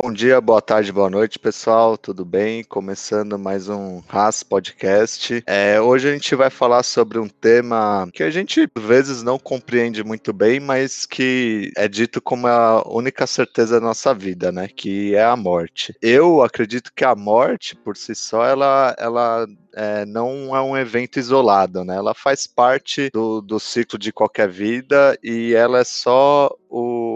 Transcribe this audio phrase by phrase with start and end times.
[0.00, 1.98] Bom dia, boa tarde, boa noite, pessoal.
[1.98, 2.62] Tudo bem?
[2.62, 5.42] Começando mais um Haas Podcast.
[5.44, 9.40] É, hoje a gente vai falar sobre um tema que a gente às vezes não
[9.40, 14.68] compreende muito bem, mas que é dito como a única certeza da nossa vida, né?
[14.68, 15.92] Que é a morte.
[16.00, 21.18] Eu acredito que a morte, por si só, ela, ela é, não é um evento
[21.18, 21.96] isolado, né?
[21.96, 27.07] Ela faz parte do, do ciclo de qualquer vida e ela é só o,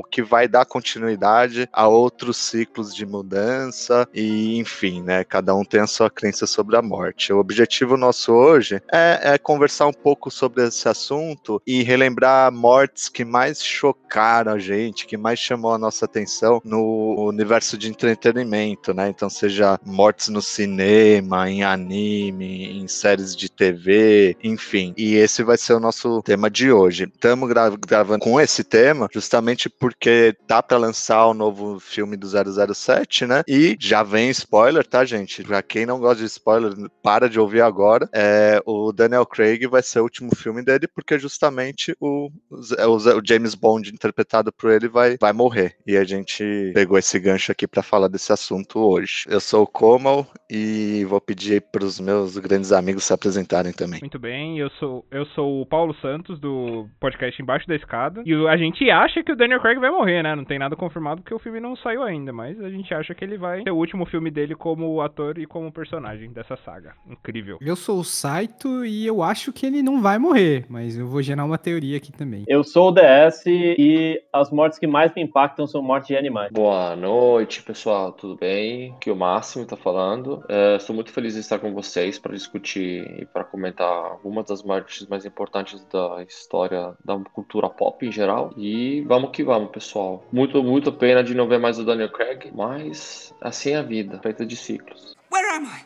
[0.00, 5.24] o que vai dar continuidade a outros ciclos de mudança e enfim, né?
[5.24, 7.32] Cada um tem a sua crença sobre a morte.
[7.32, 13.08] O objetivo nosso hoje é, é conversar um pouco sobre esse assunto e relembrar mortes
[13.08, 18.94] que mais chocaram a gente, que mais chamou a nossa atenção no universo de entretenimento,
[18.94, 19.08] né?
[19.08, 24.94] Então, seja mortes no cinema, em anime, em séries de TV, enfim.
[24.96, 27.04] E esse vai ser o nosso tema de hoje.
[27.04, 32.26] Estamos gra gravando com esse tema justamente porque tá para lançar o novo filme do
[32.26, 33.42] 007, né?
[33.46, 35.42] E já vem spoiler, tá, gente?
[35.42, 38.08] Pra quem não gosta de spoiler, para de ouvir agora.
[38.12, 43.22] É, o Daniel Craig vai ser o último filme dele, porque justamente o, o, o
[43.24, 45.76] James Bond, interpretado por ele, vai, vai morrer.
[45.86, 49.24] E a gente pegou esse gancho aqui para falar desse assunto hoje.
[49.28, 54.00] Eu sou o Komal e vou pedir para os meus grandes amigos se apresentarem também.
[54.00, 58.22] Muito bem, eu sou, eu sou o Paulo Santos, do podcast Embaixo da Escada.
[58.24, 60.34] E a gente gente acha que o Daniel Craig vai morrer, né?
[60.34, 63.24] Não tem nada confirmado porque o filme não saiu ainda, mas a gente acha que
[63.24, 66.94] ele vai ser o último filme dele como ator e como personagem dessa saga.
[67.08, 67.58] Incrível.
[67.60, 71.22] Eu sou o Saito e eu acho que ele não vai morrer, mas eu vou
[71.22, 72.44] gerar uma teoria aqui também.
[72.46, 76.50] Eu sou o DS e as mortes que mais me impactam são mortes de animais.
[76.52, 78.92] Boa noite, pessoal, tudo bem?
[78.96, 80.44] Aqui o Máximo tá falando.
[80.48, 84.62] É, estou muito feliz de estar com vocês para discutir e para comentar algumas das
[84.62, 88.52] mortes mais importantes da história da cultura pop em geral.
[88.56, 90.26] E vamos que vamos, pessoal.
[90.32, 94.20] Muito, muito pena de não ver mais o Daniel Craig, mas assim é a vida,
[94.22, 95.16] feita de ciclos.
[95.32, 95.84] Where am I?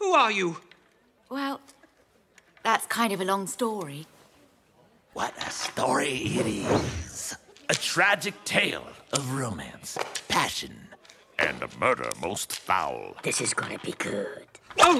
[0.00, 0.56] Who are you?
[1.30, 1.60] Well,
[2.62, 4.06] that's kind of a long story.
[5.14, 7.36] What a story it is.
[7.68, 9.98] A tragic tale of romance,
[10.28, 10.88] passion,
[11.38, 13.14] and a murder most foul.
[13.22, 14.46] This is gonna be good.
[14.78, 14.98] Oh!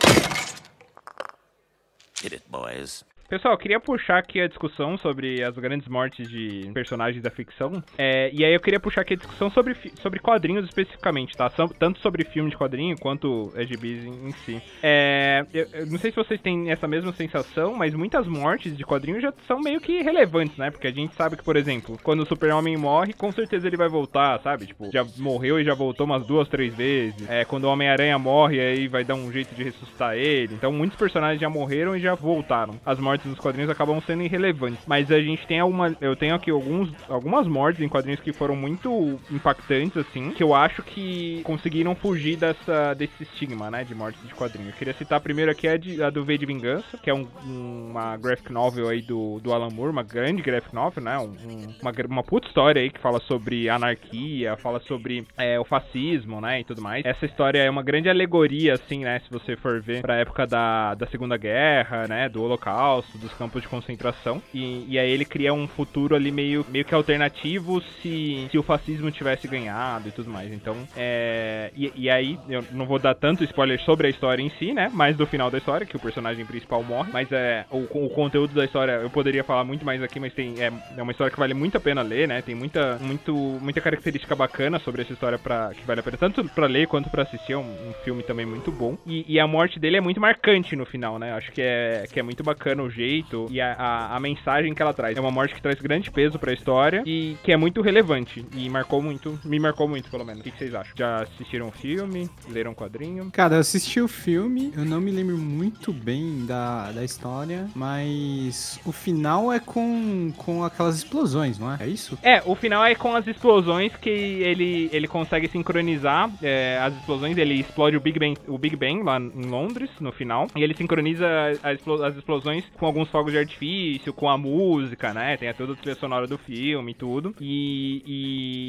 [2.20, 3.04] Hit it, boys.
[3.28, 7.82] Pessoal, eu queria puxar aqui a discussão sobre as grandes mortes de personagens da ficção.
[7.98, 11.50] É, e aí eu queria puxar aqui a discussão sobre, sobre quadrinhos especificamente, tá?
[11.78, 14.62] Tanto sobre filme de quadrinho quanto EGBs em, em si.
[14.82, 18.82] É, eu, eu, não sei se vocês têm essa mesma sensação, mas muitas mortes de
[18.82, 20.70] quadrinhos já são meio que relevantes, né?
[20.70, 23.90] Porque a gente sabe que, por exemplo, quando o Super-Homem morre, com certeza ele vai
[23.90, 24.64] voltar, sabe?
[24.64, 27.28] Tipo, já morreu e já voltou umas duas, três vezes.
[27.28, 30.54] É, quando o Homem-Aranha morre, aí vai dar um jeito de ressuscitar ele.
[30.54, 32.80] Então muitos personagens já morreram e já voltaram.
[32.86, 34.80] As mortes mortes quadrinhos acabam sendo irrelevantes.
[34.86, 35.96] Mas a gente tem alguma.
[36.00, 40.54] Eu tenho aqui alguns, algumas mortes em quadrinhos que foram muito impactantes, assim, que eu
[40.54, 43.84] acho que conseguiram fugir dessa, desse estigma, né?
[43.84, 44.72] De mortes de quadrinhos.
[44.72, 47.26] Eu queria citar primeiro aqui a, de, a do V de Vingança, que é um,
[47.44, 51.18] uma graphic novel aí do, do Alan Moore, uma grande graphic novel, né?
[51.18, 51.34] Um,
[51.80, 56.60] uma, uma puta história aí que fala sobre anarquia, fala sobre é, o fascismo, né?
[56.60, 57.04] E tudo mais.
[57.04, 59.20] Essa história é uma grande alegoria, assim, né?
[59.20, 62.28] Se você for ver pra época da, da Segunda Guerra, né?
[62.28, 64.42] Do Holocausto dos campos de concentração.
[64.52, 68.62] E, e aí ele cria um futuro ali meio, meio que alternativo se, se o
[68.62, 70.52] fascismo tivesse ganhado e tudo mais.
[70.52, 71.70] Então, é.
[71.76, 74.90] E, e aí, eu não vou dar tanto spoiler sobre a história em si, né?
[74.92, 77.10] Mas do final da história, que o personagem principal morre.
[77.12, 77.64] Mas é.
[77.70, 80.60] O, o conteúdo da história eu poderia falar muito mais aqui, mas tem.
[80.60, 82.42] É, é uma história que vale muito a pena ler, né?
[82.42, 86.44] Tem muita, muito, muita característica bacana sobre essa história pra, que vale a pena tanto
[86.44, 87.52] pra ler quanto pra assistir.
[87.52, 88.96] É um, um filme também muito bom.
[89.06, 91.32] E, e, a morte dele é muito marcante no final, né?
[91.32, 94.82] Acho que é, que é muito bacana o jeito e a, a, a, mensagem que
[94.82, 95.16] ela traz.
[95.16, 98.44] É uma morte que traz grande peso pra história e que é muito relevante.
[98.54, 100.40] E marcou muito, me marcou muito, pelo menos.
[100.40, 100.92] O que, que vocês acham?
[100.96, 102.28] Já assistiram o filme?
[102.48, 103.30] Leram o quadrinho?
[103.30, 108.80] Cara, eu assisti o filme, eu não me lembro muito bem da, da história, mas
[108.84, 111.78] o final é com, com aquelas explosões, não é?
[111.80, 112.18] É isso?
[112.22, 117.36] É, o final é com as explosões que ele, ele consegue sincronizar é, as explosões,
[117.36, 120.74] ele explode o Big Bang, o Big Bang lá em Londres, no final, e ele
[120.74, 121.26] sincroniza
[121.62, 125.36] as explosões com alguns fogos de artifício, com a música, né?
[125.36, 127.34] Tem toda a trilha sonora do filme e tudo.
[127.40, 128.02] E,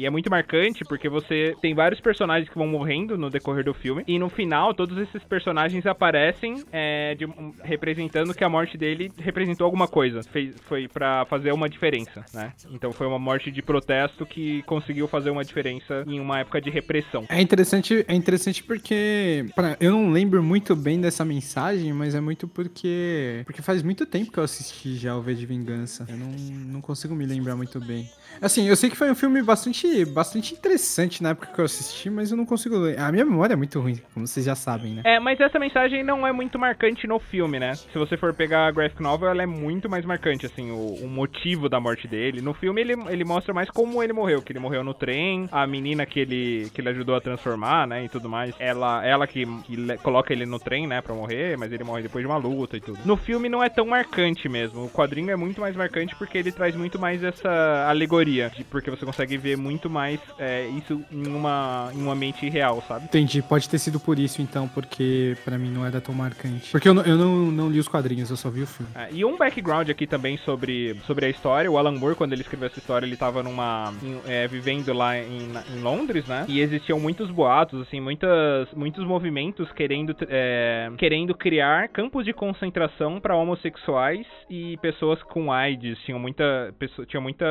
[0.00, 3.74] e, é muito marcante porque você tem vários personagens que vão morrendo no decorrer do
[3.74, 4.04] filme.
[4.06, 7.26] E no final, todos esses personagens aparecem é, de,
[7.62, 10.22] representando que a morte dele representou alguma coisa.
[10.22, 12.52] Fez, foi para fazer uma diferença, né?
[12.70, 16.70] Então foi uma morte de protesto que conseguiu fazer uma diferença em uma época de
[16.70, 17.24] repressão.
[17.28, 22.20] É interessante, é interessante porque pra, eu não lembro muito bem dessa mensagem, mas é
[22.20, 26.06] muito porque porque faz muito muito tempo que eu assisti já o V de Vingança.
[26.08, 28.10] Eu não, não consigo me lembrar muito bem.
[28.40, 32.10] Assim, eu sei que foi um filme bastante, bastante interessante na época que eu assisti,
[32.10, 32.76] mas eu não consigo.
[32.98, 35.02] A minha memória é muito ruim, como vocês já sabem, né?
[35.04, 37.74] É, mas essa mensagem não é muito marcante no filme, né?
[37.74, 41.08] Se você for pegar a graphic novel, ela é muito mais marcante, assim, o, o
[41.08, 42.40] motivo da morte dele.
[42.40, 45.66] No filme, ele, ele mostra mais como ele morreu, que ele morreu no trem, a
[45.66, 49.46] menina que ele, que ele ajudou a transformar, né, e tudo mais, ela, ela que,
[49.64, 52.76] que coloca ele no trem, né, pra morrer, mas ele morre depois de uma luta
[52.76, 52.98] e tudo.
[53.04, 56.52] No filme não é tão marcante mesmo, o quadrinho é muito mais marcante porque ele
[56.52, 61.26] traz muito mais essa alegoria, de- porque você consegue ver muito mais é, isso em,
[61.28, 63.04] uma, em um ambiente real, sabe?
[63.06, 66.70] Entendi, pode ter sido por isso então, porque pra mim não era tão marcante.
[66.70, 68.90] Porque eu, não, eu não, não li os quadrinhos, eu só vi o filme.
[68.94, 71.70] É, e um background aqui também sobre, sobre a história.
[71.70, 73.92] O Alan Moore, quando ele escreveu essa história, ele tava numa.
[74.02, 76.44] em- é, vivendo lá em, na- em Londres, né?
[76.48, 83.20] E existiam muitos boatos, assim, muitas, muitos movimentos querendo, é, querendo criar campos de concentração
[83.20, 85.98] para homossexuais e pessoas com AIDS.
[86.04, 87.46] Tinha muita, pessoa, tinha muita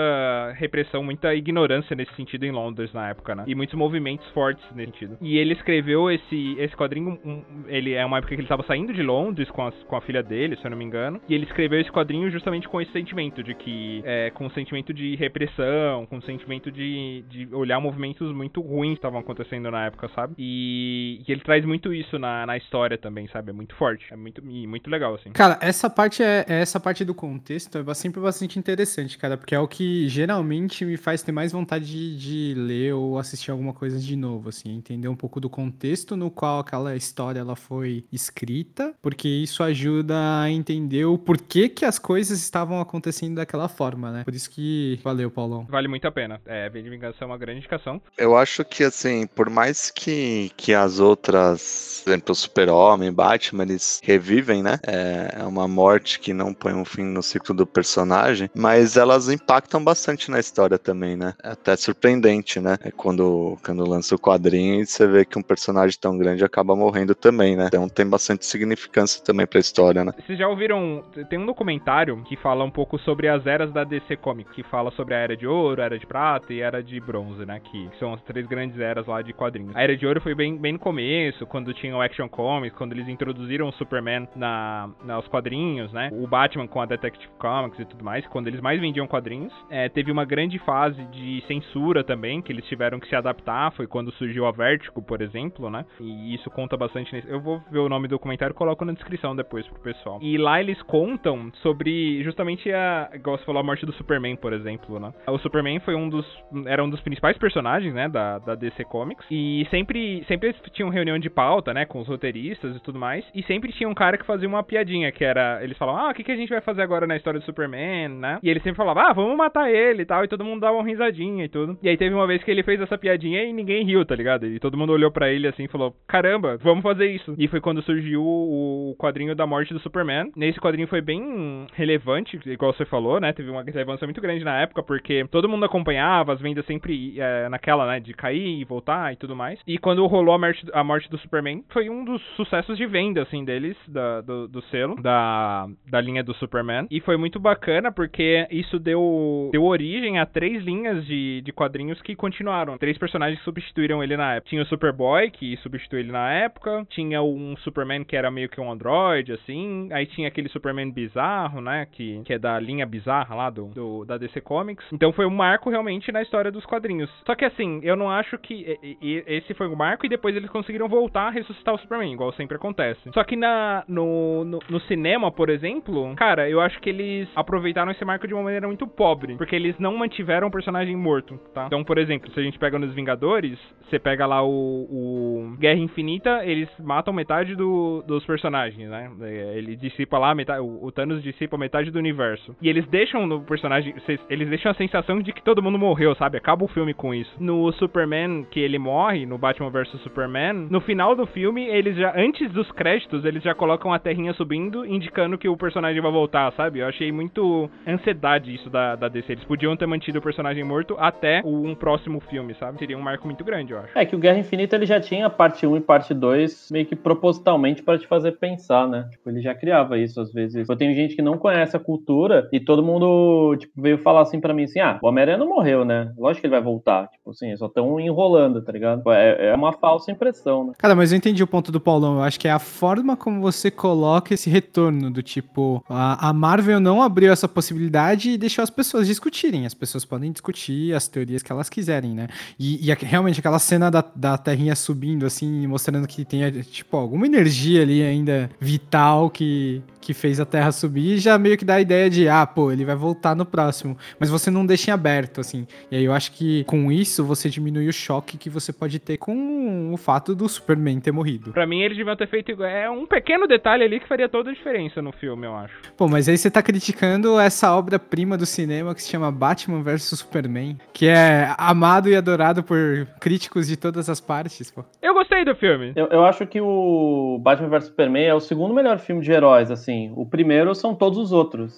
[0.60, 3.44] repressão, muita ignorância nesse sentido em Londres na época, né?
[3.48, 5.18] E muitos movimentos fortes nesse sentido.
[5.22, 7.20] E ele escreveu esse, esse quadrinho.
[7.24, 10.02] um- ele é uma época que ele estava saindo de Londres com a, com a
[10.02, 11.22] filha dele, se eu não me engano.
[11.30, 14.02] E ele escreveu esse quadrinho justamente com esse sentimento de que.
[14.06, 18.94] É, com um sentimento de repressão, com um sentimento de, de olhar movimentos muito ruins
[18.94, 20.34] que estavam acontecendo na época, sabe?
[20.38, 23.52] E, e ele traz muito isso na, na história também, sabe?
[23.52, 24.06] É muito forte.
[24.12, 25.32] É muito, e muito legal, assim.
[25.32, 29.60] Cara, essa parte é essa parte do contexto é sempre bastante interessante, cara, porque é
[29.60, 34.00] o que geralmente me faz ter mais vontade de, de ler ou assistir alguma coisa
[34.00, 38.94] de novo, assim, entender um pouco do contexto no qual aquela história ela foi escrita,
[39.02, 44.24] porque isso ajuda a entender o porquê que as coisas estavam acontecendo daquela forma, né?
[44.24, 45.66] Por isso que valeu, Paulão.
[45.70, 46.42] Vale muito a pena.
[46.46, 48.02] É, V de Vingança é uma grande indicação.
[48.18, 53.64] Eu acho que, assim, por mais que, que as outras, por exemplo, o Super-Homem, Batman,
[53.64, 54.80] eles revivem, né?
[54.86, 59.30] É é uma morte que não põe um fim no ciclo do personagem, mas elas
[59.30, 61.34] impactam bastante na história também, né?
[61.44, 62.78] É até surpreendente, né?
[62.84, 66.76] É quando, quando lança o quadrinho e você vê que um personagem tão grande acaba
[66.76, 67.68] morrendo também, né?
[67.68, 70.14] Então tem bastante significância também pra história, né?
[70.26, 71.04] Vocês já ouviram.
[71.30, 74.92] Tem um documentário que fala um pouco sobre as eras da DC Comics, que fala
[74.92, 77.60] sobre a Era de Ouro, a Era de Prata e a Era de Bronze, né?
[77.60, 79.76] Que são as três grandes eras lá de quadrinhos.
[79.76, 82.94] A Era de Ouro foi bem, bem no começo, quando tinha o Action Comics, quando
[82.94, 86.10] eles introduziram o Superman na, nos quadrinhos, né?
[86.14, 89.54] O Batman com a Detective Comics e tudo mais, quando eles mais vendiam quadrinhos.
[89.70, 93.88] É, teve uma grande fase de censura também, que eles tiveram que se adaptar, foi
[93.88, 95.86] quando surgiu a Vertigo, por exemplo, né?
[96.00, 97.30] E isso conta bastante nesse.
[97.30, 100.20] Eu vou ver o nome do documentário e coloco na descrição depois pro pessoal.
[100.22, 103.10] E lá eles contam sobre justamente a.
[103.14, 105.14] Igual você falou, a morte do Superman, por exemplo, né?
[105.28, 106.26] O Superman foi um dos.
[106.66, 108.10] Era um dos principais personagens, né?
[108.10, 109.26] Da, da DC Comics.
[109.32, 111.86] E sempre, sempre eles tinham reunião de pauta, né?
[111.86, 113.26] Com os roteiristas e tudo mais.
[113.34, 115.64] E sempre tinha um cara que fazia uma piadinha, que era.
[115.64, 118.10] Eles falavam, ah, o que, que a gente vai fazer agora na história do Superman,
[118.10, 118.40] né?
[118.44, 120.24] E ele sempre falava, ah, vamos matar ele tal.
[120.24, 121.78] E todo mundo dava uma risadinha e tudo.
[121.82, 124.48] E aí teve uma vez que ele fez essa piadinha e ninguém riu, tá ligado?
[124.48, 127.36] E todo mundo olhou pra ele assim e falou: Caramba, vamos fazer isso.
[127.38, 130.32] E foi quando surgiu o quadrinho da morte do Superman.
[130.36, 133.32] Nesse quadrinho foi bem relevante, igual você falou, né?
[133.32, 137.48] Teve uma relevância muito grande na época, porque todo mundo acompanhava, as vendas sempre é,
[137.48, 138.00] naquela, né?
[138.00, 139.60] De cair e voltar e tudo mais.
[139.68, 143.22] E quando rolou a morte, a morte do Superman, foi um dos sucessos de venda,
[143.22, 146.88] assim, deles, da, do, do selo, da, da linha do Superman.
[146.90, 152.02] E foi muito bacana porque isso deu, deu origem a três linhas de, de quadrinhos
[152.02, 152.78] que continuaram.
[152.78, 154.50] Três personagens substituíram ele na época.
[154.50, 156.86] Tinha o Superboy, que substituiu ele na época.
[156.90, 159.90] Tinha um Superman que era meio que um android, assim.
[159.92, 161.88] Aí tinha aquele Superman bizarro, né?
[161.92, 164.86] Que, que é da linha bizarra lá do, do- da DC Comics.
[164.94, 167.10] Então foi um marco realmente na história dos quadrinhos.
[167.26, 170.36] Só que assim, eu não acho que e- e- esse foi o marco e depois
[170.36, 173.10] eles conseguiram voltar a ressuscitar o Superman, igual sempre acontece.
[173.14, 177.92] Só que na, no, no, no cinema, por exemplo, cara, eu acho que eles aproveitaram
[177.92, 179.36] esse marco de uma maneira muito pobre.
[179.38, 181.66] Porque eles não mantiveram o personagem morto, tá?
[181.68, 183.58] Então, por exemplo, se a gente pega nos Vingadores,
[183.90, 189.12] você pega lá o, o Guerra Infinita, eles matam metade do- dos personagens, né?
[189.22, 192.56] É, Ele dissipa lá metade, o, Thanos dissipa metade do universo.
[192.62, 193.94] E eles deixam no personagem,
[194.30, 196.38] eles deixam a sensação de que todo mundo morreu, sabe?
[196.38, 197.32] Acaba o filme com isso.
[197.40, 202.14] No Superman, que ele morre, no Batman vs Superman, no final do filme, eles já,
[202.16, 206.52] antes dos créditos, eles já colocam a terrinha subindo, indicando que o personagem vai voltar,
[206.54, 206.80] sabe?
[206.80, 209.32] Eu achei muito ansiedade isso da, da DC.
[209.32, 212.78] Eles podiam ter mantido o personagem morto até o- um próximo filme, sabe?
[212.80, 213.98] Seria um marco muito grande, eu acho.
[213.98, 216.96] É que o Guerra Infinita ele já tinha parte 1 e parte 2 meio que
[216.96, 219.08] propositalmente pra te fazer pensar, né?
[219.12, 220.68] Tipo, ele já criava isso às vezes.
[220.70, 224.40] Eu tenho gente que não conhece a cultura e todo mundo, tipo, veio falar assim
[224.40, 226.12] pra mim assim: ah, o Homem-Aranha não morreu, né?
[226.18, 227.08] Lógico que ele vai voltar.
[227.10, 229.02] Tipo assim, só tão enrolando, tá ligado?
[229.12, 230.74] É, é uma falsa impressão, né?
[230.78, 232.16] Cara, mas eu entendi o ponto do Paulão.
[232.18, 236.34] Eu acho que é a forma como você coloca esse retorno do tipo, a, a
[236.34, 239.66] Marvel não abriu essa possibilidade e deixou as pessoas discutirem.
[239.70, 242.28] As pessoas podem discutir as teorias que elas quiserem, né?
[242.58, 246.98] E, e a- realmente aquela cena da, da Terrinha subindo, assim, mostrando que tem, tipo,
[246.98, 251.76] alguma energia ali ainda vital que, que fez a Terra subir, já meio que dá
[251.76, 253.98] a ideia de, ah, pô, ele vai voltar no próximo.
[254.20, 255.68] Mas você não deixa em aberto, assim.
[255.92, 259.18] E aí eu acho que com isso você diminui o choque que você pode ter
[259.18, 261.52] com o fato do Superman ter morrido.
[261.52, 262.70] Pra mim, eles deviam ter feito igual.
[262.70, 265.74] É um pequeno detalhe ali que faria toda a diferença no filme, eu acho.
[265.98, 270.04] Pô, mas aí você tá criticando essa obra-prima do cinema que se chama Batman vs
[270.04, 274.84] Superman, que é amado e adorado por críticos de todas as partes, pô.
[275.02, 275.94] Eu gostei do filme.
[275.96, 279.72] Eu, eu acho que o Batman vs Superman é o segundo melhor filme de heróis,
[279.72, 279.89] assim.
[280.16, 281.76] O primeiro são todos os outros.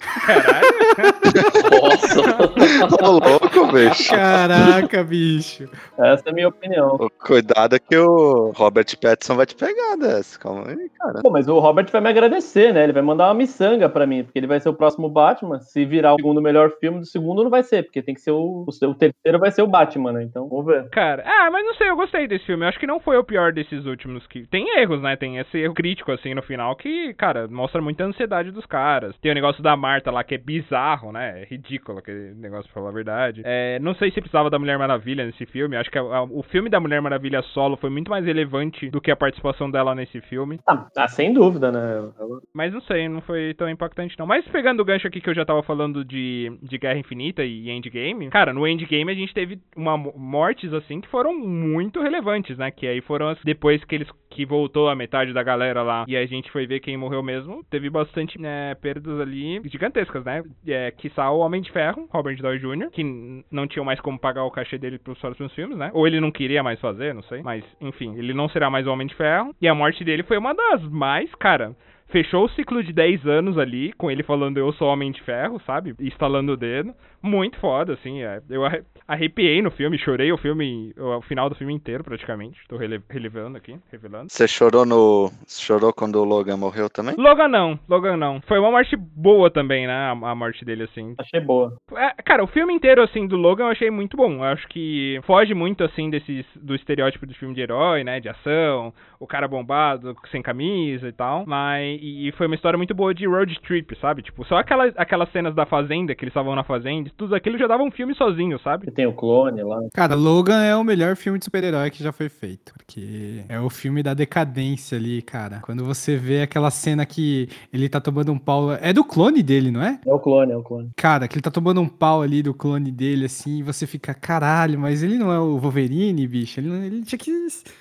[1.70, 2.20] Nossa.
[3.02, 4.10] Ô, louco, bicho.
[4.10, 5.64] Caraca, bicho.
[5.98, 6.98] Essa é a minha opinião.
[7.18, 10.38] Cuidado que o Robert Pattinson vai te pegar dessa.
[10.38, 11.20] Calma aí, cara.
[11.22, 12.84] Pô, mas o Robert vai me agradecer, né?
[12.84, 15.60] Ele vai mandar uma miçanga pra mim, porque ele vai ser o próximo Batman.
[15.60, 18.32] Se virar o segundo melhor filme, do segundo não vai ser, porque tem que ser
[18.32, 18.64] o.
[18.66, 20.22] O, o terceiro vai ser o Batman, né?
[20.22, 20.88] Então, vamos ver.
[20.90, 22.64] Cara, ah, mas não sei, eu gostei desse filme.
[22.64, 24.46] Eu acho que não foi o pior desses últimos que.
[24.48, 25.16] Tem erros, né?
[25.16, 29.16] Tem esse erro crítico, assim, no final, que, cara, mostra muita ansiedade dos caras.
[29.18, 31.42] Tem o negócio da Marta lá, que é bizarro, né?
[31.42, 33.42] É ridículo aquele negócio, pra falar a verdade.
[33.44, 35.76] É, não sei se precisava da Mulher Maravilha nesse filme.
[35.76, 39.00] Acho que a- a- o filme da Mulher Maravilha solo foi muito mais relevante do
[39.00, 40.58] que a participação dela nesse filme.
[40.68, 42.10] Ah, ah, sem dúvida, né?
[42.54, 44.26] Mas não sei, não foi tão impactante não.
[44.26, 47.70] Mas pegando o gancho aqui que eu já tava falando de, de Guerra Infinita e
[47.70, 52.56] Endgame, cara, no Endgame a gente teve uma mo- mortes assim que foram muito relevantes,
[52.58, 52.70] né?
[52.70, 56.16] Que aí foram as, depois que eles que voltou a metade da galera lá e
[56.16, 60.42] a gente foi ver quem morreu mesmo, teve bastante né, perdas ali gigantescas, né?
[60.66, 64.44] É, que o Homem de Ferro, Robert Downey Jr., que não tinham mais como pagar
[64.44, 65.90] o cachê dele pros próximos filmes, né?
[65.94, 67.42] Ou ele não queria mais fazer, não sei.
[67.42, 69.54] Mas, enfim, ele não será mais o Homem de Ferro.
[69.60, 71.76] E a morte dele foi uma das mais, cara,
[72.08, 75.60] fechou o ciclo de 10 anos ali, com ele falando eu sou Homem de Ferro,
[75.66, 75.94] sabe?
[75.98, 76.94] E estalando o dedo.
[77.22, 78.22] Muito foda, assim.
[78.22, 78.40] é.
[78.50, 82.58] Eu arre- arrepiei no filme, chorei o filme, o final do filme inteiro, praticamente.
[82.68, 84.26] Tô rele relevando aqui, revelando.
[84.30, 85.30] Você chorou no.
[85.46, 87.14] Chorou quando o Logan morreu também?
[87.16, 88.40] Logan não, Logan não.
[88.42, 89.92] Foi uma morte boa também, né?
[89.92, 91.14] A, a morte dele, assim.
[91.18, 91.76] Achei boa.
[91.96, 94.34] É, cara, o filme inteiro, assim, do Logan eu achei muito bom.
[94.36, 98.18] Eu acho que foge muito, assim, desses, do estereótipo do filme de herói, né?
[98.20, 101.44] De ação, o cara bombado, sem camisa e tal.
[101.46, 104.22] Mas, e, e foi uma história muito boa de road trip, sabe?
[104.22, 107.66] Tipo, só aquelas, aquelas cenas da fazenda, que eles estavam na fazenda, tudo aquilo já
[107.66, 108.84] dava um filme sozinho, sabe?
[108.86, 109.78] Você tem o clone lá.
[109.94, 112.72] Cara, Logan é o melhor filme de super-herói que já foi feito.
[112.74, 115.60] Porque é o filme da decadência ali, cara.
[115.62, 118.72] Quando você vê aquela cena que ele tá tomando um pau.
[118.74, 119.98] É do clone dele, não é?
[120.06, 120.90] É o clone, é o clone.
[120.96, 124.12] Cara, que ele tá tomando um pau ali do clone dele, assim, e você fica,
[124.14, 126.60] caralho, mas ele não é o Wolverine, bicho.
[126.60, 127.32] Ele, não- ele tinha que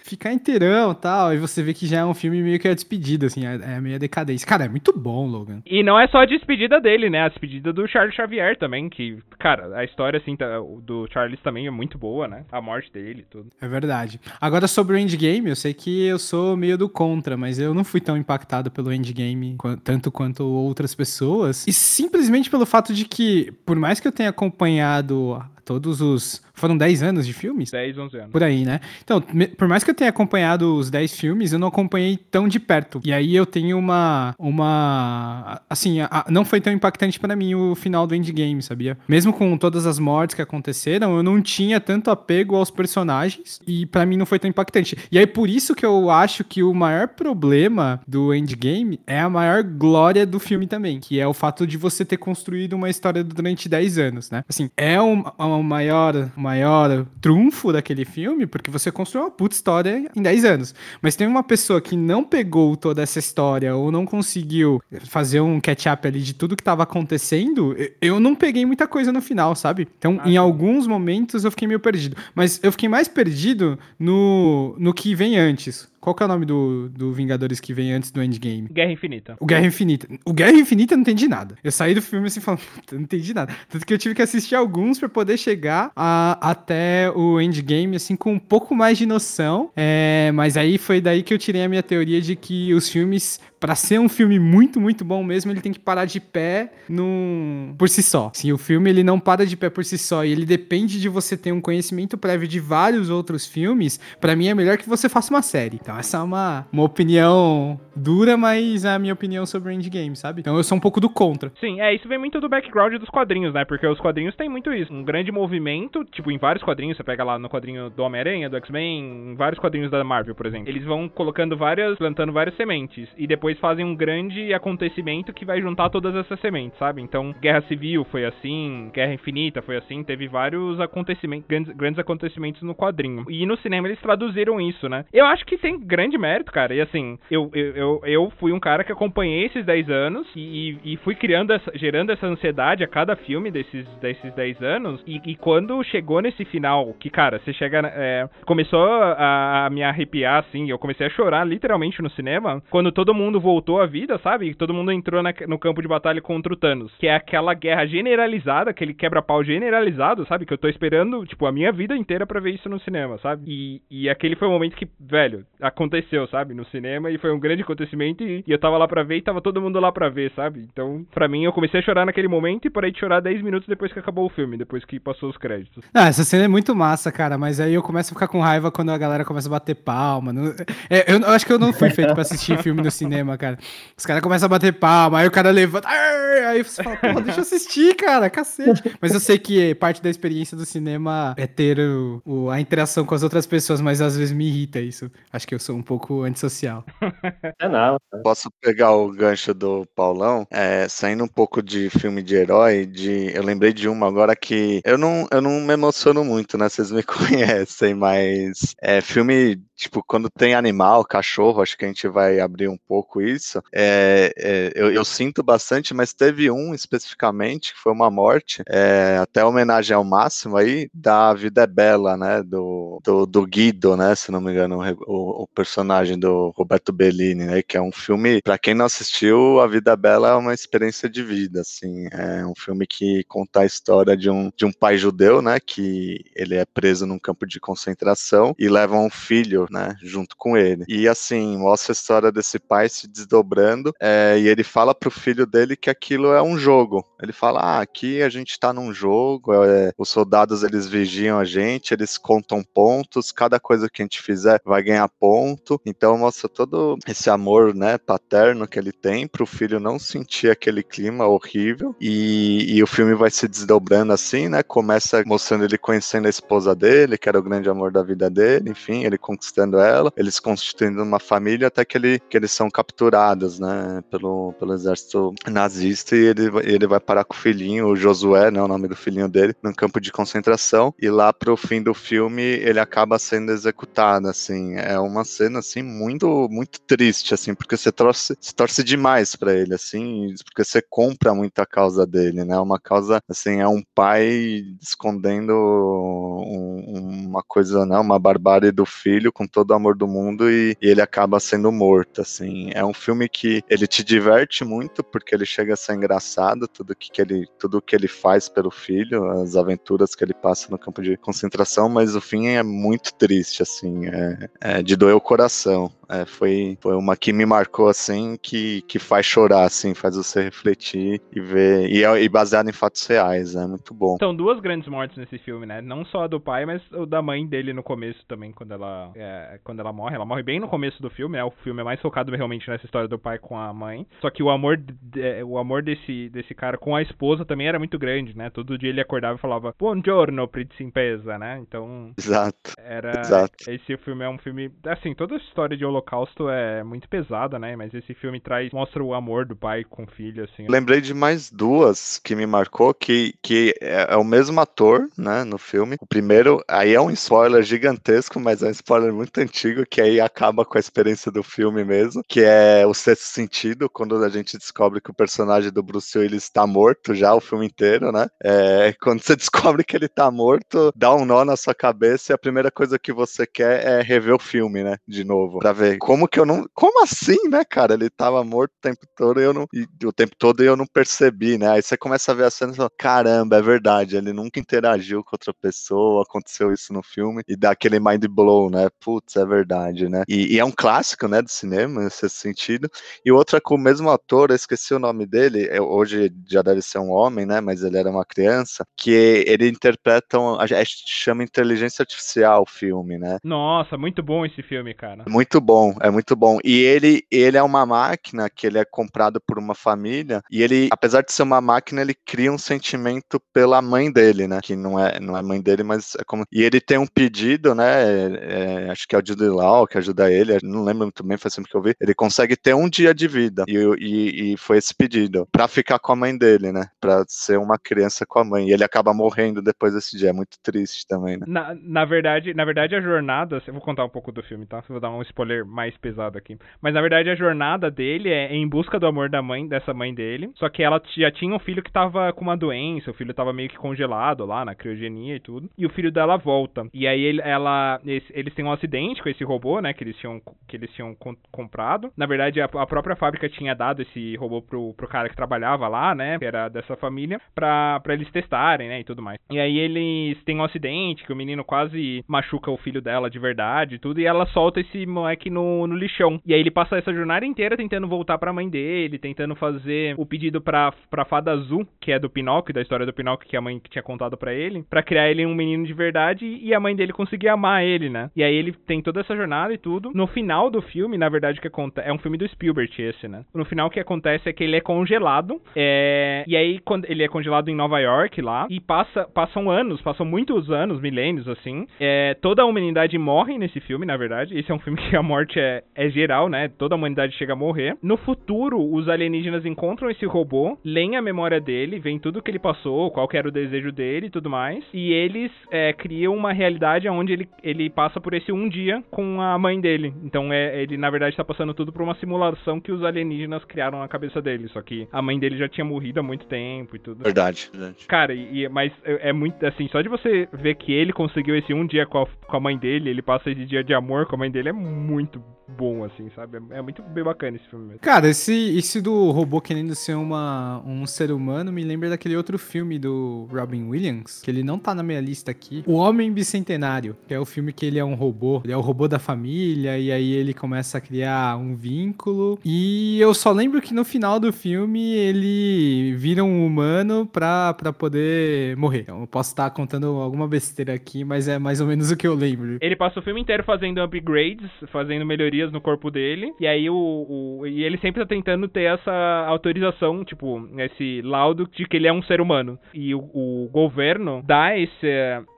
[0.04, 1.34] ficar inteirão e tal.
[1.34, 3.82] E você vê que já é um filme meio que a despedida, assim, é, é
[3.82, 4.48] meio a decadência.
[4.48, 5.62] Cara, é muito bom, Logan.
[5.66, 7.22] E não é só a despedida dele, né?
[7.24, 11.68] A despedida do Charles Xavier também, que, cara, a história, assim, tá- do Charles também
[11.68, 12.46] é muito boa, né?
[12.52, 13.48] A morte dele tudo.
[13.60, 14.20] É verdade.
[14.40, 17.84] Agora, sobre o Endgame, eu sei que eu sou meio do contra, mas eu não
[17.84, 21.66] fui tão impactado pelo Endgame tanto quanto outras pessoas.
[21.68, 26.42] E simplesmente pelo fato de que, por mais que eu tenha acompanhado todos os.
[26.54, 27.72] Foram 10 anos de filmes?
[27.72, 28.32] 10, 11 anos.
[28.32, 28.80] Por aí, né?
[29.04, 29.22] Então,
[29.58, 33.02] por mais que eu tenha acompanhado os 10 filmes, eu não acompanhei tão de perto.
[33.04, 34.36] E aí eu tenho uma.
[34.38, 35.62] Uma.
[35.70, 38.98] Assim, a- não foi tão impactante pra mim o final do Endgame, sabia?
[39.08, 43.60] Mesmo com todas as mortes que aconteceram, eu não tinha tanto apego aos personagens.
[43.68, 44.98] E pra mim não foi tão impactante.
[45.12, 49.30] E aí por isso que eu acho que o maior problema do Endgame é a
[49.30, 51.00] maior glória do filme também.
[51.00, 54.44] Que é o fato de você ter construído uma história durante 10 anos, né?
[54.48, 59.56] Assim, é um, o maior, o maior trunfo daquele filme, porque você construiu uma puta
[59.56, 60.76] história em 10 anos.
[61.02, 65.60] Mas tem uma pessoa que não pegou toda essa história ou não conseguiu fazer um
[65.62, 69.88] catch-up ali de tudo que tava acontecendo, eu- não peguei muita coisa no final, sabe?
[69.98, 70.38] Então, Ah, em sim.
[70.38, 72.16] alguns momentos eu fiquei meio perdido.
[72.36, 75.90] Mas eu fiquei mais perdido no, no que vem antes.
[76.02, 78.68] Qual que é o nome do, do Vingadores que vem antes do Endgame?
[78.72, 79.38] Guerra Infinita.
[79.40, 80.08] O Guerra Infinita.
[80.26, 81.56] O Guerra Infinita eu não entendi nada.
[81.64, 83.56] Eu saí do filme assim falando, puta, não entendi nada.
[83.70, 88.16] Tanto que eu tive que assistir alguns pra poder chegar a- até o Endgame, assim,
[88.16, 89.70] com um pouco mais de noção.
[89.76, 93.40] É, mas aí foi daí que eu tirei a minha teoria de que os filmes,
[93.62, 97.76] pra ser um filme muito, muito bom mesmo, ele tem que parar de pé num...
[97.78, 98.32] por si só.
[98.34, 101.08] Assim, o filme ele não para de pé por si só e ele depende de
[101.08, 104.00] você ter um conhecimento prévio de vários outros filmes.
[104.20, 105.80] Pra mim é melhor que você faça uma série.
[105.80, 110.16] Então essa é uma, uma opinião dura, mas é a minha opinião sobre o Endgame,
[110.16, 110.42] sabe?
[110.42, 111.52] Então eu sou um pouco do contra.
[111.60, 113.64] Sim, é, isso vem muito do background dos quadrinhos, né?
[113.64, 114.92] Porque os quadrinhos têm muito isso.
[114.92, 118.58] Um grande movimento, tipo, em vários quadrinhos, você pega lá no quadrinho do Homem-Aranha, do
[118.58, 120.70] X-Men, em vários quadrinhos da Marvel, por exemplo.
[120.70, 123.08] Eles vão colocando várias, plantando várias sementes.
[123.18, 127.02] E depois fazem um grande acontecimento que vai juntar todas essas sementes, sabe?
[127.02, 132.62] Então, Guerra Civil foi assim, Guerra Infinita foi assim, teve vários acontecimentos, grandes, grandes acontecimentos
[132.62, 133.26] no quadrinho.
[133.30, 135.06] E no cinema eles traduziram isso, né?
[135.14, 136.74] Eu acho que tem grande mérito, cara.
[136.74, 140.98] E assim, eu, eu, eu, fui um cara que acompanhei esses 10 anos e, e
[140.98, 145.04] fui criando, essa, gerando essa ansiedade a cada filme desses, desses 10 anos.
[145.06, 147.82] E, e quando chegou nesse final, que, cara, você chega.
[147.94, 152.92] É, começou a, a, me arrepiar, assim, eu comecei a chorar literalmente no cinema, quando
[152.92, 154.54] todo mundo voltou à vida, sabe?
[154.54, 156.94] Todo mundo entrou na, no campo de batalha contra o Thanos.
[157.00, 160.46] Que é aquela guerra generalizada, aquele quebra-pau generalizado, sabe?
[160.46, 163.44] Que eu tô esperando, tipo, a minha vida inteira para ver isso no cinema, sabe?
[163.48, 166.54] E, e aquele foi o momento que, velho, aconteceu, sabe?
[166.54, 169.22] No cinema e foi um grande acontecimento e, e eu tava lá pra ver e
[169.22, 170.68] tava todo mundo lá pra ver, sabe?
[170.72, 173.68] Então, pra mim, eu comecei a chorar naquele momento e parei de chorar 10 minutos
[173.68, 175.84] depois que acabou o filme, depois que passou os créditos.
[175.94, 178.72] Ah, essa cena é muito massa, cara, mas aí eu começo a ficar com raiva
[178.72, 180.32] quando a galera começa a bater palma.
[180.32, 180.54] Não...
[180.90, 183.58] É, eu, eu, acho que eu não fui feito pra assistir filme no cinema, cara.
[183.98, 185.88] Os caras começam a bater palma, aí o cara levanta.
[185.90, 188.84] Aí você fala, pô, deixa eu assistir, cara, cacete.
[189.02, 193.06] Mas eu sei que parte da experiência do cinema é ter o, o, a interação
[193.06, 195.10] com as outras pessoas, mas às vezes me irrita isso.
[195.32, 196.86] Acho que eu sou um pouco antissocial.
[197.60, 197.98] É nada.
[198.24, 200.48] Posso pegar o gancho do Paulão?
[200.50, 204.82] É, saindo um pouco de filme de herói, de, eu lembrei de uma agora que
[204.84, 206.70] eu não, eu não me emociono muito, né?
[206.70, 212.08] Vocês me conhecem, mas é filme tipo, quando tem animal, cachorro, acho que a gente
[212.08, 213.62] vai abrir um pouco isso.
[213.74, 219.18] É, é, eu, eu, sinto bastante, mas teve um especificamente que foi uma morte, é,
[219.20, 222.44] até homenagem ao máximo aí, da Vida é Bela, né?
[222.44, 224.14] Do, do, do Guido, né?
[224.14, 227.64] Se não me engano, o, o, personagem do Roberto Bellini, né?
[227.64, 231.10] Que é um filme, para quem não assistiu, A Vida é Bela é uma experiência
[231.10, 232.08] de vida, assim.
[232.12, 235.60] É um filme que conta a história de um, de um pai judeu, né?
[235.60, 240.58] Que ele é preso num campo de concentração e leva um filho né, junto com
[240.58, 240.84] ele.
[240.88, 245.46] E assim, mostra a história desse pai se desdobrando, é, e ele fala pro filho
[245.46, 247.06] dele que aquilo é um jogo.
[247.22, 251.46] Ele fala: ah, aqui a gente tá num jogo, é, os soldados eles vigiam a
[251.46, 255.80] gente, eles contam pontos, cada coisa que a gente fizer vai ganhar ponto.
[255.86, 260.84] Então mostra todo esse amor, né, paterno que ele tem pro filho não sentir aquele
[260.84, 261.96] clima horrível.
[262.00, 264.64] E, e o filme vai se desdobrando assim, né?
[264.64, 268.70] Começa mostrando ele conhecendo a esposa dele, que era o grande amor da vida dele,
[268.70, 273.60] enfim, ele conquistando ela, eles constituindo uma família até que, ele, que eles são capturados,
[273.60, 278.52] né, pelo, pelo exército nazista e ele, ele vai parar com o filhinho, o Josué,
[278.52, 281.94] né, o nome do filhinho dele, num campo de concentração e lá pro fim do
[281.94, 287.78] filme ele acaba sendo executado, assim, é uma cena, assim, muito, muito triste, assim, porque
[287.78, 292.44] você torce, você torce demais para ele, assim, porque você compra muito a causa dele,
[292.44, 298.86] né, uma causa, assim, é um pai escondendo um, uma coisa, né, uma barbárie do
[298.86, 302.72] filho com todo o amor do mundo e, e, ele acaba sendo morto, assim.
[302.74, 306.96] É um filme que ele te diverte muito porque ele chega a ser engraçado, tudo
[306.96, 310.78] que, que ele tudo que ele faz pelo filho, as aventuras que ele passa no
[310.78, 315.22] campo de concentração, mas o fim é muito triste, assim, é, é de doer o
[315.22, 315.92] coração.
[316.12, 320.44] É, foi, foi uma que me marcou, assim, que, que faz chorar, assim, faz você
[320.44, 324.18] refletir e ver, e, é, e baseado em fatos reais, é muito bom.
[324.20, 325.82] São duas grandes mortes nesse filme, né?
[325.82, 329.10] Não só a do pai, mas o da mãe dele no começo também, quando ela,
[329.16, 329.31] é,
[329.64, 330.16] quando ela morre.
[330.16, 331.44] Ela morre bem no começo do filme, né?
[331.44, 334.06] O filme é mais focado realmente nessa história do pai com a mãe.
[334.22, 337.80] Só que o amor, de, o amor desse, desse cara com a esposa também era
[337.80, 338.50] muito grande, né?
[338.50, 341.60] Todo dia ele acordava e falava, Buongiorno, principesa, né?
[341.62, 342.14] Então...
[342.18, 342.72] Exato.
[342.78, 343.20] Era...
[343.20, 343.70] Exato.
[343.70, 344.72] Esse filme é um filme...
[344.86, 347.76] Assim, toda a história de Holocausto é muito pesada, né?
[347.76, 350.66] Mas esse filme traz, mostra o amor do pai com o filho, assim.
[350.68, 355.44] Lembrei de mais duas que me marcou, que, que é, é, o mesmo ator, né,
[355.44, 355.98] no filme.
[356.00, 360.20] O primeiro, aí é um spoiler gigantesco, mas é um spoiler muito antigo, que aí
[360.20, 364.58] acaba com a experiência do filme mesmo, que é o sexto sentido, quando a gente
[364.58, 368.28] descobre que o personagem do Bruce Willis está morto já o filme inteiro, né?
[368.44, 372.34] É, quando você descobre que ele está morto, dá um nó na sua cabeça e
[372.34, 374.98] a primeira coisa que você quer é rever o filme, né?
[375.08, 376.66] De novo, pra ver como que eu não.
[376.74, 377.94] Como assim, né, cara?
[377.94, 379.68] Ele tava morto o tempo todo e eu não.
[379.74, 381.70] E, o tempo todo eu não percebi, né?
[381.72, 385.24] Aí você começa a ver a cena e fala: caramba, é verdade, ele nunca interagiu
[385.24, 388.90] com outra pessoa, aconteceu isso no filme, e dá aquele mind blow, né?
[389.36, 390.24] É verdade, né?
[390.28, 392.90] E, e é um clássico, né, do cinema, nesse sentido.
[393.26, 396.82] E outra com o mesmo ator, eu esqueci o nome dele, é, hoje já deve
[396.82, 397.62] ser um homem, né?
[397.62, 399.12] Mas ele era uma criança, que
[399.48, 403.38] ele interpreta, um, a gente chama inteligência artificial o filme, né?
[403.44, 405.24] Nossa, muito bom esse filme, cara.
[405.28, 406.60] Muito bom, é muito bom.
[406.64, 410.90] E ele, ele é uma máquina que ele é comprado por uma família e ele,
[410.92, 414.60] apesar de ser uma máquina, ele cria um sentimento pela mãe dele, né?
[414.62, 416.44] Que não é, é, não é mãe dele, mas é como.
[416.52, 417.92] E ele tem um pedido, né?
[418.36, 421.56] é, acho que é o Jude Law que ajuda ele, não lembro muito bem, faz
[421.56, 421.96] tempo que eu vi.
[422.00, 423.66] Ele consegue ter um dia de vida.
[423.68, 425.48] E, e, e foi esse pedido.
[425.52, 426.86] Pra ficar com a mãe dele, né?
[427.00, 428.70] Pra ser uma criança com a mãe.
[428.70, 430.30] E ele acaba morrendo depois desse dia.
[430.30, 431.46] É muito triste também, né?
[431.48, 433.62] Na, na verdade, na verdade, a jornada.
[433.66, 434.84] Eu vou contar um pouco do filme, tá?
[434.88, 436.58] Vou dar um spoiler mais pesado aqui.
[436.82, 440.14] Mas na verdade, a jornada dele é em busca do amor da mãe, dessa mãe
[440.14, 440.52] dele.
[440.56, 443.54] Só que ela já tinha um filho que tava com uma doença, o filho tava
[443.54, 445.70] meio que congelado lá na criogenia e tudo.
[445.78, 446.88] E o filho dela volta.
[446.94, 448.00] E aí ele, ela.
[448.06, 448.91] Eles, eles têm um acidente
[449.22, 449.94] com esse robô, né?
[449.94, 451.16] Que eles tinham, que eles tinham
[451.52, 452.12] comprado.
[452.18, 455.88] Na verdade, a, a própria fábrica tinha dado esse robô pro, pro cara que trabalhava
[455.88, 456.38] lá, né?
[456.38, 459.00] Que era dessa família, pra, pra eles testarem, né?
[459.00, 459.40] E tudo mais.
[459.50, 463.40] E aí eles têm um acidente, que o menino quase machuca o filho dela de
[463.40, 464.20] verdade e tudo.
[464.20, 466.40] E ela solta esse moleque no, no lixão.
[466.46, 470.26] E aí ele passa essa jornada inteira tentando voltar pra mãe dele, tentando fazer o
[470.26, 473.62] pedido pra, pra fada azul, que é do Pinóquio, da história do Pinóquio que a
[473.62, 476.96] mãe tinha contado para ele, para criar ele um menino de verdade e a mãe
[476.96, 478.30] dele conseguir amar ele, né?
[478.36, 480.12] E aí ele tem toda essa jornada e tudo.
[480.14, 482.08] No final do filme, na verdade, o que acontece.
[482.08, 483.44] É um filme do Spielberg esse, né?
[483.54, 485.62] No final, o que acontece é que ele é congelado.
[485.76, 486.44] É...
[486.48, 488.68] E aí, quando ele é congelado em Nova York lá.
[488.70, 491.88] E passa, passam anos, passam muitos anos, milênios, assim.
[492.00, 492.36] É...
[492.42, 494.58] Toda a humanidade morre nesse filme, na verdade.
[494.58, 496.68] Esse é um filme que a morte é, é geral, né?
[496.68, 497.96] Toda a humanidade chega a morrer.
[498.02, 502.60] No futuro, os alienígenas encontram esse robô, leem a memória dele, veem tudo que ele
[502.60, 504.84] passou, qual que era o desejo dele e tudo mais.
[504.94, 509.42] E eles é, criam uma realidade onde ele, ele passa por esse um dia com
[509.42, 510.14] a mãe dele.
[510.24, 514.00] Então é, ele, na verdade, está passando tudo por uma simulação que os alienígenas criaram
[514.00, 514.68] na cabeça dele.
[514.70, 517.24] Só que a mãe dele já tinha morrido há muito tempo e tudo.
[517.24, 518.06] Verdade, verdade.
[518.08, 521.74] Cara, e, mas é, é muito assim, só de você ver que ele conseguiu esse
[521.74, 524.36] um dia com a, com a mãe dele, ele passa esse dia de amor com
[524.36, 525.44] a mãe dele, é muito
[525.78, 526.58] bom, assim, sabe?
[526.72, 528.00] É, é muito bem bacana esse filme mesmo.
[528.00, 532.58] Cara, esse, esse do robô querendo ser uma, um ser humano me lembra daquele outro
[532.58, 535.84] filme do Robin Williams, que ele não tá na minha lista aqui.
[535.88, 538.16] O Homem Bicentenário, que é o filme que ele é um
[538.64, 542.60] Ele é o robô da família, e aí ele começa a criar um vínculo.
[542.66, 547.94] E eu só lembro que no final do filme ele vira um humano pra, pra
[547.94, 549.02] poder morrer.
[549.02, 552.28] Então, eu posso estar contando alguma besteira aqui, mas é mais ou menos o que
[552.28, 552.78] eu lembro.
[552.82, 556.54] Ele passa o filme inteiro fazendo upgrades, fazendo melhorias no corpo dele.
[556.60, 561.68] E aí o, o, e ele sempre tá tentando ter essa autorização, tipo, esse laudo
[561.72, 562.80] de que ele é um ser humano.
[562.94, 565.08] E o, o governo dá esse,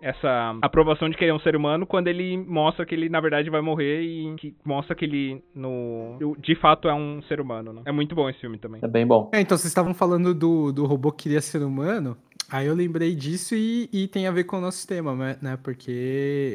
[0.01, 3.19] essa aprovação de que ele é um ser humano quando ele mostra que ele na
[3.19, 7.73] verdade vai morrer e que mostra que ele no de fato é um ser humano,
[7.73, 7.81] né?
[7.85, 8.79] É muito bom esse filme também.
[8.83, 9.29] É bem bom.
[9.33, 12.17] É, então vocês estavam falando do, do robô que queria ser humano.
[12.51, 15.57] Aí eu lembrei disso e, e, tem a ver com o nosso tema, né, né?
[15.63, 15.89] Porque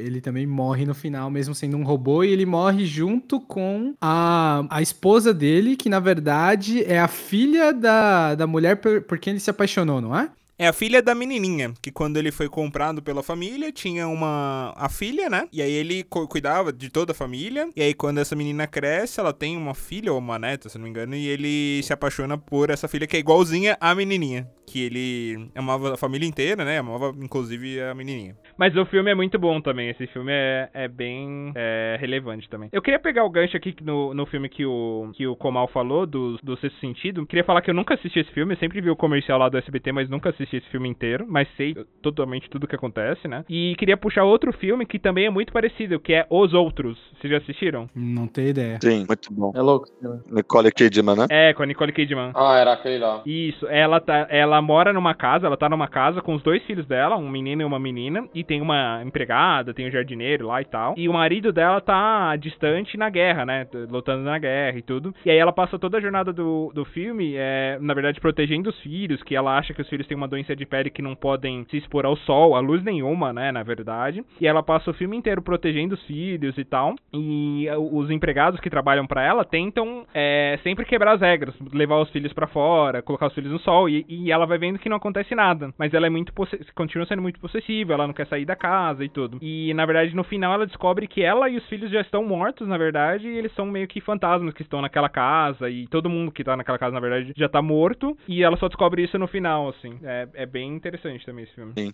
[0.05, 4.65] ele também morre no final, mesmo sendo um robô, e ele morre junto com a,
[4.71, 9.33] a esposa dele, que na verdade é a filha da, da mulher por, por quem
[9.33, 10.31] ele se apaixonou, não é?
[10.61, 14.89] É a filha da menininha, que quando ele foi comprado pela família, tinha uma a
[14.89, 15.47] filha, né?
[15.53, 17.71] E aí ele cuidava de toda a família.
[17.77, 20.83] E aí quando essa menina cresce, ela tem uma filha ou uma neta, se não
[20.83, 24.85] me engano, e ele se apaixona por essa filha que é igualzinha à menininha, que
[24.85, 26.79] ele amava a família inteira, né?
[26.79, 28.37] Amava inclusive a menininha.
[28.57, 29.89] Mas o filme é muito bom também.
[29.89, 32.69] Esse filme é, é bem é, relevante também.
[32.73, 36.07] Eu queria pegar o gancho aqui no, no filme que o, que o Komal falou,
[36.07, 37.27] do, do Sexto Sentido.
[37.27, 38.55] Queria falar que eu nunca assisti esse filme.
[38.55, 41.25] Eu sempre vi o comercial lá do SBT, mas nunca assisti esse filme inteiro.
[41.29, 43.45] Mas sei totalmente tudo o que acontece, né?
[43.49, 46.99] E queria puxar outro filme que também é muito parecido, que é Os Outros.
[47.21, 47.89] Vocês já assistiram?
[47.95, 48.79] Não tenho ideia.
[48.83, 49.53] Sim, muito bom.
[49.55, 49.89] É louco.
[50.31, 51.27] Nicole Kidman, né?
[51.31, 52.33] É, com a Nicole Kidman.
[52.35, 53.23] Ah, era aquele lá.
[53.25, 53.67] Isso.
[53.69, 57.17] Ela, tá, ela mora numa casa, ela tá numa casa com os dois filhos dela,
[57.17, 60.95] um menino e uma menina, e tem uma empregada tem um jardineiro lá e tal.
[60.97, 63.67] E o marido dela tá distante na guerra, né?
[63.89, 65.15] Lutando na guerra e tudo.
[65.25, 68.81] E aí ela passa toda a jornada do, do filme, é, na verdade, protegendo os
[68.81, 71.65] filhos, que ela acha que os filhos têm uma doença de pele que não podem
[71.71, 73.53] se expor ao sol, a luz nenhuma, né?
[73.53, 74.25] Na verdade.
[74.41, 76.95] E ela passa o filme inteiro protegendo os filhos e tal.
[77.13, 82.11] E os empregados que trabalham para ela tentam é, sempre quebrar as regras, levar os
[82.11, 83.89] filhos para fora, colocar os filhos no sol.
[83.89, 85.73] E, e, ela vai vendo que não acontece nada.
[85.79, 86.33] Mas ela é muito
[86.75, 89.39] continua sendo muito possessiva, ela não quer sair da casa e tudo.
[89.41, 92.67] E na verdade no final ela descobre que ela e os filhos já estão mortos,
[92.67, 96.33] na verdade, e eles são meio que fantasmas que estão naquela casa e todo mundo
[96.33, 98.17] que tá naquela casa, na verdade, já tá morto.
[98.27, 99.99] E ela só descobre isso no final, assim.
[100.03, 101.73] É, é bem interessante também esse filme.
[101.77, 101.93] Sim.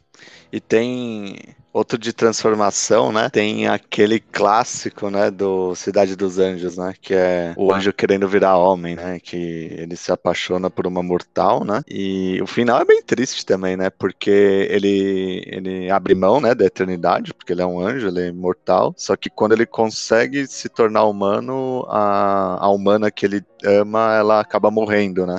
[0.53, 1.37] E tem
[1.73, 3.29] outro de transformação, né?
[3.29, 8.57] Tem aquele clássico, né, do Cidade dos Anjos, né, que é o anjo querendo virar
[8.57, 11.83] homem, né, que ele se apaixona por uma mortal, né?
[11.89, 13.91] E o final é bem triste também, né?
[13.91, 14.31] Porque
[14.71, 18.95] ele ele abre mão, né, da eternidade porque ele é um anjo, ele é imortal.
[18.97, 24.41] Só que quando ele consegue se tornar humano, a, a humana que ele ama, ela
[24.41, 25.39] acaba morrendo, né?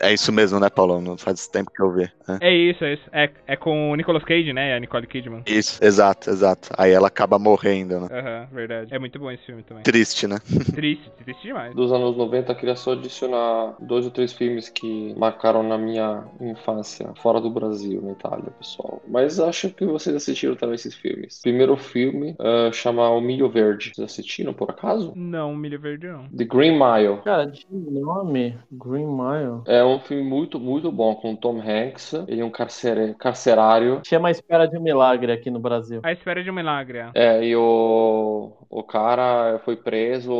[0.00, 1.00] É isso mesmo, né, Paulo?
[1.00, 2.10] Não faz tempo que eu vi.
[2.40, 3.02] É, é isso, é isso.
[3.12, 4.74] É, é com o Nicolas Cage, né?
[4.74, 5.42] A Nicole Kidman.
[5.46, 6.68] Isso, exato, exato.
[6.76, 8.08] Aí ela acaba morrendo, né?
[8.10, 8.94] Aham, uhum, verdade.
[8.94, 9.82] É muito bom esse filme também.
[9.82, 10.38] Triste, né?
[10.74, 11.74] Triste, triste demais.
[11.74, 17.12] Dos anos 90, queria só adicionar dois ou três filmes que marcaram na minha infância,
[17.16, 19.02] fora do Brasil, na Itália, pessoal.
[19.08, 21.40] Mas acho que vocês assistiram também esses filmes.
[21.42, 23.92] Primeiro filme uh, chama O Milho Verde.
[23.94, 25.12] Vocês assistiram, por acaso?
[25.16, 26.28] Não, O Milho Verde não.
[26.28, 27.18] The Green Mile.
[27.24, 29.62] Cara, nome, Green Mile.
[29.66, 32.14] É um filme muito, muito bom, com Tom Hanks.
[32.28, 33.14] Ele é um carcer...
[33.16, 34.00] carcerário.
[34.06, 36.00] Chama A Espera de um Milagre aqui no Brasil.
[36.02, 36.98] A Espera de um Milagre.
[36.98, 40.32] É, é e o, o cara foi preso,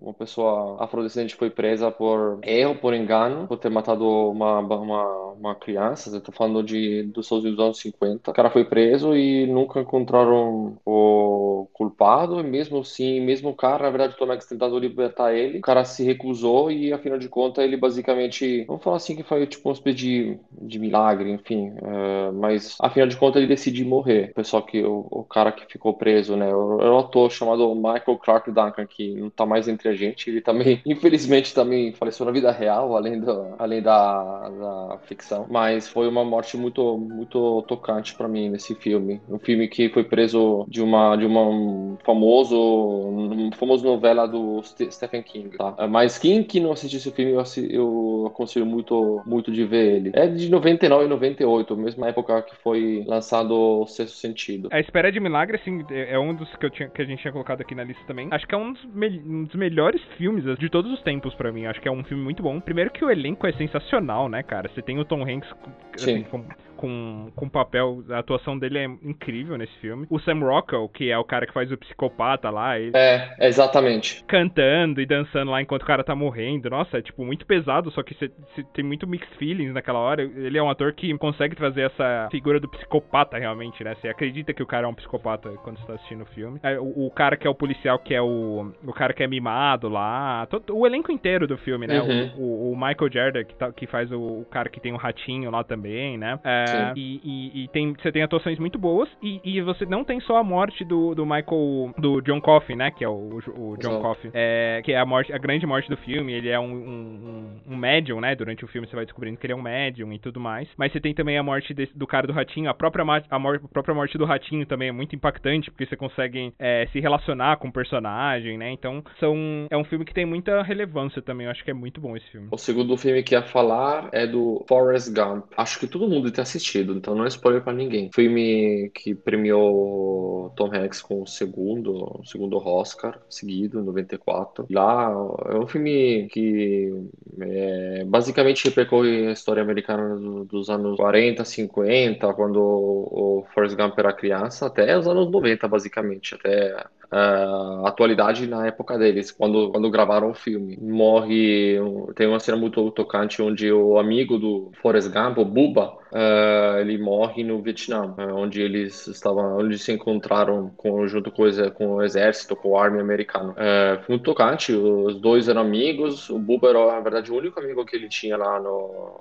[0.00, 5.54] uma pessoa afrodescendente foi presa por erro, por engano, por ter matado uma, uma, uma
[5.54, 6.14] criança.
[6.14, 8.30] Eu tô falando de, dos anos 50.
[8.30, 13.84] O cara foi preso e nunca encontraram o culpado, e mesmo assim, mesmo o cara,
[13.84, 17.28] na verdade, o Tom Hanks tentando libertar ele, o cara se recusou e, afinal de
[17.28, 21.70] contas, ele basicamente, vamos falar assim, que foi tipo um espécie de, de milagre, enfim,
[21.70, 24.30] uh, mas, afinal de contas, ele decidiu morrer.
[24.30, 28.18] O pessoal que, o, o cara que ficou preso, né, o, o ator chamado Michael
[28.18, 32.32] Clark Duncan, que não tá mais entre a gente, ele também, infelizmente, também faleceu na
[32.32, 38.14] vida real, além, do, além da, da ficção, mas foi uma morte muito, muito tocante
[38.14, 39.20] para mim nesse filme.
[39.28, 44.62] Um filme que foi preso de uma, de uma um famoso, um famoso novela do
[44.62, 45.74] Stephen King, tá?
[45.88, 50.10] Mas quem que não assistiu esse filme, eu, eu aconselho muito, muito de ver ele.
[50.14, 54.68] É de 99 e 98, mesma época que foi lançado o Sexto Sentido.
[54.72, 57.32] A Espera de Milagre, assim, é, um dos que, eu tinha, que a gente tinha
[57.32, 58.28] colocado aqui na lista também.
[58.30, 61.52] Acho que é um dos, me, um dos melhores filmes de todos os tempos para
[61.52, 61.66] mim.
[61.66, 62.60] Acho que é um filme muito bom.
[62.60, 64.70] Primeiro que o elenco é sensacional, né, cara?
[64.74, 65.50] Você tem o Tom Hanks
[65.94, 66.44] assim, com,
[66.76, 70.06] com, com papel, a atuação dele é incrível nesse filme.
[70.10, 72.78] O Sam Rockwell, que é o cara que faz o psicopata lá.
[72.78, 72.92] Ele...
[72.94, 74.24] É, exatamente.
[74.24, 76.70] Cantando e dançando lá enquanto o cara tá morrendo.
[76.70, 78.30] Nossa, é tipo muito pesado, só que você,
[78.74, 80.22] tem muito mixed feelings naquela hora.
[80.22, 83.94] Ele é um ator que consegue trazer essa figura do psicopata realmente, né?
[84.00, 86.60] Você acredita que o cara é um psicopata quando você tá assistindo o filme.
[86.62, 88.72] É, o, o, cara que é o policial, que é o.
[88.84, 90.46] O cara que é mimado lá.
[90.46, 92.00] Todo, o elenco inteiro do filme, né?
[92.00, 92.32] Uhum.
[92.36, 94.96] O, o, o, Michael Jordan, que, tá, que faz o, o, cara que tem o
[94.96, 96.38] ratinho lá também, né?
[96.44, 96.65] É,
[96.96, 99.08] e, e, e, tem, você tem atuações muito boas.
[99.22, 101.94] E, e, você não tem só a morte do, do Michael.
[101.98, 102.90] Do John Coffey, né?
[102.90, 104.30] Que é o, o John Coffey.
[104.34, 106.32] É, que é a morte, a grande morte do filme.
[106.32, 108.34] Ele é um, um, um, médium, né?
[108.34, 110.68] Durante o filme você vai descobrindo que ele é um médium e tudo mais.
[110.76, 112.70] Mas você tem também a morte desse, do cara do ratinho.
[112.70, 115.96] A própria, a, mor a própria morte do ratinho também é muito impactante, porque você
[115.96, 118.70] consegue é, se relacionar com o personagem, né?
[118.70, 121.46] Então, são, é um filme que tem muita relevância também.
[121.46, 122.48] Eu acho que é muito bom esse filme.
[122.50, 125.46] O segundo filme que ia falar é do Forrest Gump.
[125.56, 126.55] Acho que todo mundo tem assistido,
[126.92, 128.10] então não é spoiler pra ninguém.
[128.12, 134.66] Filme que premiou Tom Hanks com o segundo, segundo Oscar seguido, em 94.
[134.70, 135.10] Lá
[135.46, 136.92] é um filme que
[137.40, 143.98] é, basicamente repercorre a história americana do, dos anos 40, 50, quando o Forrest Gump
[143.98, 149.90] era criança, até os anos 90, basicamente, até uh, atualidade na época deles, quando, quando
[149.90, 150.78] gravaram o filme.
[150.80, 151.78] Morre,
[152.14, 156.98] tem uma cena muito tocante onde o amigo do Forrest Gump, o Buba, uh, ele
[156.98, 162.02] morre no Vietnã, uh, onde eles estavam, onde se encontraram com, junto com com o
[162.02, 163.52] exército, com o army americano.
[163.52, 167.84] Uh, muito tocante, os dois eram amigos, o Buba era, na verdade, o único amigo
[167.84, 169.20] que ele tinha lá no,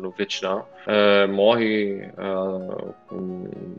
[0.00, 0.64] no Vietnã.
[1.28, 2.10] morre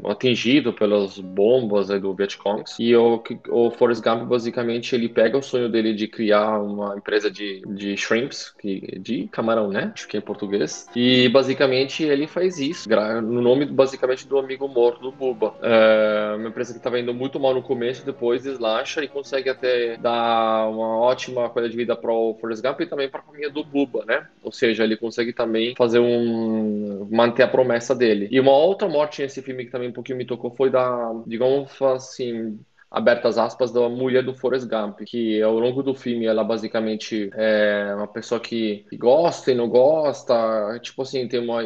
[0.06, 5.70] atingido pelas bombas do Vietcong e o, o Forrest Gump, basicamente, ele pega o sonho
[5.70, 9.92] dele de criar uma empresa de, de shrimps, que, de camarão, né?
[9.94, 10.88] Acho que é em português.
[10.96, 12.90] E, basicamente, ele faz isso,
[13.22, 15.56] no nome basicamente do amigo morto do Buba.
[15.62, 19.98] É uma empresa que estava indo muito mal no começo, depois deslancha e consegue até
[19.98, 23.50] dar uma ótima qualidade de vida para o Forrest Gump e também para a família
[23.50, 24.28] do Buba, né?
[24.44, 27.08] Ou seja, ele consegue também fazer um.
[27.12, 28.28] manter a promessa dele.
[28.32, 31.82] E uma outra morte nesse filme que também um pouquinho me tocou foi da, digamos
[31.82, 32.60] assim,
[32.92, 37.94] abertas aspas, da mulher do Forrest Gump, que ao longo do filme ela basicamente é
[37.96, 41.62] uma pessoa que gosta e não gosta, tipo assim, tem uma,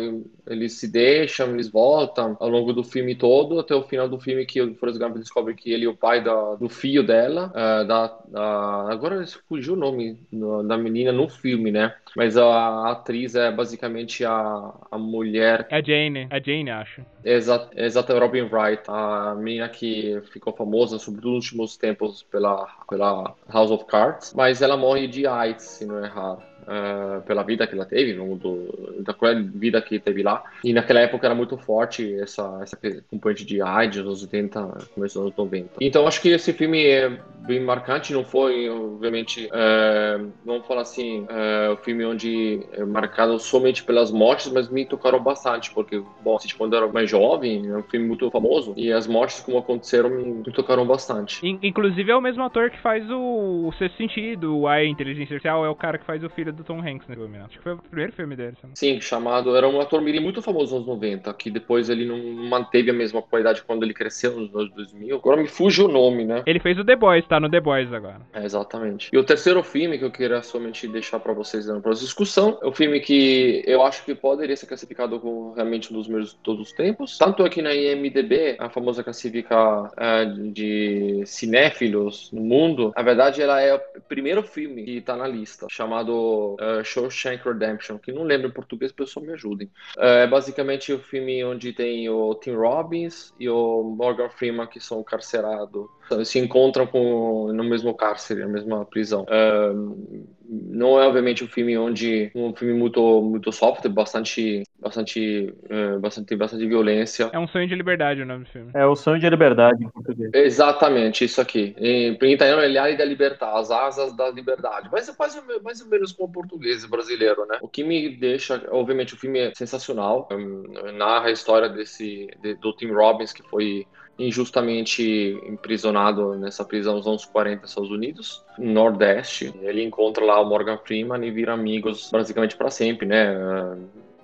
[0.48, 4.46] eles se deixam, eles voltam ao longo do filme todo, até o final do filme
[4.46, 7.88] que o Forrest Gump descobre que ele é o pai da, do filho dela, uh,
[7.88, 10.20] da, agora fugiu o nome
[10.68, 11.96] da menina no filme, né?
[12.16, 15.68] Mas a atriz é basicamente a, a mulher...
[15.70, 17.02] É Jane, é Jane, acho.
[17.26, 23.36] Exato, exato, Robin Wright, a menina que ficou famosa sobretudo nos últimos tempos, pela, pela
[23.50, 26.38] House of Cards, mas ela morre de AIDS, se não errar.
[26.66, 29.16] Uh, pela vida que ela teve, do, da
[29.54, 30.44] vida que teve lá.
[30.64, 32.76] E naquela época era muito forte essa, essa
[33.08, 35.70] componente de AIDS, nos 80, começo dos anos 90.
[35.80, 41.22] Então acho que esse filme é bem marcante, não foi, obviamente, uh, vamos falar assim,
[41.22, 46.74] uh, filme onde é marcado somente pelas mortes, mas me tocaram bastante, porque, bom, quando
[46.74, 50.44] eu era mais jovem, é um filme muito famoso, e as mortes como aconteceram me,
[50.52, 51.46] tocaram bastante.
[51.62, 55.70] Inclusive é o mesmo ator que faz o, o Sexto Sentido, a Inteligência Artificial, é
[55.70, 57.46] o cara que faz o do Tom Hanks filme, né?
[57.46, 58.56] Acho que foi o primeiro filme dele.
[58.62, 58.74] Sabe?
[58.78, 59.56] Sim, chamado.
[59.56, 62.94] Era um ator mirim muito famoso nos anos 90, que depois ele não manteve a
[62.94, 65.16] mesma qualidade quando ele cresceu nos anos 2000.
[65.16, 66.44] Agora me fuge o nome, né?
[66.46, 68.22] Ele fez o The Boys, tá no The Boys agora.
[68.34, 69.10] É, exatamente.
[69.12, 72.68] E o terceiro filme que eu queria somente deixar para vocês dando para discussão é
[72.68, 76.36] um filme que eu acho que poderia ser classificado como realmente um dos meus de
[76.38, 77.18] todos os tempos.
[77.18, 83.62] Tanto aqui na IMDB, a famosa classifica é, de cinéfilos no mundo, na verdade ela
[83.62, 86.14] é o primeiro filme que tá na lista, chamado
[86.56, 89.68] uh, Shawshank Redemption, que não lembro em português, pessoal me ajudem.
[89.98, 94.80] Uh, é basicamente o filme onde tem o Tim Robbins e o Morgan Freeman, que
[94.80, 95.88] são carcerados,
[96.24, 99.24] se encontram com, no mesmo cárcere, na mesma prisão.
[99.24, 105.98] Uh, não é obviamente um filme onde um filme muito muito soft, bastante bastante é,
[105.98, 107.30] bastante bastante violência.
[107.34, 108.72] É um sonho de liberdade o nome do filme.
[108.74, 110.32] É o sonho de liberdade em português.
[110.34, 111.76] Exatamente, isso aqui.
[111.78, 114.90] Em, em italiano é Liari da Libertà, as asas da liberdade.
[114.92, 117.58] Mas é quase mais ou menos como português brasileiro, né?
[117.62, 122.56] O que me deixa, obviamente o filme é sensacional, um, narra a história desse de,
[122.56, 128.44] do Tim Robbins que foi injustamente imprisionado nessa prisão nos anos 40 nos Estados Unidos,
[128.58, 129.54] no Nordeste.
[129.62, 133.36] Ele encontra lá o Morgan Freeman e vira amigos basicamente para sempre, né?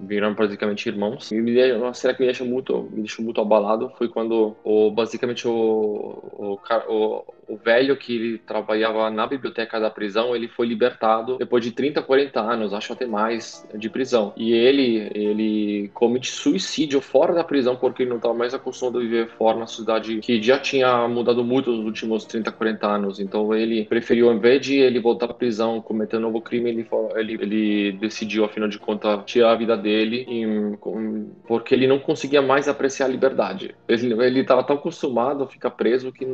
[0.01, 1.31] viram praticamente irmãos.
[1.31, 5.47] E uma cena que me deixa muito, me deixou muito abalado foi quando o, basicamente
[5.47, 11.37] o, o, o, o velho que ele trabalhava na biblioteca da prisão, ele foi libertado
[11.37, 14.31] depois de 30, 40 anos, acho até mais, de prisão.
[14.37, 19.01] E ele, ele comete suicídio fora da prisão porque ele não estava mais acostumado a
[19.01, 23.19] viver fora na cidade que já tinha mudado muito nos últimos 30, 40 anos.
[23.19, 26.87] Então ele preferiu, ao invés de ele voltar para prisão, cometer um novo crime, ele,
[27.15, 30.77] ele, ele decidiu, afinal de contas, tirar a vida dele em,
[31.45, 33.75] porque ele não conseguia mais apreciar a liberdade.
[33.89, 36.25] Ele estava tão acostumado a ficar preso que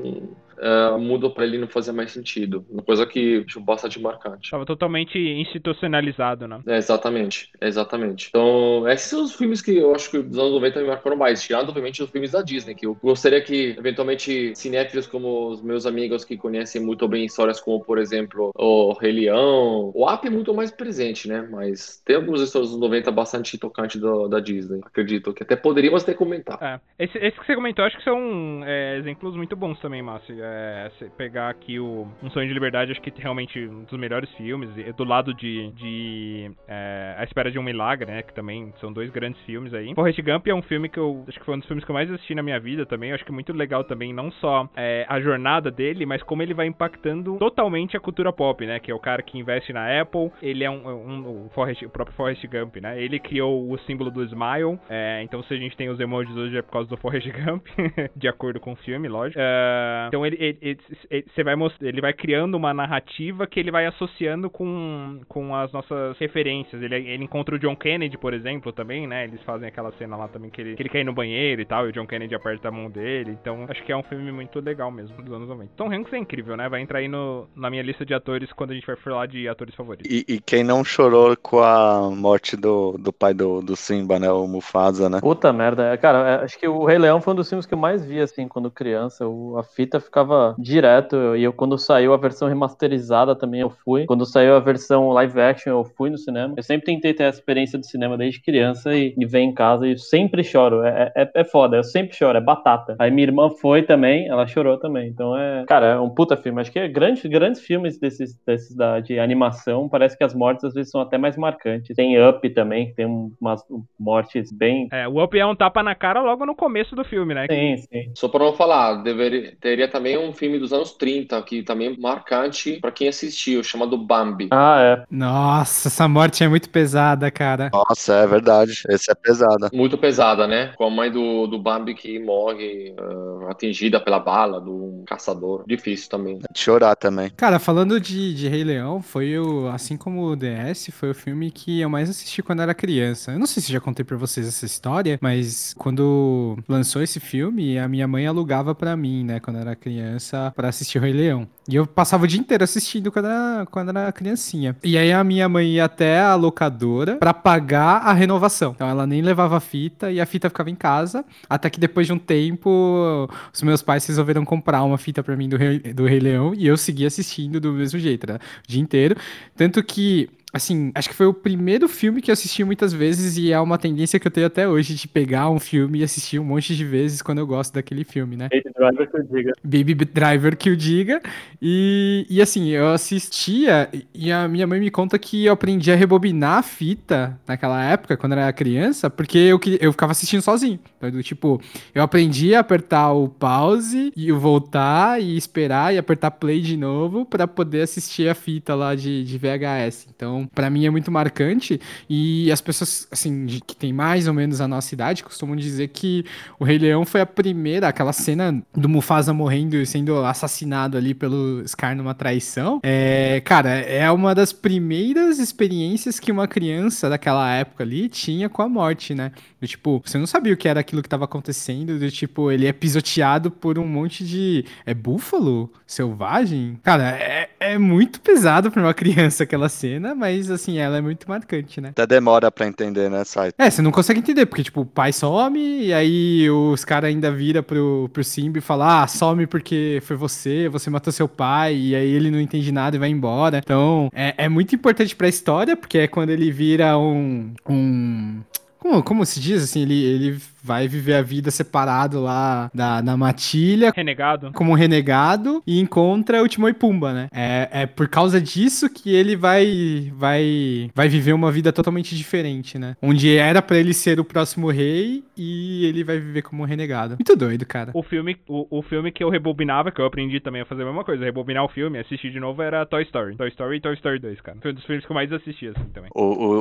[0.57, 2.65] uh, mudou para ele não fazer mais sentido.
[2.69, 4.49] Uma coisa que acho bastante marcante.
[4.49, 6.61] Tava totalmente institucionalizado, né?
[6.67, 8.27] É, exatamente, exatamente.
[8.29, 11.41] Então, esses são os filmes que eu acho que dos anos 90 me marcaram mais,
[11.41, 15.85] tirando, obviamente, os filmes da Disney, que eu gostaria que, eventualmente, cinéfilos como os meus
[15.85, 20.29] amigos que conhecem muito bem histórias como, por exemplo, o Rei Leão, o App é
[20.29, 21.47] muito mais presente, né?
[21.49, 26.03] Mas tem algumas histórias dos 90 bastante tocantes do, da Disney, acredito, que até poderíamos
[26.03, 26.63] ter comentado.
[26.63, 26.79] É.
[26.99, 30.35] Esse, esse que você comentou, acho que são é, exemplos muito bons também, Márcio.
[30.47, 34.69] É, pegar aqui o Um Sonho de Liberdade, acho que realmente um dos melhores filmes.
[34.95, 38.23] Do lado de, de é, A Espera de um Milagre, né?
[38.23, 39.93] Que também são dois grandes filmes aí.
[39.93, 41.95] Forrest Gump é um filme que eu acho que foi um dos filmes que eu
[41.95, 43.09] mais assisti na minha vida também.
[43.09, 46.41] Eu acho que é muito legal também, não só é, a jornada dele, mas como
[46.41, 48.79] ele vai impactando totalmente a cultura pop, né?
[48.79, 50.31] Que é o cara que investe na Apple.
[50.41, 53.01] Ele é um, um o, Forrest, o próprio Forrest Gump, né?
[53.01, 54.79] Ele criou o símbolo do Smile.
[54.89, 57.65] É, então, se a gente tem os emojis hoje é por causa do Forrest Gump,
[58.15, 59.39] de acordo com o filme, lógico.
[59.39, 63.85] É, então, ele, ele, ele, ele, vai ele vai criando uma narrativa que ele vai
[63.85, 66.81] associando com, com as nossas referências.
[66.81, 69.25] Ele, ele encontra o John Kennedy, por exemplo, também, né?
[69.25, 71.85] Eles fazem aquela cena lá também que ele, que ele cai no banheiro e tal,
[71.85, 73.37] e o John Kennedy aperta a mão dele.
[73.39, 75.71] Então, acho que é um filme muito legal mesmo, dos anos 90.
[75.75, 76.69] Tom Hanks é incrível, né?
[76.69, 79.47] Vai entrar aí no, na minha lista de atores quando a gente vai falar de
[79.47, 80.09] atores favoritos.
[80.09, 84.31] E, e quem não chorou com a morte do, do pai do, do Simba, né?
[84.31, 85.19] O Mufasa, né?
[85.21, 85.93] Puta merda.
[85.93, 88.05] É, cara, é, acho que o Rei Leão foi um dos filmes que eu mais
[88.05, 89.27] vi, assim, quando criança.
[89.27, 90.26] O, a fita ficava
[90.57, 91.35] direto.
[91.35, 94.05] E eu, quando saiu a versão remasterizada também, eu fui.
[94.05, 96.53] Quando saiu a versão live action, eu fui no cinema.
[96.57, 99.87] Eu sempre tentei ter essa experiência do cinema desde criança e, e ver em casa
[99.87, 100.83] e sempre choro.
[100.83, 102.95] É, é, é foda, eu sempre choro, é batata.
[102.99, 105.09] Aí minha irmã foi também, ela chorou também.
[105.09, 106.61] Então é, cara, é um puta filme.
[106.61, 109.89] Acho que é grandes, grandes filmes desses, desses da, de animação.
[109.89, 111.95] Parece que as mortes às vezes são até mais marcantes.
[111.95, 113.05] Tem Up também, que tem
[113.39, 113.61] umas
[113.99, 114.87] mortes bem.
[114.91, 117.45] É, o Up é um tapa na cara logo no começo do filme, né?
[117.49, 118.11] Sim, sim.
[118.15, 122.79] Só pra não falar, deveria, teria também um filme dos anos 30, que também marcante
[122.79, 124.47] para quem assistiu, chamado Bambi.
[124.51, 125.03] Ah, é.
[125.09, 127.69] Nossa, essa morte é muito pesada, cara.
[127.73, 128.83] Nossa, é verdade.
[128.89, 129.69] Esse é pesada.
[129.73, 130.73] Muito pesada, né?
[130.75, 135.63] Com a mãe do, do Bambi que morre uh, atingida pela bala do caçador.
[135.67, 136.39] Difícil também.
[136.49, 137.29] É de chorar também.
[137.35, 141.51] Cara, falando de, de Rei Leão, foi o, assim como o DS, foi o filme
[141.51, 143.31] que eu mais assisti quando era criança.
[143.31, 147.77] Eu não sei se já contei pra vocês essa história, mas quando lançou esse filme,
[147.77, 151.11] a minha mãe alugava pra mim, né, quando era criança criança pra assistir o Rei
[151.11, 151.47] Leão.
[151.69, 154.75] E eu passava o dia inteiro assistindo quando era, quando era criancinha.
[154.83, 158.71] E aí a minha mãe ia até a locadora pra pagar a renovação.
[158.73, 161.25] Então ela nem levava a fita e a fita ficava em casa.
[161.49, 165.49] Até que depois de um tempo, os meus pais resolveram comprar uma fita pra mim
[165.49, 168.35] do Rei, do Rei Leão e eu segui assistindo do mesmo jeito, né?
[168.35, 169.15] O dia inteiro.
[169.55, 173.51] Tanto que assim, acho que foi o primeiro filme que eu assisti muitas vezes e
[173.51, 176.43] é uma tendência que eu tenho até hoje de pegar um filme e assistir um
[176.43, 178.49] monte de vezes quando eu gosto daquele filme, né?
[178.51, 179.53] Baby Driver que eu diga.
[179.63, 181.21] Baby Driver que o diga.
[181.61, 185.95] E, e assim, eu assistia e a minha mãe me conta que eu aprendi a
[185.95, 190.79] rebobinar a fita naquela época, quando eu era criança, porque eu, eu ficava assistindo sozinho.
[190.97, 191.61] Então, do tipo,
[191.93, 197.25] eu aprendi a apertar o pause e voltar e esperar e apertar play de novo
[197.25, 200.07] pra poder assistir a fita lá de, de VHS.
[200.09, 201.79] Então, pra mim é muito marcante
[202.09, 206.25] e as pessoas, assim, que tem mais ou menos a nossa idade costumam dizer que
[206.59, 211.13] o Rei Leão foi a primeira, aquela cena do Mufasa morrendo e sendo assassinado ali
[211.13, 212.79] pelo Scar numa traição.
[212.83, 218.61] É, cara, é uma das primeiras experiências que uma criança daquela época ali tinha com
[218.61, 219.31] a morte, né?
[219.59, 222.67] Do tipo, você não sabia o que era aquilo que tava acontecendo, do tipo, ele
[222.67, 224.65] é pisoteado por um monte de.
[224.85, 225.71] É búfalo?
[225.85, 226.79] Selvagem?
[226.83, 231.27] Cara, é, é muito pesado pra uma criança aquela cena, mas assim, ela é muito
[231.27, 231.89] marcante, né?
[231.89, 233.51] Até demora pra entender, né, Sai?
[233.57, 237.31] É, você não consegue entender, porque, tipo, o pai some, e aí os caras ainda
[237.31, 241.75] vira pro, pro Simba e fala, ah, some porque foi você, você matou seu pai,
[241.75, 243.59] e aí ele não entende nada e vai embora.
[243.59, 247.53] Então, é, é muito importante pra história, porque é quando ele vira um...
[247.67, 248.41] um...
[248.79, 253.15] Como, como se diz, assim, ele, ele vai viver a vida separado lá da, da
[253.15, 254.51] matilha, Renegado.
[254.53, 257.27] como um renegado e encontra o Timão e Pumba, né?
[257.33, 262.77] É, é por causa disso que ele vai, vai, vai viver uma vida totalmente diferente,
[262.77, 262.95] né?
[263.01, 267.15] Onde era pra ele ser o próximo rei e ele vai viver como um renegado.
[267.17, 267.91] Muito doido, cara.
[267.93, 270.85] O filme, o, o filme que eu rebobinava, que eu aprendi também a fazer a
[270.85, 273.37] mesma coisa, rebobinar o filme, assistir de novo, era Toy Story.
[273.37, 274.57] Toy Story e Toy Story 2, cara.
[274.61, 276.09] Foi um dos filmes que eu mais assisti, assim, também.
[276.13, 276.59] O, o,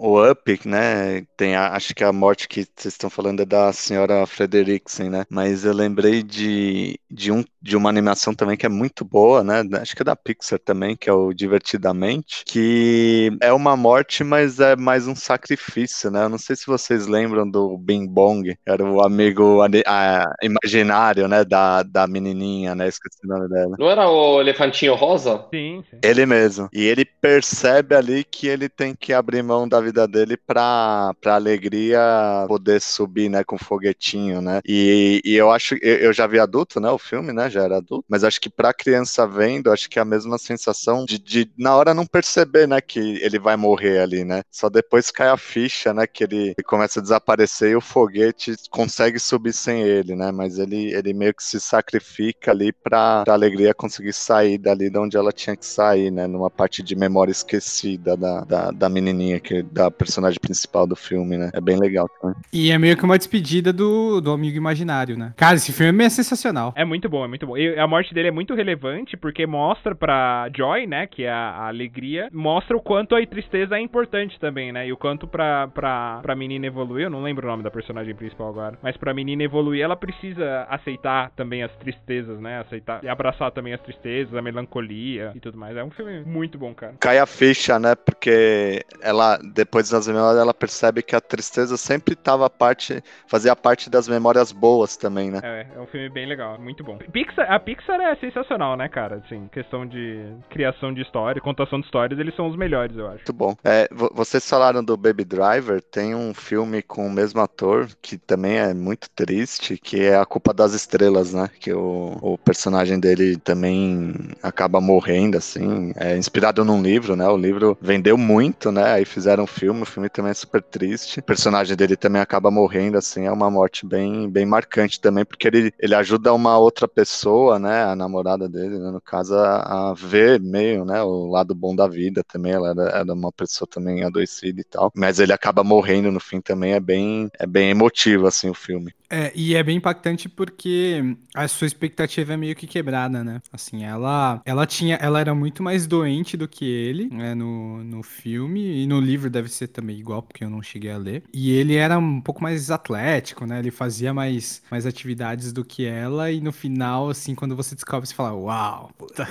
[0.00, 1.24] o, o Up, né?
[1.36, 5.24] Tem a- acho que a morte que vocês estão falando é da senhora Frederiksen, né?
[5.30, 9.62] Mas eu lembrei de, de, um, de uma animação também que é muito boa, né?
[9.80, 14.58] Acho que é da Pixar também, que é o Divertidamente, que é uma morte, mas
[14.58, 16.24] é mais um sacrifício, né?
[16.24, 21.44] Eu não sei se vocês lembram do Bing Bong, era o amigo ah, imaginário, né?
[21.44, 22.88] Da, da menininha, né?
[22.88, 23.76] Esqueci o nome dela.
[23.78, 25.44] Não era o elefantinho rosa?
[25.52, 25.98] Sim, sim.
[26.02, 26.68] Ele mesmo.
[26.72, 31.34] E ele percebe ali que ele tem que abrir mão da vida dele pra, pra
[31.34, 34.60] alegria poder subir, né, com foguetinho, né?
[34.64, 37.78] E, e eu acho, eu, eu já vi adulto, né, o filme, né, já era
[37.78, 41.50] adulto, mas acho que pra criança vendo, acho que é a mesma sensação de, de
[41.58, 44.42] na hora não perceber, né, que ele vai morrer ali, né?
[44.50, 48.54] Só depois cai a ficha, né, que ele, ele começa a desaparecer e o foguete
[48.70, 50.30] consegue subir sem ele, né?
[50.30, 54.98] Mas ele, ele meio que se sacrifica ali pra, pra alegria conseguir sair dali de
[54.98, 56.26] onde ela tinha que sair, né?
[56.26, 61.36] Numa parte de memória esquecida da, da, da menininha, que, da personagem principal do filme,
[61.36, 61.50] né?
[61.52, 62.36] É bem legal também.
[62.52, 65.32] E é meio que uma despedida do, do amigo imaginário, né?
[65.36, 66.72] Cara, esse filme é sensacional.
[66.76, 67.56] É muito bom, é muito bom.
[67.56, 71.66] E a morte dele é muito relevante porque mostra pra Joy, né, que é a,
[71.66, 74.86] alegria, mostra o quanto a tristeza é importante também, né?
[74.86, 78.14] E o quanto pra, pra, pra menina evoluir, eu não lembro o nome da personagem
[78.14, 82.60] principal agora, mas pra menina evoluir, ela precisa aceitar também as tristezas, né?
[82.60, 85.76] Aceitar e abraçar também as tristezas, a melancolia e tudo mais.
[85.76, 86.94] É um filme muito bom, cara.
[87.00, 87.94] Cai a ficha, né?
[87.94, 93.90] Porque ela, depois das memórias, ela percebe que a tristeza sempre estava parte, fazia parte
[93.90, 95.40] das memórias boas também, né?
[95.42, 96.98] É, é um filme bem legal, muito bom.
[97.12, 99.22] Pixar, a Pixar é sensacional, né, cara?
[99.24, 103.16] Assim, questão de criação de história, contação de histórias, eles são os melhores, eu acho.
[103.16, 103.56] Muito bom.
[103.64, 108.16] É, vo- vocês falaram do Baby Driver, tem um filme com o mesmo ator que
[108.18, 111.48] também é muito triste, que é A Culpa das Estrelas, né?
[111.60, 115.92] Que o, o personagem dele também acaba morrendo, assim.
[115.96, 117.26] É inspirado num livro, né?
[117.28, 118.92] O livro vendeu muito, né?
[118.94, 121.20] Aí fizeram um filme, o filme também é super triste.
[121.20, 123.24] O personagem dele também acaba morrendo, assim.
[123.26, 127.84] É uma morte bem, bem marcante também, porque ele, ele ajuda uma outra pessoa, né?
[127.84, 131.02] A namorada dele, né, no caso, a, a ver meio, né?
[131.02, 132.52] O lado bom da vida também.
[132.52, 134.90] Ela era, era uma pessoa também adoecida e tal.
[134.94, 136.72] Mas ele acaba morrendo no fim também.
[136.72, 138.92] É bem, é bem emotivo, assim, o filme.
[139.08, 143.40] É, e é bem impactante porque a sua expectativa é meio que quebrada, né?
[143.52, 148.02] Assim, ela, ela tinha, ela era muito mais doente do que ele, né, no, no
[148.02, 151.22] filme, e no livro deve ser também igual, porque eu não cheguei a ler.
[151.32, 153.58] E ele era um pouco mais atlético, né?
[153.60, 158.08] Ele fazia mais, mais atividades do que ela, e no final, assim, quando você descobre,
[158.08, 159.28] você fala, uau, puta.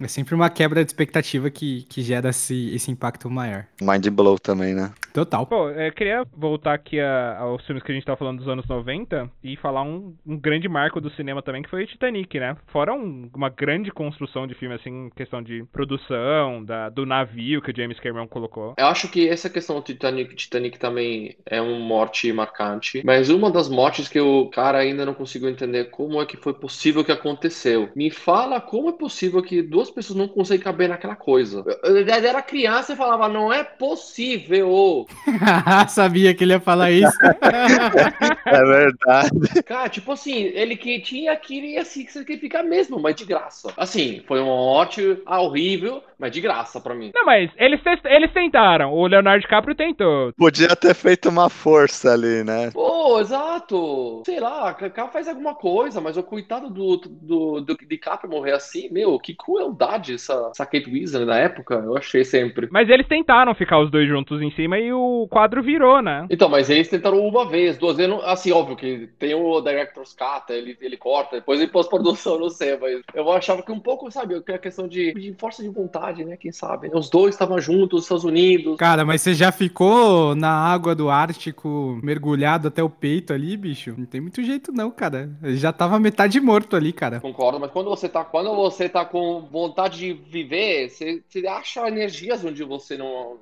[0.00, 3.66] É sempre uma quebra de expectativa que, que gera esse, esse impacto maior.
[3.80, 4.92] Mind Blow também, né?
[5.12, 5.46] Total.
[5.46, 8.66] Pô, eu queria voltar aqui a- aos filmes que a gente tava falando dos anos
[8.66, 9.01] 90
[9.42, 12.56] e falar um, um grande marco do cinema também, que foi o Titanic, né?
[12.68, 17.70] Fora um- uma grande construção de filme, assim, questão de produção, da, do navio que
[17.70, 18.74] o James Cameron colocou.
[18.78, 23.50] Eu acho que essa questão do Titanic, Titanic também é uma morte marcante, mas uma
[23.50, 27.12] das mortes que o cara ainda não conseguiu entender como é que foi possível que
[27.12, 27.88] aconteceu.
[27.94, 31.64] Me fala como é possível que duas pessoas não conseguem caber naquela coisa.
[31.82, 35.06] Eu, eu era criança e falava, não é possível.
[35.88, 37.12] Sabia que ele ia falar isso.
[38.46, 38.91] É verdade.
[39.64, 43.72] Cara, tipo assim, ele que tinha, queria se sacrificar mesmo, mas de graça.
[43.76, 47.10] Assim, foi uma morte ah, horrível, mas de graça pra mim.
[47.12, 48.94] Não, mas eles, eles tentaram.
[48.94, 50.32] O Leonardo DiCaprio tentou.
[50.34, 52.70] Podia ter feito uma força ali, né?
[52.70, 54.22] Pô, exato.
[54.24, 58.88] Sei lá, Kaká faz alguma coisa, mas o coitado do, do, do DiCaprio morrer assim,
[58.90, 62.68] meu, que crueldade essa, essa Kate Winslet na época, eu achei sempre.
[62.70, 66.24] Mas eles tentaram ficar os dois juntos em cima e o quadro virou, né?
[66.30, 70.14] Então, mas eles tentaram uma vez, duas vezes, não- assim, óbvio que tem o Director's
[70.14, 74.08] Cut, ele, ele corta, depois em pós-produção, não sei, mas eu achava que um pouco,
[74.10, 76.94] sabe, que é a questão de, de força de vontade, né, quem sabe, né?
[76.96, 81.10] Os dois estavam juntos, os Estados Unidos, Cara, mas você já ficou na água do
[81.10, 83.94] Ártico mergulhado até o peito ali, bicho?
[83.96, 85.30] Não tem muito jeito não, cara.
[85.42, 87.20] Ele já tava metade morto ali, cara.
[87.20, 91.86] Concordo, mas quando você tá, quando você tá com vontade de viver, você, você acha
[91.88, 93.36] energias onde você não,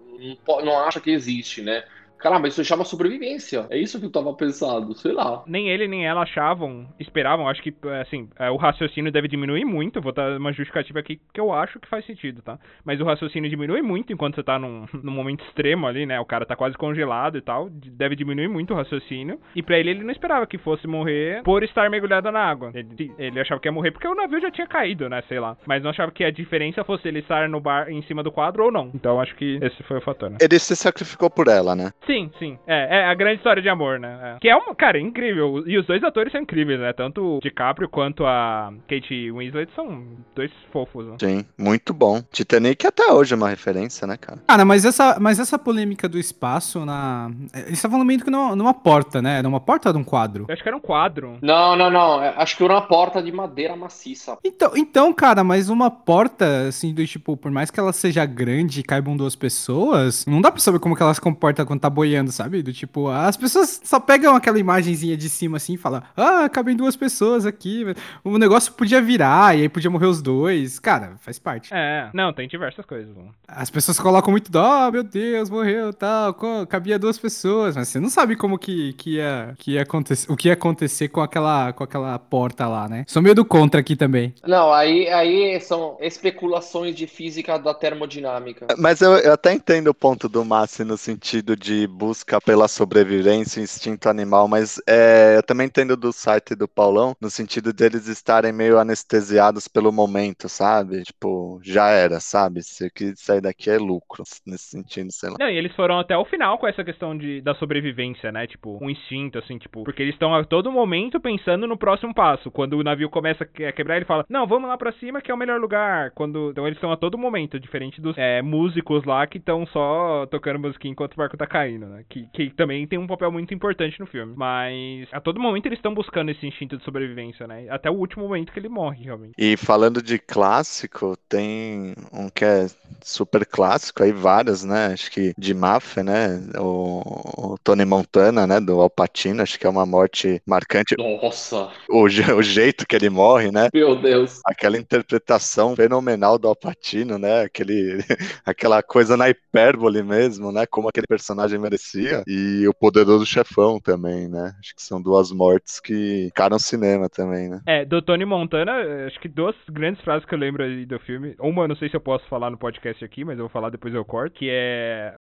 [0.46, 1.84] não, não acha que existe, né?
[2.20, 3.66] Caramba, isso chama sobrevivência.
[3.70, 5.42] É isso que eu tava pensando, sei lá.
[5.46, 7.48] Nem ele nem ela achavam, esperavam.
[7.48, 10.00] Acho que, assim, é, o raciocínio deve diminuir muito.
[10.00, 12.58] Vou dar uma justificativa aqui que eu acho que faz sentido, tá?
[12.84, 16.20] Mas o raciocínio diminui muito enquanto você tá num, num momento extremo ali, né?
[16.20, 17.70] O cara tá quase congelado e tal.
[17.70, 19.40] Deve diminuir muito o raciocínio.
[19.56, 22.70] E pra ele, ele não esperava que fosse morrer por estar mergulhado na água.
[22.74, 25.22] Ele, ele achava que ia morrer porque o navio já tinha caído, né?
[25.26, 25.56] Sei lá.
[25.66, 28.64] Mas não achava que a diferença fosse ele estar no bar em cima do quadro
[28.64, 28.90] ou não.
[28.94, 30.36] Então acho que esse foi o fator, né?
[30.40, 31.92] Ele se sacrificou por ela, né?
[32.10, 32.58] Sim, sim.
[32.66, 34.18] É, é a grande história de amor, né?
[34.36, 34.38] É.
[34.40, 35.62] Que é uma, cara, é incrível.
[35.66, 36.92] E os dois atores são incríveis, né?
[36.92, 40.02] Tanto o DiCaprio quanto a Kate Winslet são
[40.34, 41.16] dois fofos, né?
[41.20, 42.20] Sim, muito bom.
[42.32, 44.40] Titanic até hoje é uma referência, né, cara?
[44.46, 47.30] Cara, mas essa, mas essa polêmica do espaço na.
[47.54, 49.38] Eles estavam meio que numa, numa porta, né?
[49.38, 50.46] Era uma porta ou era um quadro?
[50.48, 51.38] Eu acho que era um quadro.
[51.40, 52.22] Não, não, não.
[52.22, 54.36] é- Acho que era uma porta de madeira maciça.
[54.44, 58.80] Então, então, cara, mas uma porta, assim, do tipo, por mais que ela seja grande
[58.80, 61.90] e caibam duas pessoas, não dá pra saber como que ela se comporta quando tá
[62.00, 62.62] boiando, sabe?
[62.62, 66.74] Do tipo, as pessoas só pegam aquela imagenzinha de cima assim e falam, ah, cabem
[66.74, 67.84] duas pessoas aqui.
[68.24, 70.78] O negócio podia virar e aí podia morrer os dois.
[70.78, 71.68] Cara, faz parte.
[71.74, 73.14] É, não, tem diversas coisas.
[73.14, 73.24] né?
[73.46, 76.34] As pessoas colocam muito dó, oh, meu Deus, morreu tal,
[76.66, 80.36] cabia duas pessoas, mas você não sabe como que, que, ia, que ia acontecer, o
[80.36, 83.04] que ia acontecer com aquela, com aquela porta lá, né?
[83.06, 84.34] Sou meio do contra aqui também.
[84.46, 88.68] Não, aí, aí são especulações de física da termodinâmica.
[88.78, 93.60] Mas eu, eu até entendo o ponto do Massi no sentido de busca pela sobrevivência,
[93.60, 98.52] instinto animal, mas é, eu também entendo do site do Paulão no sentido deles estarem
[98.52, 101.02] meio anestesiados pelo momento, sabe?
[101.02, 102.62] Tipo, já era, sabe?
[102.62, 105.36] Se que sair daqui é lucro, nesse sentido, sei lá.
[105.38, 108.46] Não, e eles foram até o final com essa questão de, da sobrevivência, né?
[108.46, 109.84] Tipo, um instinto, assim, tipo.
[109.84, 112.50] Porque eles estão a todo momento pensando no próximo passo.
[112.50, 115.34] Quando o navio começa a quebrar, ele fala: Não, vamos lá pra cima que é
[115.34, 116.10] o melhor lugar.
[116.12, 116.50] Quando...
[116.50, 120.58] Então eles estão a todo momento, diferente dos é, músicos lá que estão só tocando
[120.58, 122.04] musiquinha enquanto o barco tá caindo, né?
[122.08, 124.34] Que, que também tem um papel muito importante no filme.
[124.36, 127.66] Mas a todo momento eles estão buscando esse instinto de sobrevivência, né?
[127.70, 129.34] Até o último momento que ele morre, realmente.
[129.38, 132.66] E falando de clássico, tem um que é
[133.02, 134.86] super clássico, aí vários, né?
[134.92, 136.40] Acho que de máfia, né?
[136.58, 138.60] O, o Tony Montana, né?
[138.60, 140.94] Do Al Pacino, acho que é uma morte marcante.
[140.98, 143.68] Nossa, O, o jeito que ele morre, né?
[143.72, 144.40] meu Deus.
[144.44, 147.42] Aquela interpretação fenomenal do Al Pacino, né?
[147.42, 147.98] Aquele,
[148.44, 150.66] aquela coisa na hipérbole mesmo, né?
[150.66, 152.22] Como aquele personagem merecia.
[152.26, 154.54] E o Poderoso Chefão também, né?
[154.58, 157.60] Acho que são duas mortes que ficaram cinema também, né?
[157.66, 160.98] É, do Tony Montana, eh, acho que duas grandes frases que eu lembro aí do
[161.00, 161.34] filme.
[161.38, 163.94] Uma, não sei se eu posso falar no podcast aqui, mas eu vou falar depois
[163.94, 164.38] eu corto.
[164.38, 165.14] Que é.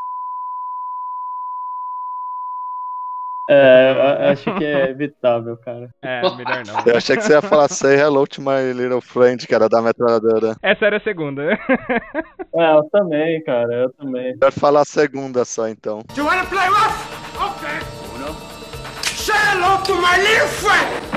[3.49, 5.89] É, eu acho que é evitável, cara.
[6.03, 6.83] É, melhor não.
[6.85, 9.81] Eu achei que você ia falar Say Hello to My Little Friend, que era da
[9.81, 10.57] metralhadora.
[10.63, 11.57] Essa era a segunda.
[12.55, 14.33] É, eu também, cara, eu também.
[14.33, 16.03] Melhor falar a segunda só, então.
[16.15, 17.17] Do you want to play rough?
[17.37, 17.79] Okay.
[18.15, 18.35] Uno.
[19.03, 21.16] Say hello to my little friend.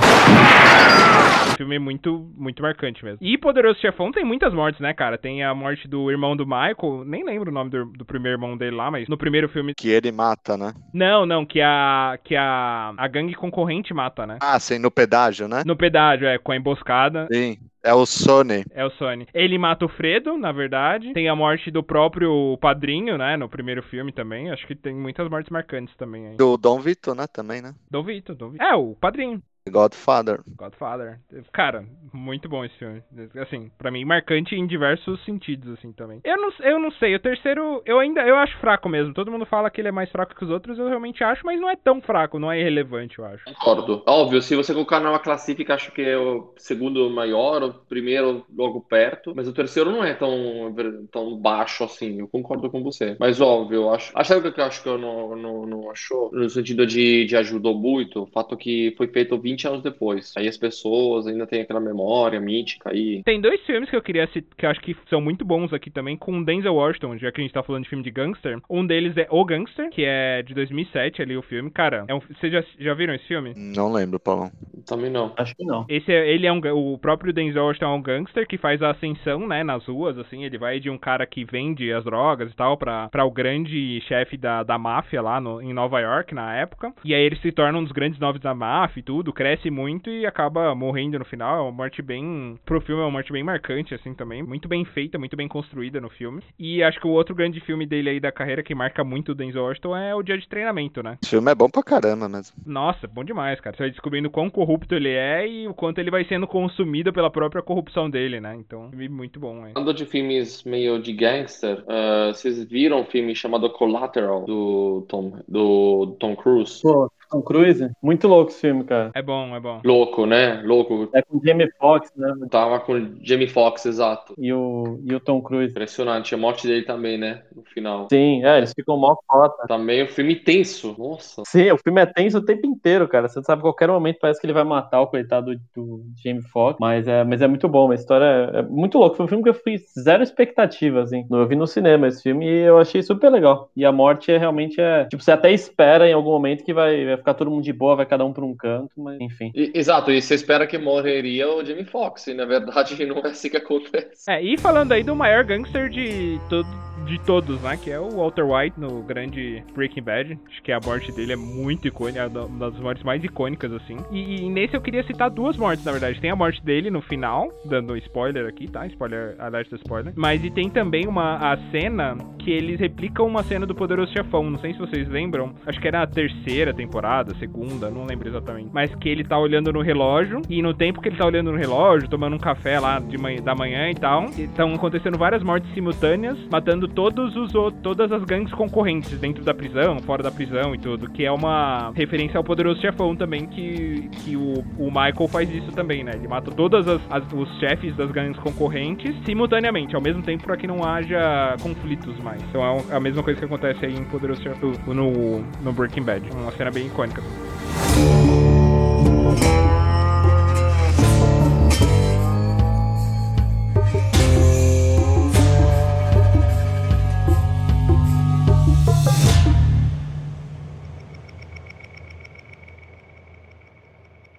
[1.54, 3.20] O filme muito, muito marcante mesmo.
[3.22, 5.18] E Poderoso Chefão tem muitas mortes, né, cara?
[5.18, 8.58] Tem a morte do irmão do Michael, nem lembro o nome do, do primeiro irmão
[8.58, 9.74] dele lá, mas no primeiro filme.
[9.76, 10.74] Que ele mata, né?
[10.94, 12.18] Não, não, que a.
[12.24, 12.94] que a.
[12.98, 14.38] a gangue concorrente mata, né?
[14.42, 15.64] Ah, sim, no pedágio, né?
[15.66, 17.28] No pedágio, é, com a emboscada.
[17.32, 17.58] Sim.
[17.84, 18.66] É o Sony.
[18.72, 19.26] É o Sony.
[19.34, 21.14] Ele mata o Fredo, na verdade.
[21.14, 23.38] Tem a morte do próprio padrinho, né?
[23.38, 24.52] No primeiro filme também.
[24.52, 26.36] Acho que tem muitas mortes marcantes também aí.
[26.36, 27.26] Do Dom Vito, né?
[27.28, 27.74] Também, né?
[27.90, 28.64] Dom Vito, Dom Vito.
[28.64, 29.42] É, o padrinho.
[29.70, 30.42] Godfather.
[30.56, 31.20] Godfather.
[31.52, 33.04] Cara, muito bom esse filme.
[33.42, 36.22] Assim, pra mim, marcante em diversos sentidos, assim, também.
[36.24, 39.14] Eu não, eu não sei, o terceiro, eu ainda, eu acho fraco mesmo.
[39.14, 41.60] Todo mundo fala que ele é mais fraco que os outros, eu realmente acho, mas
[41.60, 43.44] não é tão fraco, não é irrelevante, eu acho.
[43.46, 44.04] Concordo.
[44.06, 48.82] Óbvio, se você colocar numa classifica, acho que é o segundo maior, o primeiro logo
[48.82, 50.74] perto, mas o terceiro não é tão,
[51.12, 53.16] tão baixo assim, eu concordo com você.
[53.20, 54.12] Mas óbvio, eu acho.
[54.16, 57.76] Acho que eu acho que eu não, não, não achou, no sentido de, de ajudou
[57.76, 60.34] muito, o fato que foi feito 20 anos depois.
[60.38, 63.22] Aí as pessoas ainda têm aquela memória mítica aí.
[63.24, 65.90] Tem dois filmes que eu queria citar, que eu acho que são muito bons aqui
[65.90, 68.60] também, com Denzel Washington, já que a gente tá falando de filme de gangster.
[68.70, 71.70] Um deles é O Gangster, que é de 2007 ali o filme.
[71.72, 73.54] Cara, é um, vocês já, já viram esse filme?
[73.56, 74.52] Não lembro, Paulão.
[74.86, 75.34] Também não.
[75.38, 75.86] Acho que não.
[75.88, 78.92] Esse é, ele é um, o próprio Denzel Washington é um gangster que faz a
[78.92, 82.56] ascensão, né, nas ruas, assim, ele vai de um cara que vende as drogas e
[82.56, 86.56] tal pra, pra o grande chefe da, da máfia lá no, em Nova York, na
[86.56, 86.94] época.
[87.04, 90.10] E aí ele se torna um dos grandes nomes da máfia e tudo, cresce muito
[90.10, 91.58] e acaba morrendo no final.
[91.58, 92.60] É uma morte bem.
[92.66, 94.44] Pro filme é uma morte bem marcante, assim, também.
[94.44, 96.44] Muito bem feita, muito bem construída no filme.
[96.58, 99.36] E acho que o outro grande filme dele aí da carreira que marca muito o
[99.36, 101.18] Denzel Washington é o Dia de Treinamento, né?
[101.24, 102.56] Esse filme é bom pra caramba mesmo.
[102.66, 103.76] Nossa, bom demais, cara.
[103.76, 107.32] Você vai descobrindo quão corrupto ele é e o quanto ele vai sendo consumido pela
[107.32, 108.56] própria corrupção dele, né?
[108.56, 109.74] Então, filme muito bom, hein?
[109.74, 115.40] Falando de filmes meio de gangster, uh, vocês viram um filme chamado Collateral do Tom,
[115.48, 116.82] do Tom Cruise?
[116.82, 117.92] Pô, Tom Cruise?
[118.02, 119.12] Muito louco esse filme, cara.
[119.14, 119.82] É bom, é bom.
[119.86, 120.62] Louco, né?
[120.64, 121.10] Louco.
[121.14, 122.34] É com o Jamie Foxx, né?
[122.50, 124.34] Tava com Jamie Foxx, exato.
[124.38, 125.72] E o, e o Tom Cruise.
[125.72, 126.34] Impressionante.
[126.34, 127.44] A morte dele também, né?
[127.56, 128.08] No final.
[128.12, 129.68] Sim, é, eles ficam mó cota.
[129.68, 130.96] Também o filme tenso.
[130.98, 131.44] Nossa.
[131.46, 133.28] Sim, o filme é tenso o tempo inteiro, cara.
[133.28, 136.42] Você sabe, a qualquer momento parece que ele vai matar o coitado do, do Jamie
[136.42, 136.78] Foxx.
[136.80, 137.92] Mas é, mas é muito bom.
[137.92, 139.16] A história é, é muito louco.
[139.16, 141.26] Foi um filme que eu fiz zero expectativa, assim.
[141.30, 143.70] Eu vi no cinema esse filme e eu achei super legal.
[143.76, 145.06] E a morte é realmente é.
[145.06, 147.96] Tipo, você até espera em algum momento que vai, vai ficar todo mundo de boa,
[147.96, 149.52] vai cada um pra um canto, mas enfim.
[149.56, 153.28] E- exato, e você espera que morreria o Jamie Foxx, e na verdade não é
[153.30, 154.30] assim que acontece.
[154.30, 156.64] É, e falando aí do maior gangster de, to
[157.06, 157.78] de todos, né?
[157.78, 160.40] Que é o Walter White no grande Breaking Bad.
[160.48, 163.98] Acho que a morte dele é muito icônica, é uma das mortes mais icônicas, assim.
[164.12, 166.20] E, e nesse eu queria citar duas mortes, na verdade.
[166.20, 168.86] Tem a morte dele no final, dando spoiler aqui, tá?
[168.88, 170.14] Spoiler, alerta spoiler.
[170.16, 174.50] Mas e tem também uma a cena que eles replicam uma cena do Poderoso Chefão.
[174.50, 175.54] Não sei se vocês lembram.
[175.66, 178.70] Acho que era a terceira temporada, segunda, não lembro exatamente.
[178.74, 181.58] Mas que ele tá olhando no relógio e no tempo que ele tá olhando no
[181.58, 185.72] relógio, tomando um café lá de manhã, da manhã e tal, estão acontecendo várias mortes
[185.74, 190.78] simultâneas, matando todos os todas as gangues concorrentes dentro da prisão, fora da prisão e
[190.78, 195.50] tudo, que é uma referência ao Poderoso Chefão também, que, que o, o Michael faz
[195.54, 196.12] isso também, né?
[196.16, 200.58] Ele mata todas as, as- os chefes das gangues concorrentes simultaneamente, ao mesmo tempo para
[200.58, 202.42] que não haja conflitos mais.
[202.44, 206.04] Então é um- a mesma coisa que acontece aí em Poderoso Chefão, no, no Breaking
[206.04, 206.30] Bad.
[206.36, 207.22] Uma cena bem icônica.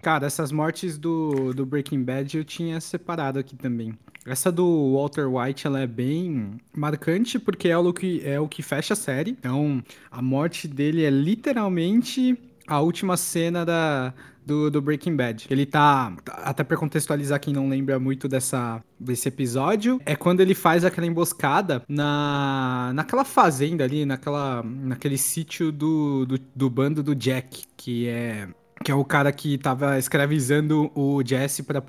[0.03, 3.95] Cara, essas mortes do, do Breaking Bad eu tinha separado aqui também.
[4.27, 8.63] Essa do Walter White, ela é bem marcante porque é o que, é o que
[8.63, 9.31] fecha a série.
[9.31, 15.47] Então, a morte dele é literalmente a última cena da, do, do Breaking Bad.
[15.51, 20.55] Ele tá, até pra contextualizar quem não lembra muito dessa, desse episódio, é quando ele
[20.55, 27.15] faz aquela emboscada na, naquela fazenda ali, naquela, naquele sítio do, do, do bando do
[27.15, 28.49] Jack, que é
[28.83, 31.83] que é o cara que tava escravizando o Jesse pra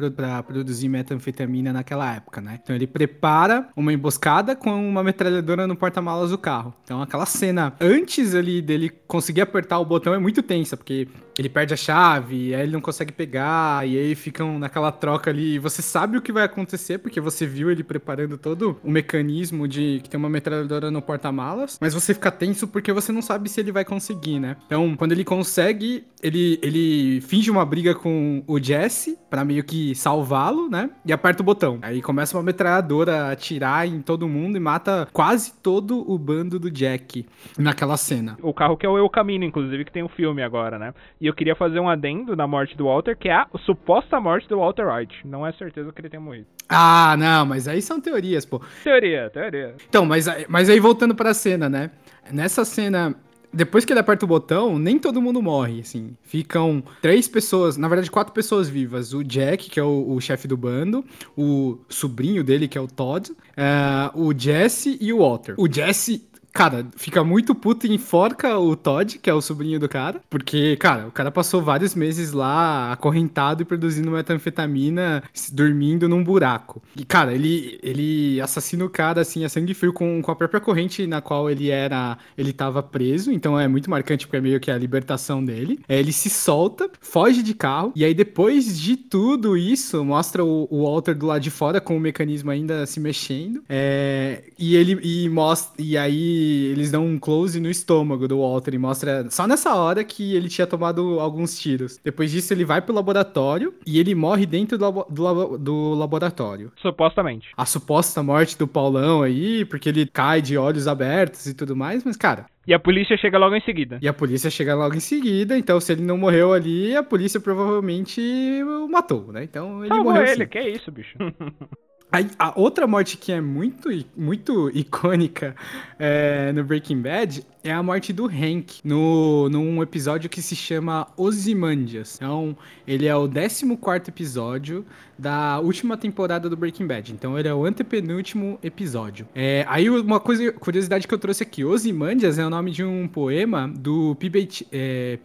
[0.43, 2.59] produzir metanfetamina naquela época, né?
[2.61, 6.73] Então ele prepara uma emboscada com uma metralhadora no porta-malas do carro.
[6.83, 11.07] Então aquela cena antes ali dele conseguir apertar o botão é muito tensa, porque
[11.41, 15.55] ele perde a chave, aí ele não consegue pegar, e aí ficam naquela troca ali.
[15.55, 19.67] E você sabe o que vai acontecer, porque você viu ele preparando todo o mecanismo
[19.67, 23.49] de que tem uma metralhadora no porta-malas, mas você fica tenso porque você não sabe
[23.49, 24.55] se ele vai conseguir, né?
[24.65, 29.95] Então, quando ele consegue, ele, ele finge uma briga com o Jesse, pra meio que
[29.95, 30.89] salvá-lo, né?
[31.05, 31.79] E aperta o botão.
[31.81, 36.59] Aí começa uma metralhadora a atirar em todo mundo e mata quase todo o bando
[36.59, 37.25] do Jack
[37.57, 38.37] naquela cena.
[38.41, 40.93] O carro que é o Eu Camino, inclusive, que tem um filme agora, né?
[41.19, 44.47] E eu queria fazer um adendo na morte do Walter, que é a suposta morte
[44.47, 45.25] do Walter White.
[45.25, 46.45] Não é certeza que ele tenha morrido.
[46.69, 48.61] Ah, não, mas aí são teorias, pô.
[48.83, 49.75] Teoria, teoria.
[49.89, 51.91] Então, mas, aí- mas aí voltando pra cena, né?
[52.31, 53.15] Nessa cena,
[53.53, 56.15] depois que ele aperta o botão, nem todo mundo morre, assim.
[56.21, 59.13] Ficam três pessoas, na verdade, quatro pessoas vivas.
[59.13, 61.03] O Jack, que é o, o chefe do bando,
[61.37, 65.55] o sobrinho dele, que é o Todd, é, o Jesse e o Walter.
[65.57, 66.29] O Jesse.
[66.53, 70.21] Cara, fica muito puto e enforca o Todd, que é o sobrinho do cara.
[70.29, 76.81] Porque, cara, o cara passou vários meses lá acorrentado e produzindo metanfetamina, dormindo num buraco.
[76.95, 80.59] E, cara, ele, ele assassina o cara, assim, a sangue frio com, com a própria
[80.59, 82.17] corrente na qual ele era.
[82.37, 83.31] Ele tava preso.
[83.31, 85.79] Então é muito marcante, porque é meio que a libertação dele.
[85.87, 87.93] É, ele se solta, foge de carro.
[87.95, 91.95] E aí, depois de tudo isso, mostra o, o Walter do lado de fora com
[91.95, 93.63] o mecanismo ainda se mexendo.
[93.69, 95.81] É, e ele e mostra.
[95.81, 96.40] E aí
[96.71, 100.49] eles dão um close no estômago do Walter e mostra só nessa hora que ele
[100.49, 101.99] tinha tomado alguns tiros.
[102.03, 105.93] Depois disso, ele vai pro laboratório e ele morre dentro do, labo- do labo- do
[105.93, 106.71] laboratório.
[106.81, 107.49] Supostamente.
[107.55, 112.03] A suposta morte do Paulão aí, porque ele cai de olhos abertos e tudo mais,
[112.03, 113.99] mas, cara, E a polícia chega logo em seguida.
[114.01, 117.39] e a polícia chega logo em seguida, então se ele não morreu ali, a polícia
[117.39, 118.21] provavelmente
[118.63, 119.43] o matou, né?
[119.43, 120.49] Então ele Salvou morreu ele, sim.
[120.49, 121.17] que é isso, bicho.
[122.37, 123.87] A outra morte que é muito,
[124.17, 125.55] muito icônica
[125.97, 131.07] é, no Breaking Bad é a morte do Hank, no, num episódio que se chama
[131.15, 132.15] Ozymandias.
[132.15, 134.85] Então, ele é o 14º episódio
[135.17, 137.13] da última temporada do Breaking Bad.
[137.13, 139.25] Então, ele é o antepenúltimo episódio.
[139.33, 141.63] É, aí, uma coisa, curiosidade que eu trouxe aqui.
[141.63, 144.49] Ozymandias é o nome de um poema do P.B.
[144.69, 145.17] é,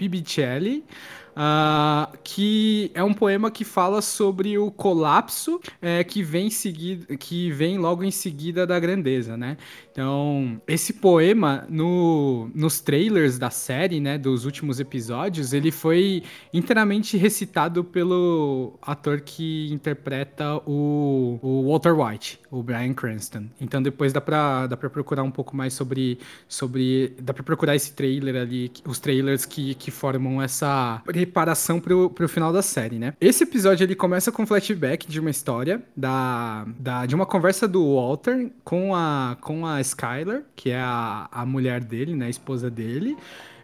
[1.39, 7.51] Ah, que é um poema que fala sobre o colapso é, que vem seguido, que
[7.51, 9.59] vem logo em seguida da grandeza, né?
[9.97, 16.22] Então, esse poema no, nos trailers da série, né, dos últimos episódios, ele foi
[16.53, 23.47] inteiramente recitado pelo ator que interpreta o, o Walter White, o Bryan Cranston.
[23.59, 27.74] Então, depois dá pra, dá pra procurar um pouco mais sobre, sobre dá pra procurar
[27.74, 32.99] esse trailer ali, os trailers que, que formam essa preparação pro, pro final da série,
[32.99, 33.14] né?
[33.18, 37.66] Esse episódio ele começa com um flashback de uma história da, da de uma conversa
[37.66, 42.30] do Walter com a com a Skylar, que é a, a mulher dele, né, a
[42.30, 43.16] esposa dele.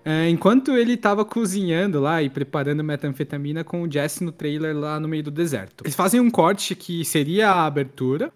[0.05, 4.99] É, enquanto ele tava cozinhando lá e preparando metanfetamina com o Jesse no trailer lá
[4.99, 5.83] no meio do deserto.
[5.85, 8.33] Eles fazem um corte que seria a abertura,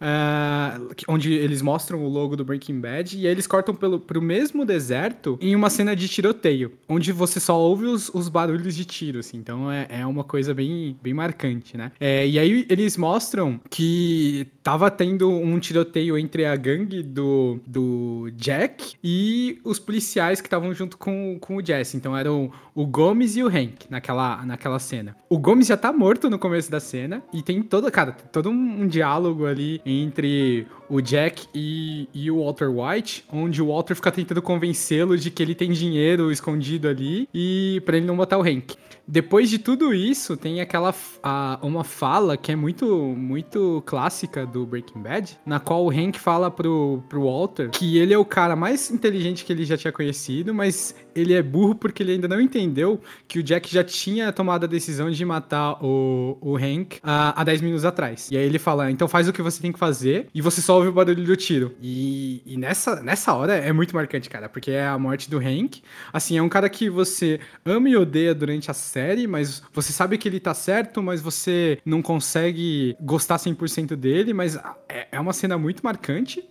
[0.97, 4.21] que- onde eles mostram o logo do Breaking Bad, e aí eles cortam pelo, pro
[4.23, 8.85] mesmo deserto em uma cena de tiroteio, onde você só ouve os, os barulhos de
[8.85, 9.37] tiro, assim.
[9.39, 11.93] Então é, é uma coisa bem, bem marcante, né?
[12.01, 18.31] É, e aí eles mostram que tava tendo um tiroteio entre a gangue do, do
[18.37, 21.96] Jack e os policiais que estavam junto com, com o Jesse.
[21.96, 25.16] Então eram o Gomes e o Hank naquela, naquela cena.
[25.28, 28.82] O Gomes já tá morto no começo da cena e tem todo, cara, todo um,
[28.82, 34.11] um diálogo ali entre o Jack e, e o Walter White, onde o Walter fica
[34.12, 38.43] tentando convencê-lo de que ele tem dinheiro escondido ali e para ele não botar o
[38.43, 38.74] Hank.
[39.09, 44.66] Depois de tudo isso, tem aquela a- uma fala que é muito muito clássica do
[44.66, 48.57] Breaking Bad, na qual o Hank fala pro, pro Walter que ele é o cara
[48.57, 52.41] mais inteligente que ele já tinha conhecido, mas ele é burro porque ele ainda não
[52.41, 57.45] entendeu que o Jack já tinha tomado a decisão de matar o, o Hank há
[57.45, 58.28] 10 minutos atrás.
[58.32, 60.76] E aí ele fala, então faz o que você tem que fazer e você só
[60.77, 61.74] ouve o barulho do tiro.
[61.83, 65.83] E, e nessa, nessa hora é muito marcante, cara, porque é a morte do Hank.
[66.12, 70.18] Assim, é um cara que você ama e odeia durante a série, mas você sabe
[70.18, 74.57] que ele tá certo, mas você não consegue gostar 100% dele, mas
[74.89, 76.45] é, é uma cena muito marcante.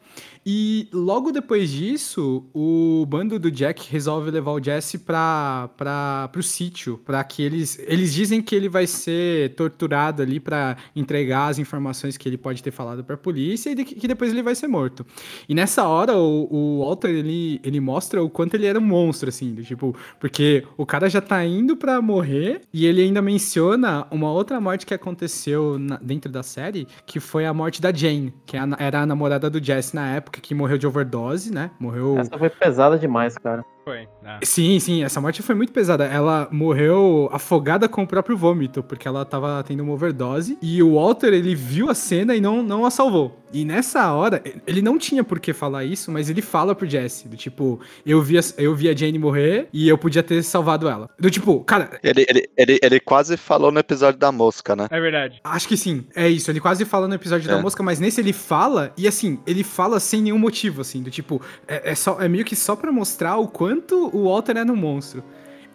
[0.48, 6.44] E logo depois disso, o bando do Jack resolve levar o Jesse pra, pra, pro
[6.44, 11.58] sítio, para que eles eles dizem que ele vai ser torturado ali pra entregar as
[11.58, 14.68] informações que ele pode ter falado pra polícia e de- que depois ele vai ser
[14.68, 15.04] morto.
[15.50, 19.30] E nessa hora o, o Walter ele, ele mostra o quanto ele era um monstro
[19.30, 24.32] assim, tipo, porque o cara já tá indo pra morrer e ele ainda menciona uma
[24.32, 28.56] outra morte que aconteceu na- dentro da série, que foi a morte da Jane, que
[28.56, 31.72] é a- era a namorada do Jesse na época, que morreu de overdose, né?
[31.80, 32.18] Morreu.
[32.18, 33.66] Essa foi pesada demais, cara.
[33.86, 34.08] Foi.
[34.26, 34.40] Ah.
[34.44, 36.06] Sim, sim, essa morte foi muito pesada.
[36.06, 40.58] Ela morreu afogada com o próprio vômito, porque ela tava tendo uma overdose.
[40.60, 43.40] E o Walter, ele viu a cena e não, não a salvou.
[43.54, 47.28] E nessa hora, ele não tinha por que falar isso, mas ele fala pro Jesse,
[47.28, 50.90] do tipo, eu vi a, eu vi a Jane morrer e eu podia ter salvado
[50.90, 51.10] ela.
[51.18, 54.88] Do tipo, cara, Ele, ele, ele, ele quase falou no episódio da mosca, né?
[54.90, 55.40] É verdade.
[55.42, 56.52] Acho que sim, é isso.
[56.52, 57.62] Ele quase fala no episódio da É.
[57.62, 61.40] mosca, mas nesse ele fala, e assim, ele fala sem nenhum motivo, assim, do tipo,
[61.66, 63.75] é, é só, é meio que só pra mostrar o quanto
[64.14, 65.24] o Walter é no monstro.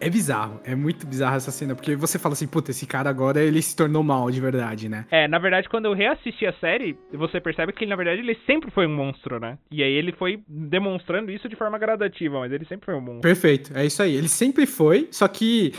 [0.03, 3.39] É bizarro, é muito bizarro essa cena, porque você fala assim, puta, esse cara agora
[3.39, 5.05] ele se tornou mal de verdade, né?
[5.11, 8.35] É, na verdade, quando eu reassisti a série, você percebe que ele, na verdade, ele
[8.47, 9.59] sempre foi um monstro, né?
[9.69, 13.21] E aí ele foi demonstrando isso de forma gradativa, mas ele sempre foi um monstro.
[13.21, 14.15] Perfeito, é isso aí.
[14.15, 15.71] Ele sempre foi, só que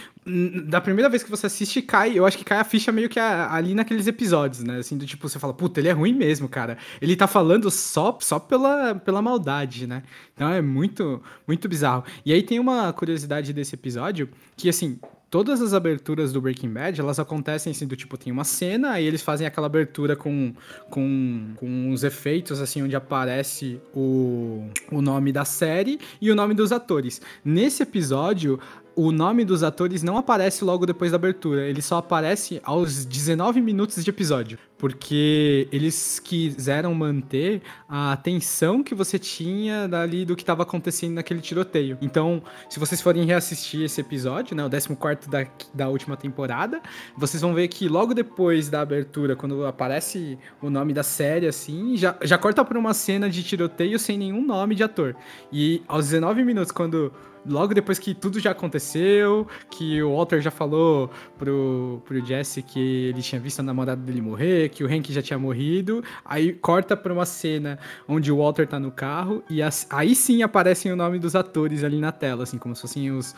[0.66, 3.18] da primeira vez que você assiste, cai, eu acho que cai a ficha meio que
[3.18, 4.78] a- ali naqueles episódios, né?
[4.78, 6.78] Assim, do tipo, você fala, puta, ele é ruim mesmo, cara.
[7.00, 10.02] Ele tá falando só, só pela, pela maldade, né?
[10.34, 12.04] Então é muito, muito bizarro.
[12.24, 14.98] E aí tem uma curiosidade desse episódio, que assim,
[15.28, 19.04] todas as aberturas do Breaking Bad, elas acontecem assim, do tipo, tem uma cena, aí
[19.06, 20.52] eles fazem aquela abertura com,
[20.90, 26.52] com, com os efeitos, assim, onde aparece o, o nome da série e o nome
[26.54, 27.20] dos atores.
[27.42, 28.60] Nesse episódio,
[28.94, 33.60] o nome dos atores não aparece logo depois da abertura, ele só aparece aos 19
[33.60, 40.42] minutos de episódio, porque eles quiseram manter a atenção que você tinha dali do que
[40.42, 41.96] estava acontecendo naquele tiroteio.
[42.02, 46.82] Então, se vocês forem reassistir esse episódio, né, o 14 da, da última temporada,
[47.16, 51.96] vocês vão ver que logo depois da abertura, quando aparece o nome da série, assim,
[51.96, 55.14] já, já corta pra uma cena de tiroteio sem nenhum nome de ator.
[55.52, 57.12] E aos 19 minutos, quando
[57.46, 63.08] logo depois que tudo já aconteceu, que o Walter já falou pro, pro Jesse que
[63.08, 66.96] ele tinha visto a namorada dele morrer, que o Hank já tinha morrido, aí corta
[66.96, 70.96] pra uma cena onde o Walter tá no carro e as- aí sim aparecem o
[70.96, 73.34] nome dos atores ali na tela, assim, como se fossem os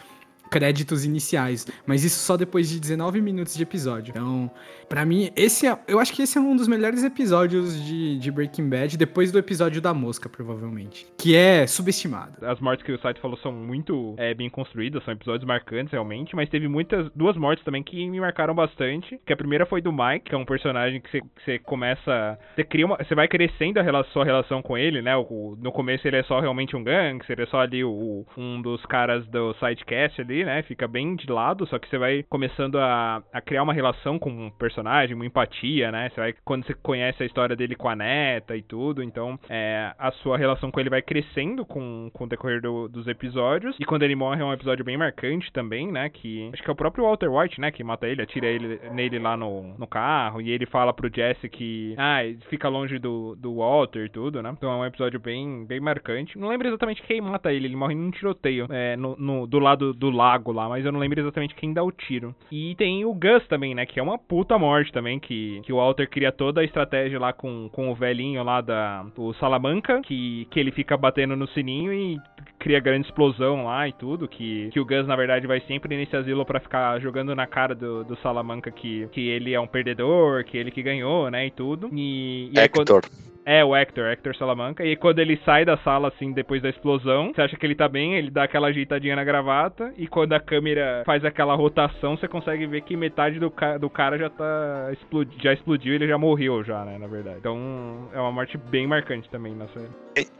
[0.51, 4.11] créditos iniciais, mas isso só depois de 19 minutos de episódio.
[4.11, 4.51] Então,
[4.88, 8.30] pra mim, esse é, eu acho que esse é um dos melhores episódios de, de
[8.30, 12.45] Breaking Bad, depois do episódio da mosca, provavelmente, que é subestimado.
[12.47, 16.36] As mortes que o site falou são muito é, bem construídas, são episódios marcantes realmente,
[16.36, 19.18] mas teve muitas, duas mortes também que me marcaram bastante.
[19.26, 22.38] Que a primeira foi do Mike, que é um personagem que você, começa.
[22.55, 22.86] Você cria.
[22.86, 25.16] Você vai crescendo a rela- sua relação com ele, né?
[25.16, 28.84] O- no começo ele é só realmente um gangster, é só ali o, um dos
[28.86, 30.62] caras do sidecast ali, né?
[30.62, 34.47] Fica bem de lado, só que você vai começando a, a criar uma relação com
[34.47, 36.09] o personagem, uma empatia, né?
[36.09, 39.93] Você vai, quando você conhece a história dele com a neta e tudo, então é,
[39.99, 43.76] a sua relação com ele vai crescendo com, com o decorrer do- dos episódios.
[43.78, 46.09] E quando ele morre é um episódio bem marcante também, né?
[46.09, 47.70] Que acho que é o próprio Walter White, né?
[47.70, 50.41] Que mata ele, atira ele nele lá no, no carro.
[50.41, 54.51] E ele fala pro Jesse que ah, fica longe do, do Walter e tudo, né?
[54.57, 56.39] Então é um episódio bem, bem marcante.
[56.39, 59.93] Não lembro exatamente quem mata ele, ele morre num tiroteio é, no, no- do lado
[59.93, 62.35] do lago lá, mas eu não lembro exatamente quem dá o tiro.
[62.51, 63.85] E tem o Gus também, né?
[63.87, 67.33] Que é uma puta morte também, que, que o Walter cria toda a estratégia lá
[67.33, 71.93] com, com o velhinho lá da o Salamanca, que, que ele fica batendo no sininho
[71.93, 72.18] e
[72.59, 76.16] cria grande explosão lá e tudo, que, que o Gus, na verdade, vai sempre nesse
[76.16, 80.45] asilo pra ficar jogando na cara do, do Salamanca que, que ele é um perdedor,
[80.45, 81.91] que ele que ganhou, né, e tudo.
[81.93, 83.34] E, e aí quando- Hector.
[83.47, 84.84] É, o Hector, Hector Salamanca.
[84.84, 87.88] E quando ele sai da sala, assim, depois da explosão, você acha que ele tá
[87.88, 89.92] bem, ele dá aquela ajeitadinha na gravata.
[89.97, 93.90] E quando a câmera faz aquela rotação, você consegue ver que metade do, ca do
[93.90, 97.38] cara já tá explodi já explodiu, ele já morreu já, né, na verdade.
[97.38, 99.88] Então, é uma morte bem marcante também na série.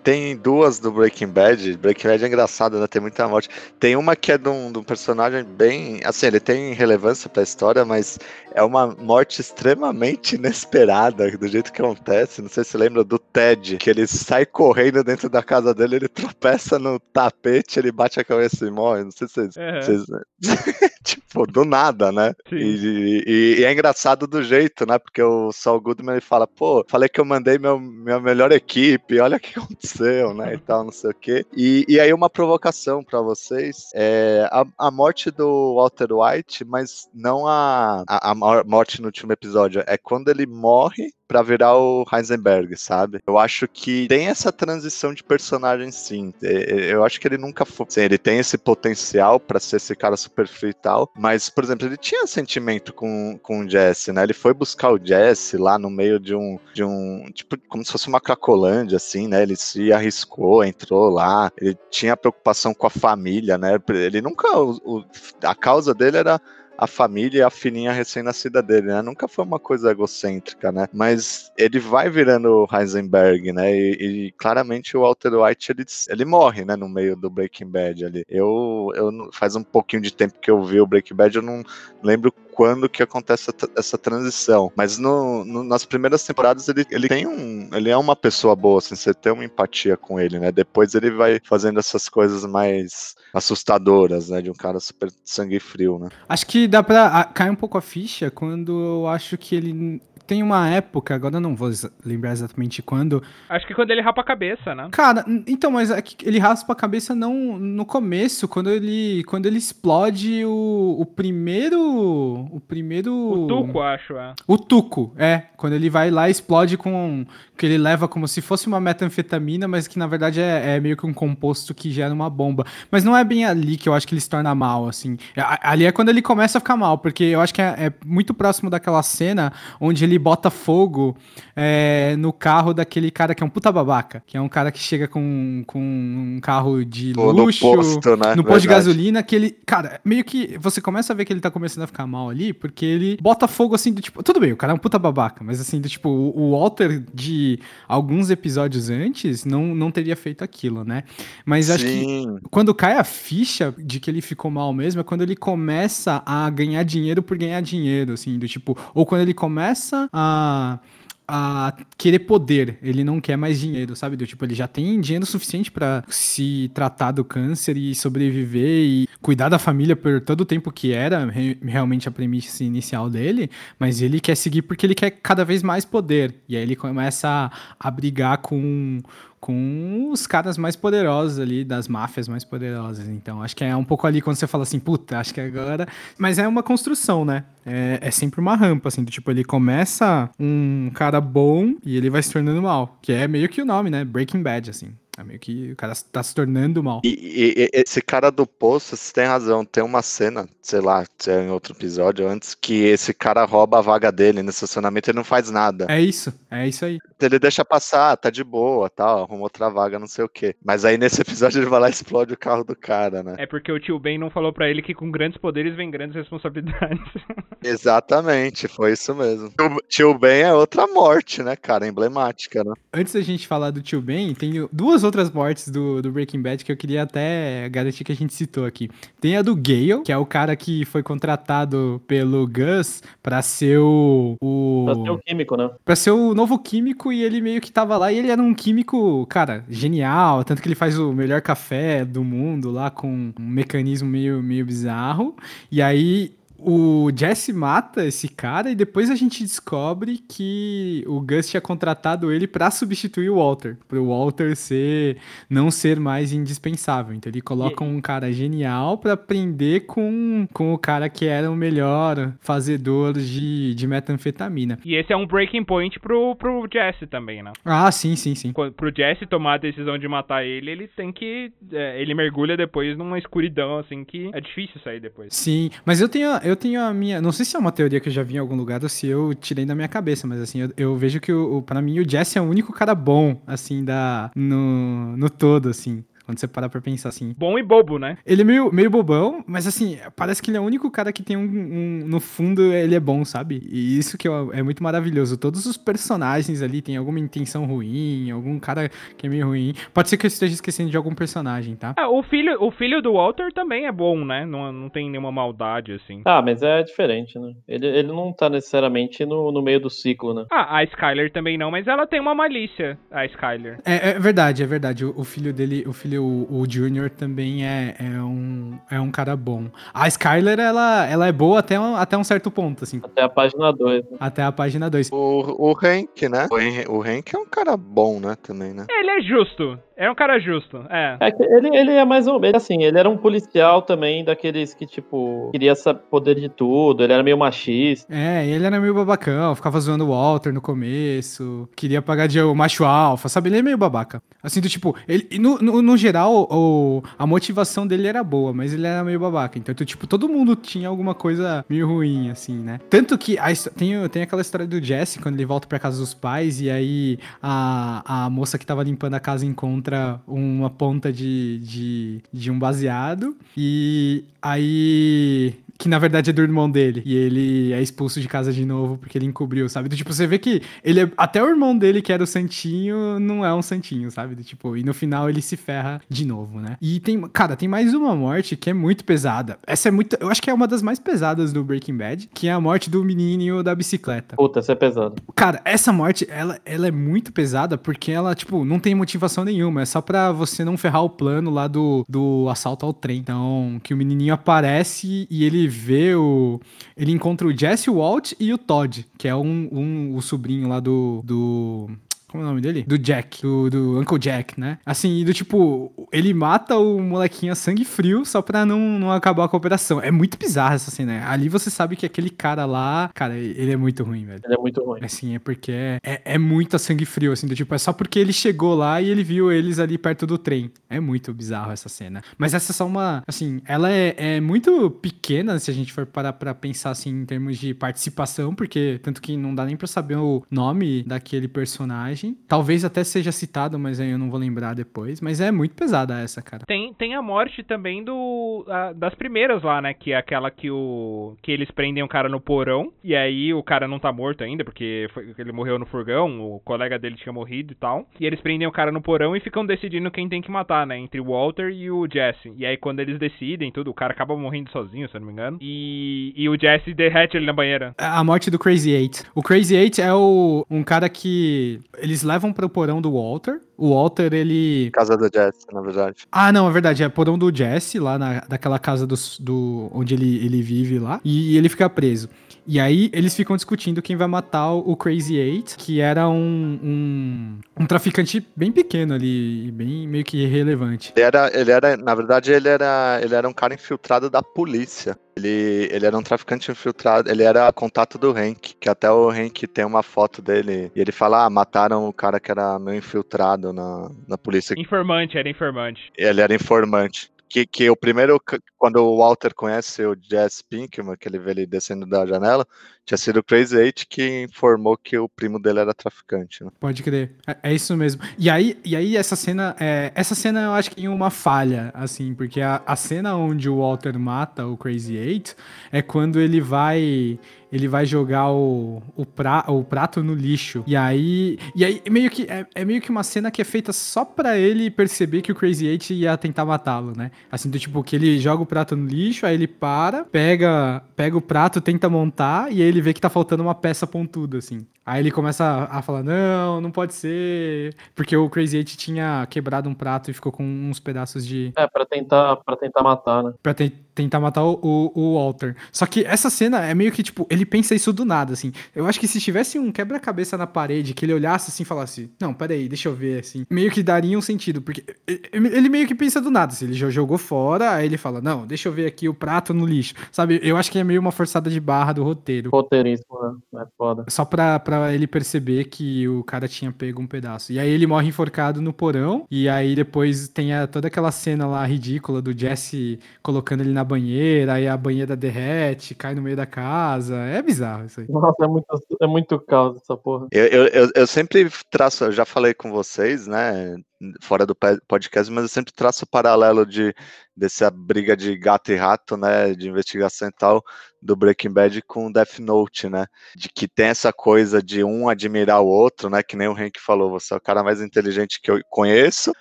[0.03, 1.77] Tem, duas do Breaking Bad.
[1.79, 2.87] Breaking Bad é engraçado, né?
[2.87, 3.49] Tem muita morte.
[3.81, 6.01] Tem uma que é de um, de um personagem bem.
[6.05, 8.19] Assim, ele tem relevância pra história, mas
[8.55, 12.41] é uma morte extremamente inesperada, do jeito que acontece.
[12.41, 15.97] Não sei se você lembra do Ted, que ele sai correndo dentro da casa dele,
[15.97, 19.05] ele tropeça no tapete, ele bate a cabeça e morre.
[19.05, 19.57] Não sei se vocês.
[19.57, 19.81] Aham.
[19.83, 20.05] vocês-
[21.05, 22.33] tipo, do nada, né?
[22.53, 24.99] E, e- e é engraçado do jeito, né?
[24.99, 29.19] Porque o Saul Goodman ele fala, pô, falei que eu mandei meu, minha melhor equipe,
[29.21, 30.55] olha o que aconteceu, né?
[30.55, 31.45] E tal, não sei o quê.
[31.57, 33.89] E, e aí uma provocação pra vocês.
[33.95, 39.07] É, a, a morte do Walter White, mas não a, a, a mor- morte no
[39.07, 43.21] último episódio, é quando ele morre pra virar o Heisenberg, sabe?
[43.27, 46.33] Eu acho que tem essa transição de personagem sim.
[46.43, 47.87] É, é, Eu acho que ele nunca foi.
[47.89, 51.65] Sim, ele tem esse potencial pra ser esse cara super frio e tal, mas, por
[51.65, 54.23] exemplo, ele tinha sentimento com, com o Jesse, né?
[54.23, 57.25] Ele foi buscar o Jesse lá no meio de um, de um.
[57.33, 59.43] Tipo, como se fosse uma cracolândia, assim, né?
[59.43, 63.79] Ele se arriscou, entrou lá, ele tinha preocupação com a família, né?
[63.89, 64.45] Ele nunca.
[64.59, 65.05] o- o-
[65.43, 66.41] a causa dele era
[66.77, 69.03] a família e a filhinha recém-nascida dele, né?
[69.03, 70.89] Nunca foi uma coisa egocêntrica, né?
[70.93, 73.75] Mas ele vai virando Heisenberg, né?
[73.75, 76.77] E, e claramente o Walter White ele, ele morre, né?
[76.77, 78.25] No meio do Breaking Bad ali.
[78.29, 81.63] Eu, eu faz um pouquinho de tempo que eu vi o Breaking Bad, eu não
[82.03, 84.73] lembro quando que acontece essa transição.
[84.77, 87.69] Mas no, no, nas primeiras temporadas ele, ele tem um.
[87.73, 90.53] Ele é uma pessoa boa, assim, você tem uma empatia com ele, né?
[90.53, 94.41] Depois ele vai fazendo essas coisas mais assustadoras, né?
[94.41, 96.09] De um cara super sangue frio, né?
[96.29, 100.43] Acho que dá pra cair um pouco a ficha quando eu acho que ele tem
[100.43, 101.71] uma época, agora eu não vou
[102.05, 103.23] lembrar exatamente quando.
[103.49, 104.89] Acho que quando ele rapa a cabeça, né?
[104.91, 109.47] Cara, então, mas é que ele raspa a cabeça não no começo, quando ele quando
[109.47, 114.35] ele explode o, o primeiro o primeiro o tuco, acho, é.
[114.47, 117.27] O tuco, é, quando ele vai lá e explode com
[117.57, 120.97] que ele leva como se fosse uma metanfetamina, mas que na verdade é, é meio
[120.97, 122.65] que um composto que gera uma bomba.
[122.91, 125.19] Mas não é bem ali que eu acho que ele se torna mal, assim.
[125.63, 128.33] Ali é quando ele começa a ficar mal, porque eu acho que é, é muito
[128.33, 131.17] próximo daquela cena onde ele ele bota fogo
[131.57, 134.79] é, no carro daquele cara que é um puta babaca, que é um cara que
[134.79, 138.35] chega com, com um carro de Pô, luxo, no posto, né?
[138.35, 141.41] no posto de gasolina, que ele, cara, meio que você começa a ver que ele
[141.41, 144.53] tá começando a ficar mal ali, porque ele bota fogo assim do tipo, tudo bem,
[144.53, 147.59] o cara é um puta babaca, mas assim, do tipo, o Walter de
[147.89, 151.05] alguns episódios antes não, não teria feito aquilo, né?
[151.47, 151.73] Mas Sim.
[151.73, 155.37] acho que quando cai a ficha de que ele ficou mal mesmo é quando ele
[155.37, 160.79] começa a ganhar dinheiro por ganhar dinheiro, assim, do tipo, ou quando ele começa a,
[161.27, 164.17] a querer poder, ele não quer mais dinheiro, sabe?
[164.17, 169.09] Do tipo, ele já tem dinheiro suficiente para se tratar do câncer e sobreviver e
[169.23, 173.51] cuidar da família por todo o tempo que era re realmente a premissa inicial dele,
[173.79, 176.35] mas ele quer seguir porque ele quer cada vez mais poder.
[176.49, 179.01] E aí ele começa a, a brigar com
[179.45, 183.07] com os caras mais poderosos ali, das máfias mais poderosas.
[183.11, 185.87] Então, acho que é um pouco ali quando você fala assim, puta, acho que agora.
[186.17, 187.45] Mas é uma construção, né?
[187.67, 192.09] É, é sempre uma rampa, assim, do tipo, ele começa um cara bom e ele
[192.09, 192.99] vai se tornando mal.
[193.03, 194.03] Que é meio que o nome, né?
[194.03, 194.95] Breaking Bad, assim.
[195.17, 197.01] É meio que o cara tá se tornando mal.
[197.05, 199.65] E, e, e, esse cara do poço, você tem razão.
[199.65, 203.79] Tem uma cena, sei lá, se é em outro episódio antes, que esse cara rouba
[203.79, 205.87] a vaga dele no estacionamento e não faz nada.
[205.89, 206.99] É isso, é isso aí.
[207.25, 210.55] Ele deixa passar, tá de boa, tal, arruma outra vaga, não sei o quê.
[210.65, 213.35] Mas aí nesse episódio ele vai lá e explode o carro do cara, né?
[213.39, 216.17] É porque o tio Ben não falou para ele que com grandes poderes vem grandes
[216.17, 217.01] responsabilidades.
[217.63, 219.49] Exatamente, foi isso mesmo.
[219.61, 221.87] O tio Ben é outra morte, né, cara?
[221.87, 222.75] Emblemática, né?
[222.93, 226.65] Antes da gente falar do tio Ben, tem duas outras mortes do, do Breaking Bad
[226.65, 228.91] que eu queria até garantir que a gente citou aqui.
[229.21, 233.79] Tem a do Gale, que é o cara que foi contratado pelo Gus pra ser
[233.79, 234.37] o.
[234.41, 234.85] o...
[234.85, 235.71] Pra ser o químico, né?
[235.85, 238.53] Pra ser o novo químico e ele meio que tava lá e ele era um
[238.53, 240.45] químico, cara, genial.
[240.45, 244.67] Tanto que ele faz o melhor café do mundo lá com um mecanismo meio, meio
[244.67, 245.35] bizarro.
[245.71, 251.51] E aí o Jesse mata esse cara e depois a gente descobre que o Gus
[251.51, 255.19] tinha contratado ele para substituir o Walter, para o Walter ser
[255.51, 257.15] não ser mais indispensável.
[257.15, 261.57] Então ele coloca um cara genial para aprender com, com o cara que era o
[261.57, 264.79] melhor fazedor de, de metanfetamina.
[264.85, 267.53] E esse é um breaking point pro, pro Jesse também, né?
[267.65, 268.53] Ah, sim, sim, sim.
[268.53, 272.97] Pro Jesse tomar a decisão de matar ele, ele tem que é, ele mergulha depois
[272.97, 275.35] numa escuridão assim que é difícil sair depois.
[275.35, 277.21] Sim, mas eu tenho eu tenho a minha.
[277.21, 279.07] Não sei se é uma teoria que eu já vi em algum lugar ou se
[279.07, 281.99] eu tirei da minha cabeça, mas assim, eu, eu vejo que o, o, para mim
[282.01, 286.05] o Jesse é o único cara bom, assim, da, no, no todo, assim.
[286.25, 287.35] Quando você parar pra pensar assim.
[287.37, 288.17] Bom e bobo, né?
[288.25, 291.23] Ele é meio, meio bobão, mas assim, parece que ele é o único cara que
[291.23, 293.63] tem um, um No fundo, ele é bom, sabe?
[293.71, 295.37] E isso que é muito maravilhoso.
[295.37, 299.75] Todos os personagens ali têm alguma intenção ruim, algum cara que é meio ruim.
[299.93, 301.95] Pode ser que eu esteja esquecendo de algum personagem, tá?
[301.97, 304.47] Ah, o filho, o filho do Walter também é bom, né?
[304.47, 306.23] Não, não tem nenhuma maldade, assim.
[306.25, 307.53] Ah, mas é diferente, né?
[307.69, 310.47] Ele, ele não tá necessariamente no, no meio do ciclo, né?
[310.51, 313.79] Ah, a Skyler também não, mas ela tem uma malícia, a Skyler.
[313.85, 315.05] É, é verdade, é verdade.
[315.05, 319.11] O, o filho dele, o filho o, o Junior também é, é, um, é um
[319.11, 319.67] cara bom.
[319.93, 323.01] A Skyler, ela, ela é boa até um, até um certo ponto, assim.
[323.03, 324.05] Até a página 2.
[324.11, 324.17] Né?
[324.21, 325.11] Até a página 2.
[325.13, 326.47] O, o Hank, né?
[326.51, 328.87] O, o Hank é um cara bom, né, também, né?
[328.91, 329.79] Ele é justo.
[329.97, 331.17] É um cara justo, é.
[331.21, 334.87] é ele, ele é mais ou menos assim, ele era um policial também, daqueles que,
[334.87, 335.75] tipo, queria
[336.11, 338.13] poder de tudo, ele era meio machista.
[338.13, 342.85] É, ele era meio babacão, ficava zoando o Walter no começo, queria pagar de macho
[342.85, 343.49] alfa, sabe?
[343.49, 344.21] Ele é meio babaca.
[344.43, 348.75] Assim, do tipo, ele, no, no, no geral, o, a motivação dele era boa, mas
[348.75, 349.59] ele era meio babaca.
[349.59, 352.81] Então, tipo, todo mundo tinha alguma coisa meio ruim, assim, né?
[352.91, 356.15] Tanto que a, tem, tem aquela história do Jesse, quando ele volta pra casa dos
[356.15, 359.84] pais, e aí a, a moça que tava limpando a casa encontra
[360.27, 363.37] uma ponta de, de, de um baseado.
[363.57, 367.03] E aí que na verdade é do irmão dele.
[367.05, 369.89] E ele é expulso de casa de novo porque ele encobriu, sabe?
[369.89, 373.19] Do, tipo, você vê que ele é, até o irmão dele, que era o Santinho,
[373.19, 374.35] não é um Santinho, sabe?
[374.35, 376.77] Do, tipo, e no final ele se ferra de novo, né?
[376.81, 379.59] E tem, cara, tem mais uma morte que é muito pesada.
[379.67, 382.49] Essa é muito, eu acho que é uma das mais pesadas do Breaking Bad, que
[382.49, 384.37] é a morte do menininho da bicicleta.
[384.37, 385.17] Puta, essa é pesado.
[385.35, 389.83] Cara, essa morte, ela, ela é muito pesada porque ela, tipo, não tem motivação nenhuma.
[389.83, 393.19] É só pra você não ferrar o plano lá do, do assalto ao trem.
[393.19, 396.61] Então, que o menininho aparece e ele vê o.
[396.97, 400.81] Ele encontra o Jesse, Walt e o Todd, que é um, um o sobrinho lá
[400.81, 401.21] do.
[401.25, 401.91] do
[402.35, 402.83] como é o nome dele?
[402.83, 404.79] Do Jack, do, do Uncle Jack, né?
[404.85, 409.47] Assim, do tipo, ele mata o molequinho a sangue frio só pra não, não acabar
[409.47, 410.01] com a operação.
[410.01, 411.13] É muito bizarro essa cena.
[411.13, 411.25] né?
[411.25, 414.41] Ali você sabe que aquele cara lá, cara, ele é muito ruim, velho.
[414.45, 414.99] Ele é muito ruim.
[415.05, 417.93] Assim, é porque é, é, é muito a sangue frio, assim, do tipo, é só
[417.93, 420.73] porque ele chegou lá e ele viu eles ali perto do trem.
[420.91, 422.21] É muito bizarro essa cena.
[422.37, 426.05] Mas essa é só uma, assim, ela é, é muito pequena se a gente for
[426.05, 429.87] parar pra pensar, assim, em termos de participação, porque tanto que não dá nem pra
[429.87, 432.24] saber o nome daquele personagem.
[432.49, 435.21] Talvez até seja citado, mas aí eu não vou lembrar depois.
[435.21, 436.65] Mas é muito pesada essa, cara.
[436.67, 439.93] Tem, tem a morte também do a- das primeiras lá, né?
[439.95, 443.63] Que é aquela que o que eles prendem o cara no porão e aí o
[443.63, 447.33] cara não tá morto ainda porque foi- ele morreu no furgão, o colega dele tinha
[447.33, 448.07] morrido e tal.
[448.19, 450.99] E eles prendem o cara no porão e ficam decidindo quem tem que matar, né?
[450.99, 452.53] Entre o Walter e o Jesse.
[452.57, 455.33] E aí quando eles decidem tudo, o cara acaba morrendo sozinho, se eu não me
[455.33, 455.59] engano.
[455.61, 457.95] E, e o Jesse derrete ele na banheira.
[457.99, 459.23] A morte do Crazy Eight.
[459.35, 463.61] O Crazy Eight é o, um cara que eles levam para o porão do Walter.
[463.77, 464.91] O Walter, ele.
[464.93, 466.19] Casa da Jess, na verdade.
[466.31, 467.03] Ah, não, é verdade.
[467.03, 471.21] É porão do Jesse, lá na, daquela casa dos- do, onde ele, ele vive lá.
[471.25, 472.29] E, ele fica preso.
[472.67, 477.59] E aí eles ficam discutindo quem vai matar o Crazy Eight, que era um, um,
[477.79, 481.13] um traficante bem pequeno ali, bem meio que irrelevante.
[481.15, 485.19] Ele era, ele era, na verdade, ele era, ele era um cara infiltrado da polícia.
[485.37, 489.67] Ele, ele era um traficante infiltrado, ele era contato do Hank, que até o Hank
[489.67, 493.73] tem uma foto dele e ele fala: Ah, mataram o cara que era meu infiltrado
[493.73, 494.75] na, na polícia.
[494.79, 496.13] Informante, era informante.
[496.17, 497.34] Ele era informante.
[497.55, 498.43] Que, que o primeiro,
[498.77, 502.67] quando o Walter conhece o Jess Pinkman, que ele vê ele descendo da janela,
[503.07, 506.65] tinha sido o Crazy Eight que informou que o primo dele era traficante.
[506.65, 506.71] Né?
[506.81, 507.37] Pode crer.
[507.47, 508.23] É, é isso mesmo.
[508.37, 511.93] E aí, e aí essa cena, é, essa cena eu acho que tem uma falha,
[511.95, 515.55] assim, porque a, a cena onde o Walter mata o Crazy Eight
[515.93, 517.39] é quando ele vai
[517.75, 520.85] ele vai jogar o, o, pra, o prato no lixo.
[520.87, 523.93] E aí, e aí meio que é, é meio que uma cena que é feita
[523.93, 527.31] só pra ele perceber que o Crazy Eight ia tentar matá-lo, né?
[527.51, 531.37] Assim, do tipo que ele joga o prato no lixo, aí ele para, pega, pega
[531.37, 534.87] o prato, tenta montar e aí ele vê que tá faltando uma peça pontuda assim.
[535.07, 539.47] Aí ele começa a, a falar: "Não, não pode ser", porque o Crazy Eight tinha
[539.51, 543.43] quebrado um prato e ficou com uns pedaços de É, pra tentar, pra tentar matar,
[543.43, 543.53] né?
[543.63, 545.75] Pra te- tentar matar o, o- o Walter.
[545.93, 548.73] Só que essa cena é meio que, tipo, ele pensa isso do nada, assim.
[548.95, 552.31] Eu acho que se tivesse um quebra-cabeça na parede, que ele olhasse assim e falasse,
[552.41, 553.67] não, peraí, deixa eu ver, assim.
[553.71, 555.05] Meio que daria um sentido, porque
[555.53, 556.85] ele meio que pensa do nada, assim.
[556.87, 559.85] Ele já jogou fora, aí ele fala, não, deixa eu ver aqui o prato no
[559.87, 560.15] lixo.
[560.31, 562.71] Sabe, eu acho que é meio uma forçada de barra do roteiro.
[562.71, 563.39] Roteiríssimo,
[563.73, 563.74] né?
[563.81, 564.25] É foda.
[564.29, 567.73] Só pra, pra ele perceber que o cara tinha pego um pedaço.
[567.73, 569.47] E aí ele morre enforcado no porão.
[569.51, 574.05] E aí depois tem a- toda aquela cena lá ridícula do Jesse colocando ele na
[574.05, 574.75] banheira.
[574.75, 577.37] Aí a banheira derrete, cai no meio da casa.
[577.37, 578.27] É bizarro isso aí.
[578.29, 578.87] Nossa, é muito,
[579.23, 580.47] é muito caos essa porra.
[580.51, 583.97] Eu, eu, eu, eu sempre traço, eu já falei com vocês, né,
[584.41, 587.15] fora do podcast, mas eu sempre traço o paralelo de
[587.57, 590.83] dessa briga de gato e rato, né, de investigação e tal,
[591.23, 595.81] do Breaking Bad com Death Note, né, de que tem essa coisa de um admirar
[595.81, 598.71] o outro, né, que nem o Hank falou, você é o cara mais inteligente que
[598.71, 599.53] eu conheço,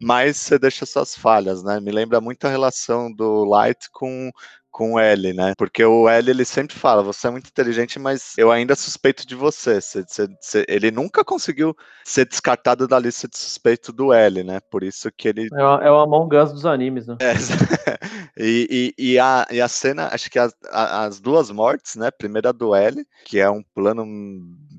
[0.00, 4.30] mas você deixa suas falhas, né, me lembra muito a relação do Light com
[4.72, 5.52] com o L, né?
[5.56, 9.34] Porque o L ele sempre fala: você é muito inteligente, mas eu ainda suspeito de
[9.36, 9.80] você.
[9.80, 14.58] Você- você- você- ele nunca conseguiu ser descartado da lista de suspeito do L, né?
[14.70, 15.48] Por isso que ele.
[15.52, 17.16] É o, é o Among Us dos animes, né?
[17.20, 17.32] É,
[18.36, 22.10] e, e, e, a, e a cena, acho que as, as duas mortes, né?
[22.10, 24.06] Primeiro a do L, que é um plano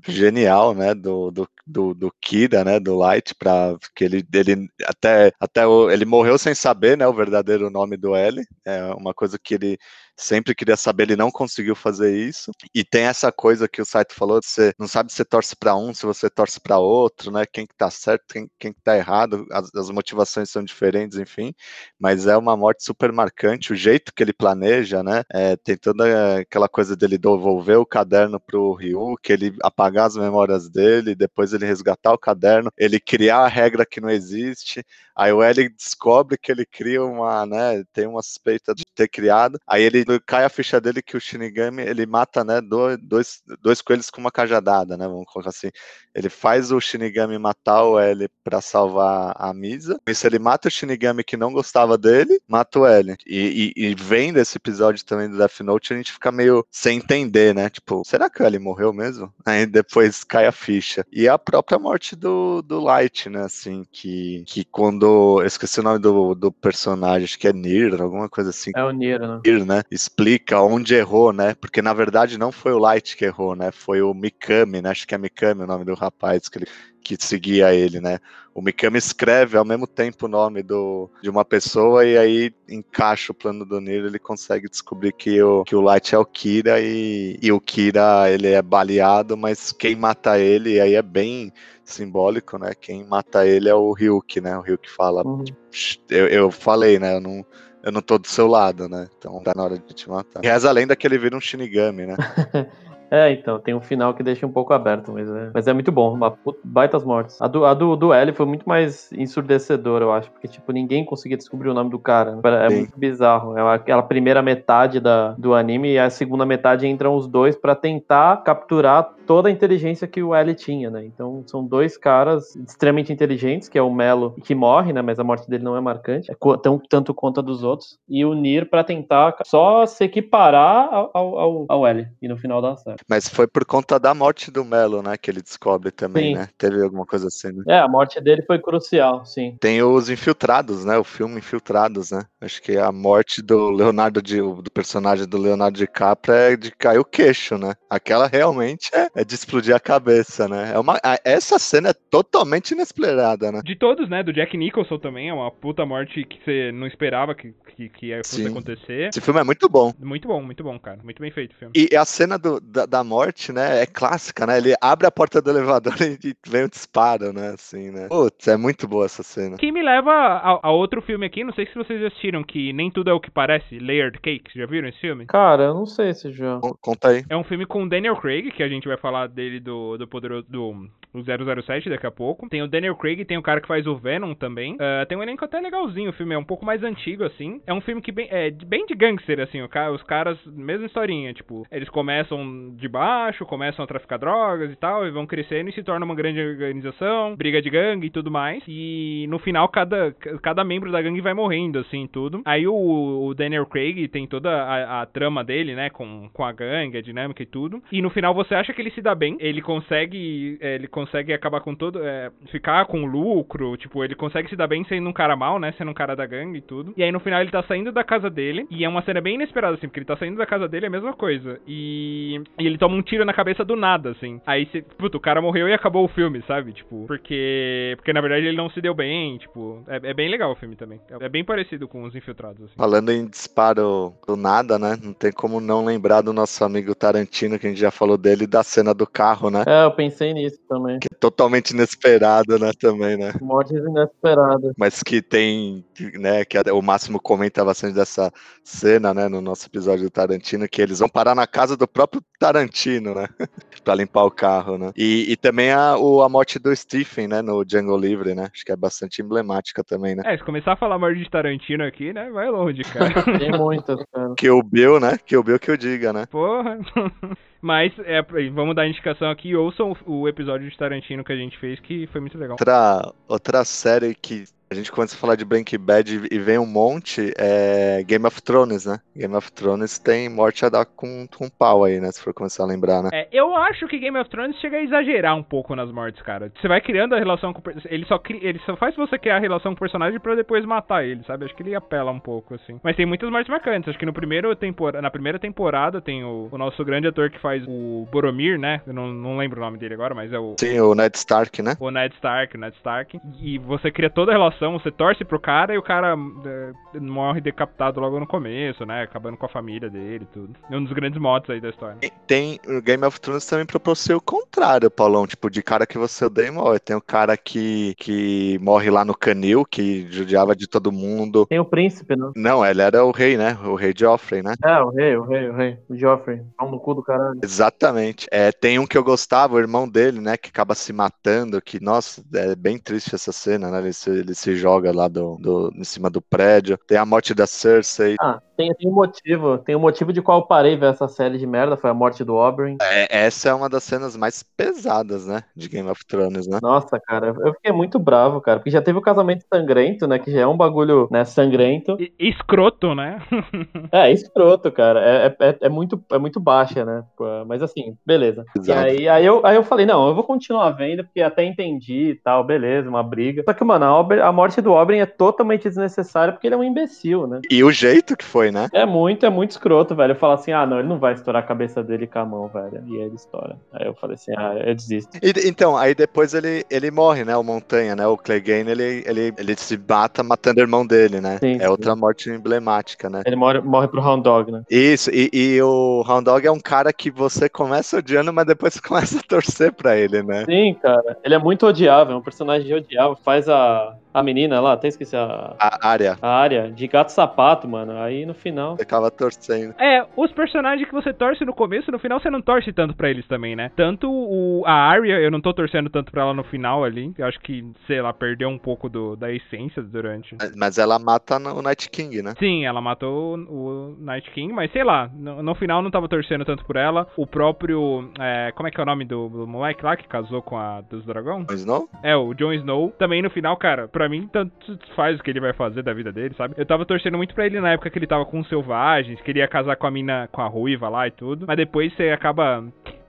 [0.07, 0.95] genial, né?
[0.95, 2.79] Do, do, do, do Kira, né?
[2.79, 7.07] Do Light, para que ele, ele até, até o, ele morreu sem saber, né?
[7.07, 8.43] O verdadeiro nome do L.
[8.65, 9.77] É uma coisa que ele
[10.15, 12.51] sempre queria saber, ele não conseguiu fazer isso.
[12.73, 15.75] E tem essa coisa que o Saito falou, você não sabe se você torce para
[15.75, 17.45] um, se você torce para outro, né?
[17.45, 21.53] Quem que tá certo, quem, quem que tá errado, as, as motivações são diferentes, enfim.
[21.99, 25.23] Mas é uma morte super marcante, o jeito que ele planeja, né?
[25.31, 30.15] É, tem toda aquela coisa dele devolver o caderno pro Ryu, que ele apagar as
[30.15, 34.83] memórias dele, depois ele resgatar o caderno, ele criar a regra que não existe.
[35.15, 37.83] Aí o L descobre que ele cria uma, né?
[37.93, 39.59] Tem uma suspeita de ter criado.
[39.67, 43.81] Aí ele cai a ficha dele que o Shinigami, ele mata, né, do- dois, dois
[43.81, 45.69] coelhos com uma cajadada, né, vamos colocar assim.
[46.13, 49.99] Ele faz o Shinigami matar o L pra salvar a Misa.
[50.07, 53.15] Isso ele mata o Shinigami que não gostava dele, mata o L.
[53.25, 56.97] E, e, e vendo esse episódio também do Death Note, a gente fica meio sem
[56.99, 57.69] entender, né?
[57.69, 59.33] Tipo, será que o L morreu mesmo?
[59.45, 61.05] Aí depois cai a ficha.
[61.11, 63.43] E a própria morte do, do Light, né?
[63.43, 65.41] Assim, que, que quando.
[65.41, 68.71] Eu esqueci o nome do, do personagem, acho que é Nir, alguma coisa assim.
[68.75, 69.41] É o Nier, né?
[69.65, 69.83] Né?
[69.89, 71.55] Explica onde errou, né?
[71.55, 73.71] Porque na verdade não foi o Light que errou, né?
[73.71, 74.89] Foi o Mikami, né?
[74.89, 76.67] Acho que é Mikami o nome do rapaz que, ele,
[77.03, 78.19] que seguia ele, né?
[78.55, 83.31] O Mikami escreve ao mesmo tempo o nome do, de uma pessoa e aí encaixa
[83.31, 86.79] o plano do Nir, ele consegue descobrir que o, que o Light é o Kira
[86.79, 91.51] e, e o Kira ele é baleado, mas quem mata ele, aí é bem
[91.83, 92.71] simbólico, né?
[92.79, 94.57] Quem mata ele é o Ryuki, né?
[94.57, 95.43] O Ryuki fala, Uhum.
[95.71, 97.15] "Psh, eu, eu falei, né?
[97.15, 97.45] Eu não,
[97.83, 99.07] eu não tô do seu lado, né?
[99.17, 100.41] Então tá na hora de te matar.
[100.43, 102.15] Reza a lenda que ele vira um Shinigami, né?
[103.13, 105.91] É, então, tem um final que deixa um pouco aberto, mas é, mas é muito
[105.91, 106.15] bom.
[106.15, 107.39] Uma puta- baitas mortes.
[107.39, 111.05] A do, a do, do L foi muito mais ensurdecedora, eu acho, porque, tipo, ninguém
[111.05, 112.35] conseguia descobrir o nome do cara.
[112.35, 112.41] né?
[112.65, 112.75] É Sim.
[112.77, 113.55] muito bizarro.
[113.55, 117.75] É aquela primeira metade da, do anime e a segunda metade entram os dois pra
[117.75, 121.05] tentar capturar toda a inteligência que o L tinha, né?
[121.05, 125.03] Então, são dois caras extremamente inteligentes, que é o Melo, que morre, né?
[125.03, 127.99] Mas a morte dele não é marcante, é tão, tanto quanto a dos outros.
[128.09, 132.07] E o Nir pra tentar só se equiparar ao, ao, ao- ao L.
[132.21, 133.02] E no final dá certo.
[133.09, 135.17] Mas foi por conta da morte do Melo, né?
[135.17, 136.39] Que ele descobre também, Sim.
[136.39, 136.49] né?
[136.57, 137.63] Teve alguma coisa assim, né?
[137.67, 139.57] É, a morte dele foi crucial, sim.
[139.59, 140.97] Tem os Infiltrados, né?
[140.97, 142.23] O filme Infiltrados, né?
[142.41, 146.99] Acho que a morte do Leonardo de, do personagem do Leonardo DiCaprio é de cair
[146.99, 147.73] o queixo, né?
[147.89, 150.71] Aquela realmente é, é de explodir a cabeça, né?
[150.73, 153.61] É uma, a- essa cena é totalmente inesperada, né?
[153.63, 154.23] De todos, né?
[154.23, 158.15] Do Jack Nicholson também, é uma puta morte que você não esperava que, que, que
[158.17, 158.47] fosse Sim.
[158.47, 159.09] acontecer.
[159.09, 159.93] Esse filme é muito bom.
[159.99, 160.99] Muito bom, muito bom, cara.
[161.03, 161.73] Muito bem feito o filme.
[161.75, 164.57] E a cena do- da, da morte, né, é clássica, né?
[164.57, 165.93] Ele abre a porta do elevador
[166.23, 167.49] e vem o disparo, né?
[167.55, 168.07] Assim, né?
[168.07, 169.57] Putz, é muito boa essa cena.
[169.57, 172.91] Que me leva a, a outro filme aqui, não sei se vocês assistiram, que nem
[172.91, 175.25] tudo é o que parece, Layered Cake, já viram esse filme?
[175.25, 176.59] Cara, eu não sei se já.
[176.59, 177.23] Con- Conta aí.
[177.29, 180.07] É um filme com o Daniel Craig, que a gente vai falar dele do, do
[180.07, 182.47] poderoso do, do 007 daqui a pouco.
[182.49, 184.77] Tem o Daniel Craig, tem o cara que faz o Venom também.
[184.79, 187.59] Ah, tem um elenco até legalzinho, o filme é um pouco mais antigo, assim.
[187.65, 190.85] É um filme que bem, é bem de gangster, assim, o ca- os caras, mesma
[190.85, 195.69] historinha, tipo, eles começam de baixo, começam a traficar drogas e tal, e vão crescendo
[195.69, 198.63] e se tornam uma grande organização, briga de gangue e tudo mais.
[198.67, 202.41] E no final, cada, cada membro da gangue vai morrendo, assim, tudo.
[202.45, 206.51] Aí o, o Daniel Craig tem toda a, a trama dele, né, com, com a
[206.51, 207.81] gangue, a dinâmica e tudo.
[207.91, 211.33] E no final você acha que ele se dá bem, ele consegue, é, ele consegue
[211.33, 215.13] acabar com todo, é, ficar com lucro, tipo, ele consegue se dar bem sendo um
[215.13, 216.93] cara mal, né, sendo um cara da gangue e tudo.
[216.97, 219.35] E aí no final ele tá saindo da casa dele, e é uma cena bem
[219.35, 221.59] inesperada, assim, porque ele tá saindo da casa dele, é a mesma coisa.
[221.67, 224.39] E, e ele toma um tiro na cabeça do nada, assim.
[224.45, 226.71] Aí, você, puta, o cara morreu e acabou o filme, sabe?
[226.71, 230.51] Tipo, porque, porque na verdade ele não se deu bem, tipo, é, é bem legal
[230.51, 230.99] o filme também.
[231.09, 232.75] É, é bem parecido com os Infiltrados, assim.
[232.77, 234.97] Falando em disparo do nada, né?
[235.01, 238.47] Não tem como não lembrar do nosso amigo Tarantino, que a gente já falou dele,
[238.47, 239.63] da cena do carro, né?
[239.67, 240.99] É, eu pensei nisso também.
[240.99, 242.71] Que é totalmente inesperada, né?
[242.79, 243.33] Também, né?
[243.41, 244.73] Mortes inesperadas.
[244.77, 246.45] Mas que tem, né?
[246.45, 248.31] Que o Máximo comenta bastante dessa
[248.63, 249.27] cena, né?
[249.27, 253.27] No nosso episódio do Tarantino, que eles vão parar na casa do próprio Tarantino, né?
[253.83, 254.91] pra limpar o carro, né?
[254.95, 257.41] E, e também a, o, a morte do Stephen, né?
[257.41, 258.49] No Django Livre, né?
[258.53, 260.23] Acho que é bastante emblemática também, né?
[260.25, 263.13] É, se começar a falar morte de Tarantino aqui, né, vai longe, cara.
[263.39, 264.33] Tem muitas, cara.
[264.35, 265.17] Que o Bill, né?
[265.25, 266.25] Que o Bill que eu diga, né?
[266.27, 266.79] Porra.
[267.63, 268.21] Mas, é,
[268.51, 272.05] vamos dar a indicação aqui, ouçam o, episódio de Tarantino que a gente fez, que
[272.07, 272.57] foi muito legal.
[272.59, 276.65] Outra, outra série que a gente começa a falar de Breaking Bad e vem um
[276.65, 278.99] monte é Game of Thrones, né?
[279.15, 282.11] Game of Thrones tem morte a dar com, com pau aí, né?
[282.11, 283.09] Se for começar a lembrar, né?
[283.13, 286.51] É, eu acho que Game of Thrones chega a exagerar um pouco nas mortes, cara.
[286.59, 289.39] Você vai criando a relação com ele só cria, ele só faz você criar a
[289.39, 291.45] relação com o personagem pra depois matar ele, sabe?
[291.45, 292.79] Acho que ele apela um pouco assim.
[292.83, 293.89] Mas tem muitas mortes marcantes.
[293.89, 294.99] Acho que no primeiro tempor...
[294.99, 298.81] na primeira temporada tem o, o nosso grande ator que faz o Boromir, né?
[298.87, 301.61] Eu não, não lembro o nome dele agora, mas é o Sim, o Ned Stark,
[301.61, 301.75] né?
[301.79, 303.19] o Ned Stark, o Ned Stark.
[303.39, 306.15] E você cria toda a relação, você torce pro cara e o cara
[306.45, 309.03] é, morre decapitado logo no começo, né?
[309.03, 310.53] Acabando com a família dele e tudo.
[310.69, 311.97] É um dos grandes motos aí da história.
[312.01, 315.27] E Tem o Game of Thrones também proporciona o contrário, Paulão.
[315.27, 316.79] Tipo, de cara que você odeia morre.
[316.79, 321.45] Tem o cara que, que morre lá no canil, que judiava de todo mundo.
[321.45, 322.31] Tem o príncipe, né?
[322.35, 323.57] Não, ele era o rei, né?
[323.65, 324.53] O rei Joffrey, né?
[324.63, 325.77] É, o rei, o rei, o rei.
[325.89, 326.41] O Joffrey.
[326.57, 327.39] Pau no cu do caralho.
[327.43, 328.25] Exatamente.
[328.31, 330.37] É, tem um que eu gostava, o irmão dele, né?
[330.37, 331.61] Que acaba se matando.
[331.61, 333.79] Que, nossa, é bem triste essa cena, né?
[333.79, 336.77] Ele se, ele se joga lá do, do, em cima do prédio.
[336.87, 338.15] Tem a morte da Cersei.
[338.21, 339.57] Ah, tem, tem um motivo.
[339.57, 342.23] Tem um motivo de qual eu parei ver essa série de merda, foi a morte
[342.23, 342.77] do Oberyn.
[342.81, 345.43] É, essa é uma das cenas mais pesadas, né?
[345.53, 346.59] De Game of Thrones, né?
[346.61, 348.59] Nossa, cara, eu fiquei muito bravo, cara.
[348.59, 350.17] Porque já teve o casamento sangrento, né?
[350.17, 351.97] Que já é um bagulho, né, sangrento.
[351.99, 353.19] E- Escroto, né?
[353.91, 354.99] É, escroto, cara.
[355.01, 357.03] É, é, é- é muito, é muito baixa, né?
[357.17, 358.45] Pô, Mas assim, beleza.
[358.55, 358.79] E Exato.
[358.79, 362.15] aí, aí, eu, aí eu falei, não, eu vou continuar vendo, porque até entendi e
[362.15, 363.43] tal, beleza, uma briga.
[363.45, 366.57] Só que, mano, a, Ober- a morte do Oberyn é totalmente desnecessária porque ele é
[366.57, 367.41] um imbecil, né?
[367.49, 368.67] E o jeito que foi, né?
[368.73, 370.11] É muito, é muito escroto, velho.
[370.11, 372.47] Eu falo assim, ah, não, ele não vai estourar a cabeça dele com a mão,
[372.47, 372.83] velho.
[372.87, 373.57] E aí ele estoura.
[373.71, 375.17] Aí eu falei assim, ah, eu desisto.
[375.21, 377.35] E- então, aí depois ele, ele morre, né?
[377.35, 378.05] O Montanha, né?
[378.07, 381.37] O Clegane, ele, ele, ele se mata matando o irmão dele, né?
[381.39, 381.67] Sim, é sim.
[381.67, 383.21] outra morte emblemática, né?
[383.25, 384.63] Ele morre, morre pro Hound Dog, né?
[384.69, 388.79] Isso, e, e o Hound Dog é um cara que você começa odiando, mas depois
[388.81, 390.45] começa a torcer pra ele, né?
[390.45, 391.17] Sim, cara.
[391.23, 393.15] Ele é muito odiável, é um personagem odiável.
[393.15, 397.67] Faz a, a menina lá, até esqueci a, A área a área de gato sapato,
[397.67, 397.97] mano.
[397.97, 398.77] Aí no final.
[398.81, 399.73] acaba torcendo.
[399.79, 403.09] É, os personagens que você torce no começo, no final você não torce tanto pra
[403.09, 403.71] eles também, né?
[403.75, 407.13] Tanto o, a Arya, eu não tô torcendo tanto pra ela no final ali.
[407.17, 410.35] Eu acho que, sei lá, perdeu um pouco do, da essência durante.
[410.55, 412.33] Mas ela mata no- o Night King, né?
[412.39, 416.07] Sim, ela matou o, o Night King, mas sei lá, no, no final não tava
[416.07, 417.07] torcendo tanto por ela.
[417.17, 418.09] O próprio.
[418.19, 420.81] é, como é que é o nome do, do moleque lá que casou com a
[420.81, 421.45] dos dragão?
[421.47, 421.87] Mas não?
[422.01, 422.91] É, o Jon Snow.
[422.97, 426.11] Também no final, cara, pra mim, tanto faz o que ele vai fazer da vida
[426.11, 426.55] dele, sabe?
[426.57, 429.47] Eu tava torcendo muito pra ele na época que ele tava com os selvagens, queria
[429.47, 431.45] casar com a mina, com a ruiva lá e tudo.
[431.47, 432.63] Mas depois você acaba.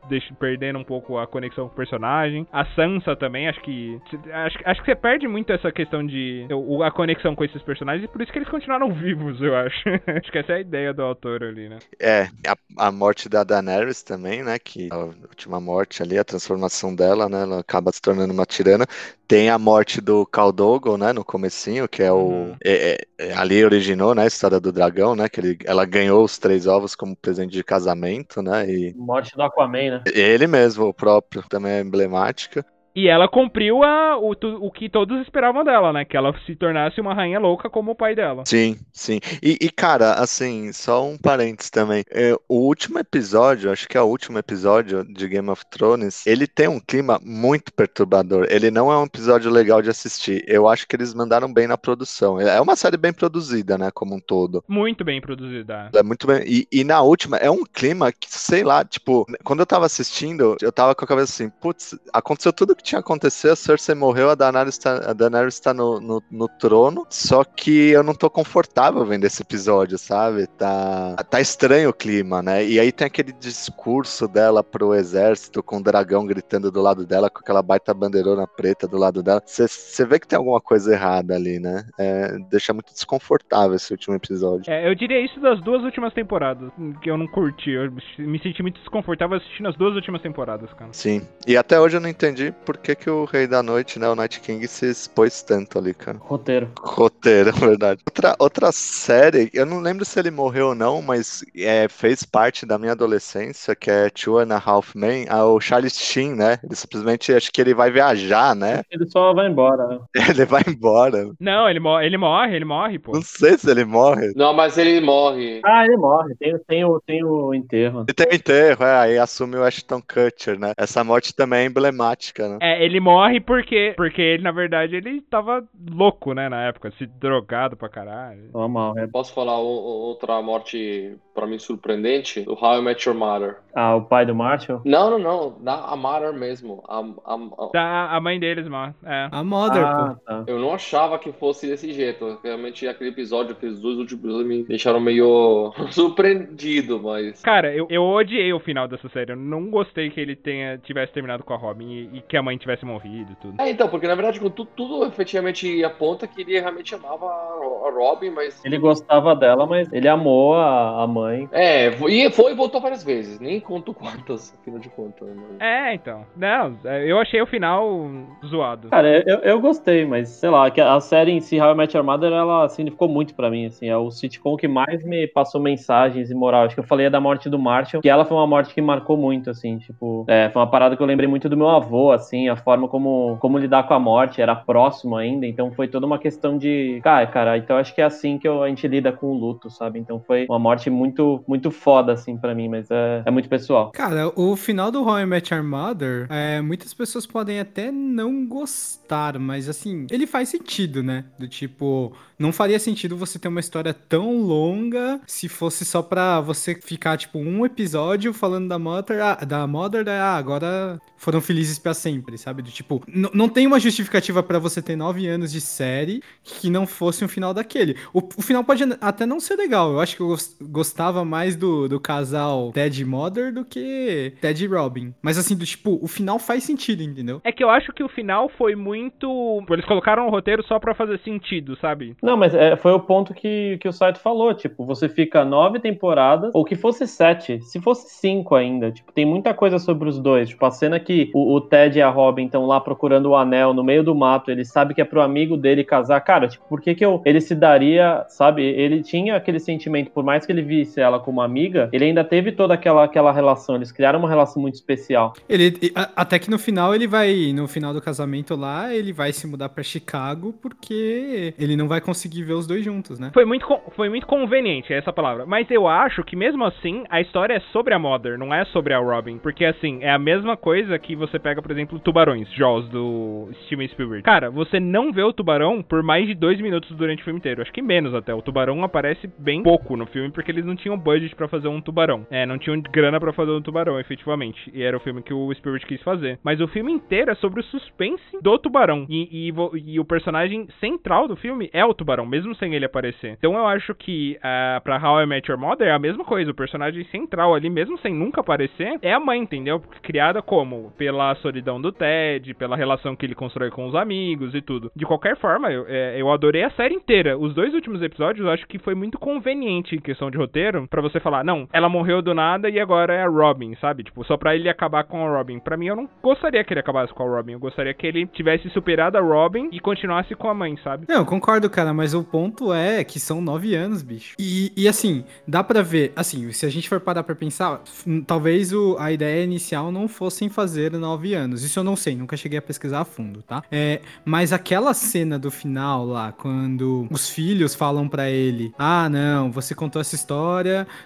[0.07, 2.47] Deixa, perdendo um pouco a conexão com o personagem.
[2.53, 3.99] A Sansa também, acho que.
[4.31, 6.47] Acho, acho que você perde muito essa questão de.
[6.53, 9.83] o- A conexão com esses personagens, e por isso que eles continuaram vivos, eu acho.
[10.21, 11.79] acho que essa é a ideia do autor ali, né?
[11.99, 14.59] É, a, a morte da Daenerys também, né?
[14.59, 17.41] Que a última morte ali, a transformação dela, né?
[17.43, 18.85] Ela acaba se tornando uma tirana.
[19.27, 21.13] Tem a morte do Khal Drogo, né?
[21.13, 22.29] No comecinho, que é o...
[22.29, 22.57] Uhum.
[22.63, 22.99] é- é-
[23.29, 24.25] é- ali originou, né?
[24.25, 25.29] A história do dragão, né?
[25.29, 28.69] Que ele, ela ganhou os três ovos como presente de casamento, né?
[28.69, 30.03] E Morte do Aquaman, né?
[30.07, 32.65] ele mesmo, o próprio, também é emblemática.
[32.95, 36.05] E ela cumpriu a, o, o que todos esperavam dela, né?
[36.05, 38.45] Que ela se tornasse uma rainha louca como o pai dela.
[38.47, 39.21] Sim, sim.
[39.43, 42.05] E, e, cara, assim, só um parênteses também.
[42.11, 46.47] É, o último episódio, acho que é o último episódio de Game of Thrones, ele
[46.47, 48.47] tem um clima muito perturbador.
[48.49, 50.45] Ele não é um episódio legal de assistir.
[50.47, 52.41] Eu acho que eles mandaram bem na produção.
[52.41, 54.63] É uma série bem produzida, né, como um todo.
[54.69, 55.91] Muito bem produzida.
[55.93, 56.45] É muito bem.
[56.47, 60.57] E, e na última, é um clima que, sei lá, tipo, quando eu tava assistindo,
[60.63, 63.95] eu tava com a cabeça assim, putz, aconteceu tudo o que tinha acontecido, a Cersei
[63.95, 68.15] morreu, a Daenerys tá, a Daenerys tá no, no, no trono, só que eu não
[68.15, 70.47] tô confortável vendo esse episódio, sabe?
[70.47, 72.65] Tá, tá estranho o clima, né?
[72.65, 77.31] E aí tem aquele discurso dela pro exército, com o dragão gritando do lado dela,
[77.31, 79.43] com aquela baita bandeirona preta do lado dela.
[79.47, 81.87] Você vê que tem alguma coisa errada ali, né?
[81.99, 84.71] É, deixa muito desconfortável esse último episódio.
[84.71, 86.71] É, eu diria isso das duas últimas temporadas,
[87.01, 87.71] que eu não curti.
[87.71, 90.93] Eu me senti muito desconfortável assistindo as duas últimas temporadas, cara.
[90.93, 91.23] Sim.
[91.47, 94.15] E até hoje eu não entendi por que, que o Rei da Noite, né, o
[94.15, 96.19] Night King, se expôs tanto ali, cara.
[96.21, 96.71] Roteiro.
[96.79, 98.03] Roteiro, é verdade.
[98.07, 102.67] Outra, outra série, eu não lembro se ele morreu ou não, mas é, fez parte
[102.67, 106.59] da minha adolescência, que é Two and a Half Men, é o Charles Sheen, né?
[106.63, 108.83] Ele simplesmente, acho que ele vai viajar, né?
[108.91, 109.99] Ele só vai embora, né?
[110.35, 111.31] Ele vai embora.
[111.39, 113.13] Não, ele, mo ele morre, ele morre, pô.
[113.13, 114.33] Não sei se ele morre.
[114.35, 115.61] Não, mas ele morre.
[115.65, 116.35] Ah, ele morre.
[116.37, 118.05] Tem, tem, o, tem o enterro.
[118.09, 120.73] E tem o enterro, é, aí assume o Ashton Kutcher, né?
[120.77, 122.59] Essa morte também é emblemática, né?
[122.65, 127.05] É, ele morre porque, porque ele, na verdade, ele tava louco, né, na época, se
[127.07, 128.51] drogado pra caralho.
[128.53, 129.07] Toma mal, é.
[129.07, 132.43] Posso falar o- o- outra morte, pra mim, surpreendente?
[132.43, 133.57] Do How I Met Your Mother.
[133.75, 134.81] Ah, o pai do Marshall?
[134.85, 135.57] Não, não, não.
[135.61, 136.83] Na a Mother mesmo.
[136.89, 139.29] A, a- a- a mãe deles morre, é.
[139.33, 140.21] A Mother, Ah, pô.
[140.25, 140.45] tá.
[140.47, 142.39] eu não achava que fosse desse jeito.
[142.45, 147.41] Realmente, aquele episódio, aqueles dois últimos me deixaram meio surpreendido, mas...
[147.43, 149.33] Cara, eu, eu odiei o final dessa série.
[149.33, 152.43] Eu não gostei que ele tenha, tivesse terminado com a Robin e, e que a
[152.43, 153.61] mãe tivesse morrido e tudo.
[153.61, 158.31] É, então, porque na verdade tudo, tudo efetivamente aponta que ele realmente amava a Robin,
[158.31, 158.65] mas...
[158.65, 161.24] Ele gostava dela, mas ele amou a, a mãe.
[161.53, 163.39] É, e foi e voltou várias vezes.
[163.41, 165.29] Nem conto quantas, afinal de contas.
[165.35, 166.25] mas- É, então.
[166.37, 168.09] Não, eu achei o final
[168.45, 168.89] zoado.
[168.89, 171.97] Cara, eu, eu gostei, mas sei lá, que a série em si, How I Met
[171.97, 175.61] Your Mother, ela significou muito pra mim, assim, é o sitcom que mais me passou
[175.61, 176.65] mensagens e moral.
[176.65, 179.17] Acho que eu falei da morte do Marshall, que ela foi uma morte que marcou
[179.17, 182.49] muito, assim, tipo, é, foi uma parada que eu lembrei muito do meu avô, assim,
[182.49, 186.19] a forma como, como lidar com a morte, era próximo ainda, então foi toda uma
[186.19, 189.27] questão de, cara, cara, então acho que é assim que eu, a gente lida com
[189.27, 189.99] o luto, sabe?
[189.99, 191.14] Então foi uma morte muito,
[191.47, 193.91] muito foda, assim, para mim, mas é, é muito pessoal.
[193.93, 199.39] Cara, o final do How I Met Mother, é, muitas pessoas podem até não gostar,
[199.39, 201.25] mas assim, ele faz sentido, né?
[201.39, 206.41] Do tipo, não faria sentido você ter uma história tão longa se fosse só pra
[206.41, 211.79] você ficar, tipo, um episódio falando da Mother, ah, da Mother, ah, agora foram felizes
[211.79, 212.63] pra sempre, sabe?
[212.63, 216.87] Do tipo, não tem uma justificativa pra você ter nove anos de série que não
[216.87, 217.97] fosse um final daquele.
[218.13, 219.93] O, o final pode até não ser legal.
[219.93, 220.57] Eu acho que eu gos-
[221.05, 225.13] gostava mais do, do casal Ted e Mother do que Ted e Robin.
[225.21, 227.43] Mas assim, do tipo, o final faz sentido, entendeu?
[227.45, 229.63] É que eu acho que o final foi muito.
[229.69, 232.17] Eles colocaram o roteiro só pra fazer sentido, sabe?
[232.23, 235.79] Não, mas é, foi o ponto que, que o site falou, tipo, você fica nove
[235.79, 240.19] temporadas, ou que fosse sete, se fosse cinco ainda, tipo, tem muita coisa sobre os
[240.19, 243.37] dois, tipo, a cena que o, o Ted e a Robin estão lá procurando o
[243.37, 246.65] anel no meio do mato, ele sabe que é pro amigo dele casar, cara, tipo,
[246.69, 250.53] por que que eu, ele se daria, sabe, ele tinha aquele sentimento, por mais que
[250.53, 254.29] ele visse ela como amiga, ele ainda teve toda aquela, aquela relação, eles criaram uma
[254.29, 255.35] relação muito especial.
[255.49, 255.75] Ele,
[256.17, 259.69] até que no final ele vai, no final do casamento lá, ele vai se mudar
[259.69, 263.31] pra Chicago porque ele não vai conseguir ver os dois juntos, né?
[263.33, 263.67] Foi muito,
[263.97, 265.47] foi muito conveniente, é essa palavra.
[265.47, 268.95] Mas eu acho que mesmo assim, a história é sobre a Mother, não é sobre
[268.95, 269.39] a Robin.
[269.39, 273.89] Porque assim, é a mesma coisa que você pega, por exemplo, Tubarões, Jaws, do Steven
[273.89, 274.23] Spielberg.
[274.23, 277.63] Cara, você não vê o tubarão por mais de dois minutos durante o filme inteiro.
[277.63, 278.35] Acho que menos até.
[278.35, 281.81] O tubarão aparece bem pouco no filme, porque eles não tinham budget pra fazer um
[281.81, 282.27] tubarão.
[282.31, 284.71] É, não tinham grana pra fazer um tubarão, efetivamente.
[284.73, 286.39] E era o filme que o Spielberg quis fazer.
[286.45, 289.07] Mas o filme inteiro é sobre o suspense do tubarão.
[289.09, 289.55] E, e
[289.87, 293.37] e o personagem central do filme é o tubarão, mesmo sem ele aparecer.
[293.39, 296.51] Então eu acho que uh, pra How I Met Your Mother é a mesma coisa.
[296.51, 299.81] O personagem central ali, mesmo sem nunca aparecer, é a mãe, entendeu?
[300.03, 300.93] Criada como?
[300.99, 304.91] Pela solidão do Ted, pela relação que ele constrói com os amigos e tudo.
[304.95, 307.39] De qualquer forma, eu, é, eu adorei a série inteira.
[307.39, 311.03] Os dois últimos episódios eu acho que foi muito conveniente em questão de roteiro pra
[311.03, 314.05] você falar, não, ela morreu do nada e agora é a Robin, sabe?
[314.05, 315.59] Tipo, só pra ele acabar com a Robin.
[315.59, 317.53] Pra mim, eu não gostaria que ele acabasse com a Robin.
[317.53, 321.07] Eu gostaria que ele tivesse superado a Robin e continuasse com a mãe, sabe?
[321.09, 324.35] Não, concordo, cara, mas o ponto é que são nove anos, bicho.
[324.39, 327.81] E, e assim, dá pra ver, assim, se a gente for parar pra pensar,
[328.27, 331.63] talvez o, a ideia inicial não fossem fazer nove anos.
[331.63, 333.63] Isso eu não sei, nunca cheguei a pesquisar a fundo, tá?
[333.71, 339.51] É, mas aquela cena do final lá, quando os filhos falam pra ele: Ah, não,
[339.51, 340.54] você contou essa história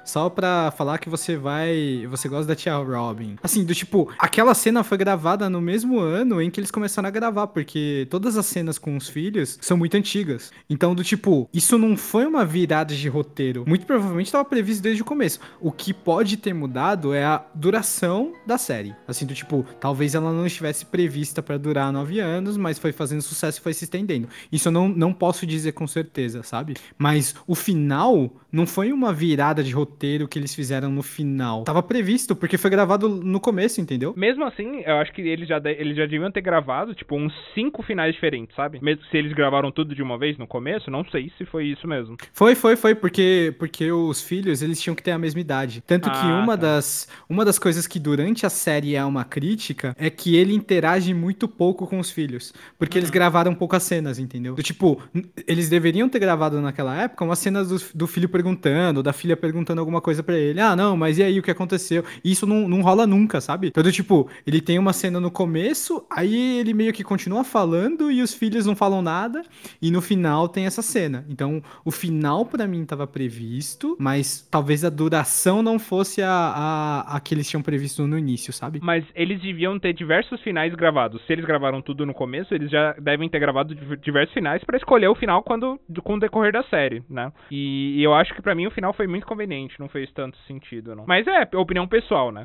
[0.05, 2.07] só pra falar que você vai.
[2.11, 3.37] Você gosta da tia Robin.
[3.43, 7.11] Assim, do tipo, aquela cena foi gravada no mesmo ano em que eles começaram a
[7.11, 10.51] gravar, porque todas as cenas com os filhos são muito antigas.
[10.69, 13.65] Então, do tipo, isso não foi uma virada de roteiro.
[13.67, 15.41] Muito provavelmente estava previsto desde o começo.
[15.61, 18.95] O que pode ter mudado é a duração da série.
[19.07, 23.23] Assim, do tipo, talvez ela não estivesse prevista pra durar nove anos, mas foi fazendo
[23.23, 24.29] sucesso e foi se estendendo.
[24.51, 26.75] Isso eu não, não posso dizer com certeza, sabe?
[26.97, 31.65] Mas o final não foi uma virada de roteiro que eles fizeram no final.
[31.65, 34.15] Tava previsto, porque foi gravado no começo, entendeu?
[34.17, 37.33] Mesmo assim, eu acho que eles já, de- eles já deviam ter gravado, tipo, uns
[37.55, 38.79] cinco finais diferentes, sabe?
[38.83, 41.87] Mesmo se eles gravaram tudo de uma vez no começo, não sei se foi isso
[41.87, 42.17] mesmo.
[42.33, 45.83] Foi, foi, foi, porque, porque os filhos, eles tinham que ter a mesma idade.
[45.87, 46.63] Tanto que Ah, uma, tá.
[46.63, 51.13] das, uma das coisas que durante a série é uma crítica é que ele interage
[51.15, 52.53] muito pouco com os filhos.
[52.79, 53.01] Porque Uhum.
[53.01, 54.55] eles gravaram poucas cenas, entendeu?
[54.55, 55.01] Do tipo,
[55.47, 59.81] eles deveriam ter gravado naquela época umas cenas do, do filho perguntando, da filha perguntando
[59.81, 60.61] alguma coisa pra ele.
[60.61, 62.05] Ah, não, mas e aí, o que aconteceu?
[62.25, 63.69] E isso não, não rola nunca, sabe?
[63.69, 68.23] Então, tipo, ele tem uma cena no começo, aí ele meio que continua falando e
[68.23, 69.43] os filhos não falam nada,
[69.81, 71.25] e no final tem essa cena.
[71.29, 77.17] Então, o final pra mim tava previsto, mas talvez a duração não fosse a, a,
[77.17, 78.81] a que eles tinham previsto no início, sabe?
[78.83, 81.21] Mas eles deviam ter diversos finais gravados.
[81.27, 84.77] Se eles gravaram tudo no começo, eles já devem ter gravado div- diversos finais pra
[84.77, 87.33] escolher o final quando com o decorrer da série, né?
[87.51, 90.37] E, e eu acho que pra mim o final foi muito conveniente, não fez tanto
[90.47, 91.05] sentido, não.
[91.07, 92.45] Mas é opinião pessoal, né?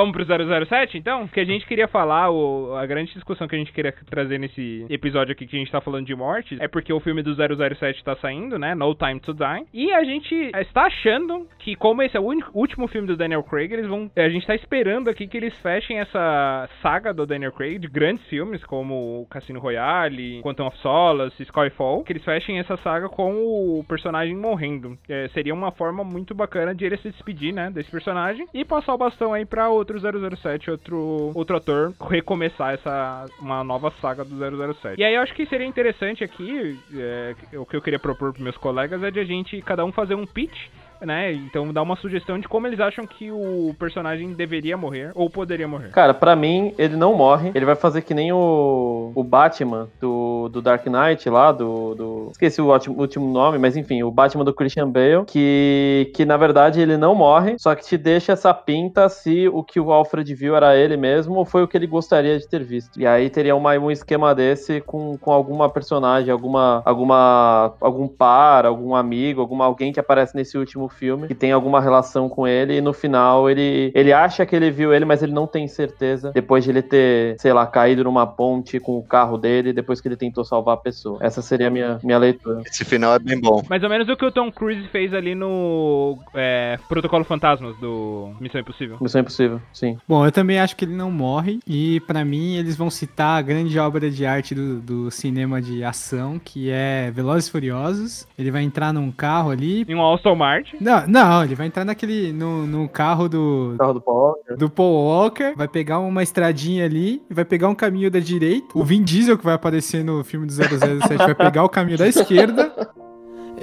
[0.00, 0.24] Vamos pro
[0.66, 1.28] 007 então?
[1.28, 4.86] Que a gente queria falar, o, a grande discussão que a gente queria trazer nesse
[4.88, 8.02] episódio aqui que a gente tá falando de mortes é porque o filme do 007
[8.02, 8.74] tá saindo, né?
[8.74, 9.66] No Time to Die.
[9.74, 13.42] E a gente está achando que, como esse é o único, último filme do Daniel
[13.42, 14.10] Craig, eles vão.
[14.16, 18.24] A gente tá esperando aqui que eles fechem essa saga do Daniel Craig de grandes
[18.26, 23.84] filmes como Cassino Royale, Quantum of Solace, Skyfall, que eles fechem essa saga com o
[23.86, 24.96] personagem morrendo.
[25.08, 28.94] É, seria uma forma muito bacana de ele se despedir, né, desse personagem e passar
[28.94, 34.36] o bastão aí para outro 007, outro outro ator recomeçar essa uma nova saga do
[34.74, 35.00] 007.
[35.00, 38.42] E aí eu acho que seria interessante aqui, é, o que eu queria propor para
[38.42, 40.68] meus colegas é de a gente cada um fazer um pitch
[41.00, 41.32] né?
[41.32, 45.66] Então dá uma sugestão de como eles acham que o personagem deveria morrer ou poderia
[45.66, 45.90] morrer.
[45.90, 47.50] Cara, pra mim, ele não morre.
[47.54, 52.28] Ele vai fazer que nem o, o Batman do, do Dark Knight lá, do, do.
[52.30, 56.36] Esqueci o último, último nome, mas enfim, o Batman do Christian Bale, que, que na
[56.36, 60.34] verdade ele não morre, só que te deixa essa pinta se o que o Alfred
[60.34, 63.00] viu era ele mesmo ou foi o que ele gostaria de ter visto.
[63.00, 68.66] E aí teria uma, um esquema desse com, com alguma personagem, alguma, alguma, algum par,
[68.66, 72.76] algum amigo, alguma alguém que aparece nesse último filme, que tem alguma relação com ele,
[72.76, 76.32] e no final ele, ele acha que ele viu ele, mas ele não tem certeza,
[76.32, 80.08] depois de ele ter, sei lá, caído numa ponte com o carro dele, depois que
[80.08, 81.18] ele tentou salvar a pessoa.
[81.20, 82.62] Essa seria a minha, minha leitura.
[82.66, 83.62] Esse final é bem bom.
[83.68, 88.32] Mais ou menos o que o Tom Cruise fez ali no é, Protocolo Fantasmas do
[88.40, 88.98] Missão Impossível.
[89.00, 89.98] Missão Impossível, sim.
[90.06, 91.60] Bom, eu também acho que ele não morre.
[91.66, 95.84] E pra mim, eles vão citar a grande obra de arte do, do cinema de
[95.84, 98.26] ação, que é Velozes e Furiosos.
[98.38, 99.84] Ele vai entrar num carro ali.
[99.88, 100.76] Em um Aston Martin.
[100.80, 102.32] Não, não, ele vai entrar naquele.
[102.32, 103.74] no, no carro do.
[103.78, 104.56] Carro do Paul Walker.
[104.56, 108.66] Do Paul Walker, vai pegar uma estradinha ali, vai pegar um caminho da direita.
[108.74, 112.08] O Vin Diesel, que vai aparecer no filme do 007, vai pegar o caminho da
[112.08, 112.72] esquerda.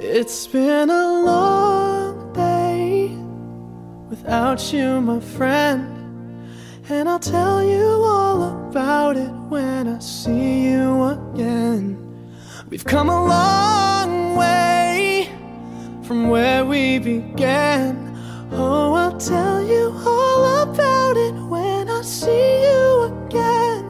[0.00, 3.10] It's been a long day
[4.08, 5.98] without you, my friend.
[6.88, 11.98] And I'll tell you all about it when I see you again.
[12.70, 15.28] We've come a long way
[16.08, 18.16] from where we began.
[18.50, 23.84] Oh, I'll tell you all about it when I see you again.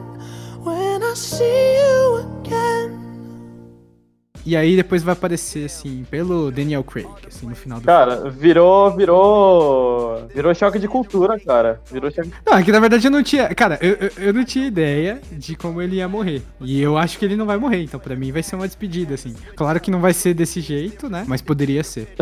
[0.61, 2.98] When I see you again.
[4.45, 8.95] E aí depois vai aparecer, assim, pelo Daniel Craig, assim, no final do Cara, virou,
[8.95, 10.27] virou.
[10.33, 11.81] Virou choque de cultura, cara.
[11.91, 12.31] Virou choque.
[12.45, 13.53] Não, é que na verdade eu não tinha.
[13.53, 16.41] Cara, eu, eu, eu não tinha ideia de como ele ia morrer.
[16.61, 19.15] E eu acho que ele não vai morrer, então pra mim vai ser uma despedida,
[19.15, 19.35] assim.
[19.55, 21.25] Claro que não vai ser desse jeito, né?
[21.27, 22.07] Mas poderia ser.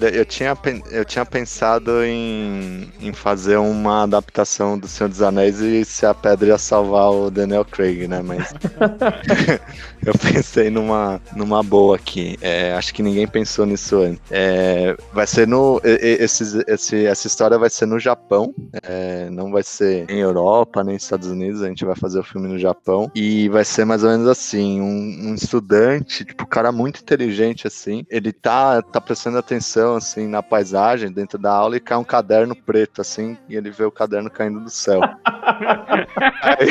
[0.00, 0.56] Eu tinha,
[0.90, 6.14] eu tinha pensado em, em fazer uma adaptação do Senhor dos Anéis e se a
[6.14, 8.22] pedra ia salvar o Daniel Craig, né?
[8.22, 8.50] Mas
[10.04, 12.38] eu pensei numa, numa boa aqui.
[12.40, 14.20] É, acho que ninguém pensou nisso antes.
[14.30, 15.80] É, vai ser no.
[15.84, 18.54] e- e- esses- esse, essa história vai ser no Japão.
[18.82, 21.62] é, não vai ser em Europa, nem nos Estados Unidos.
[21.62, 23.10] A gente vai fazer o filme no Japão.
[23.14, 27.66] E vai ser mais ou menos assim: um, um estudante, tipo, um cara muito inteligente,
[27.66, 28.04] assim.
[28.10, 32.54] Ele tá, tá prestando atenção, assim, na paisagem dentro da aula e cai um caderno
[32.54, 35.00] preto, assim, e ele vê o caderno caindo do céu.
[36.42, 36.68] Aí,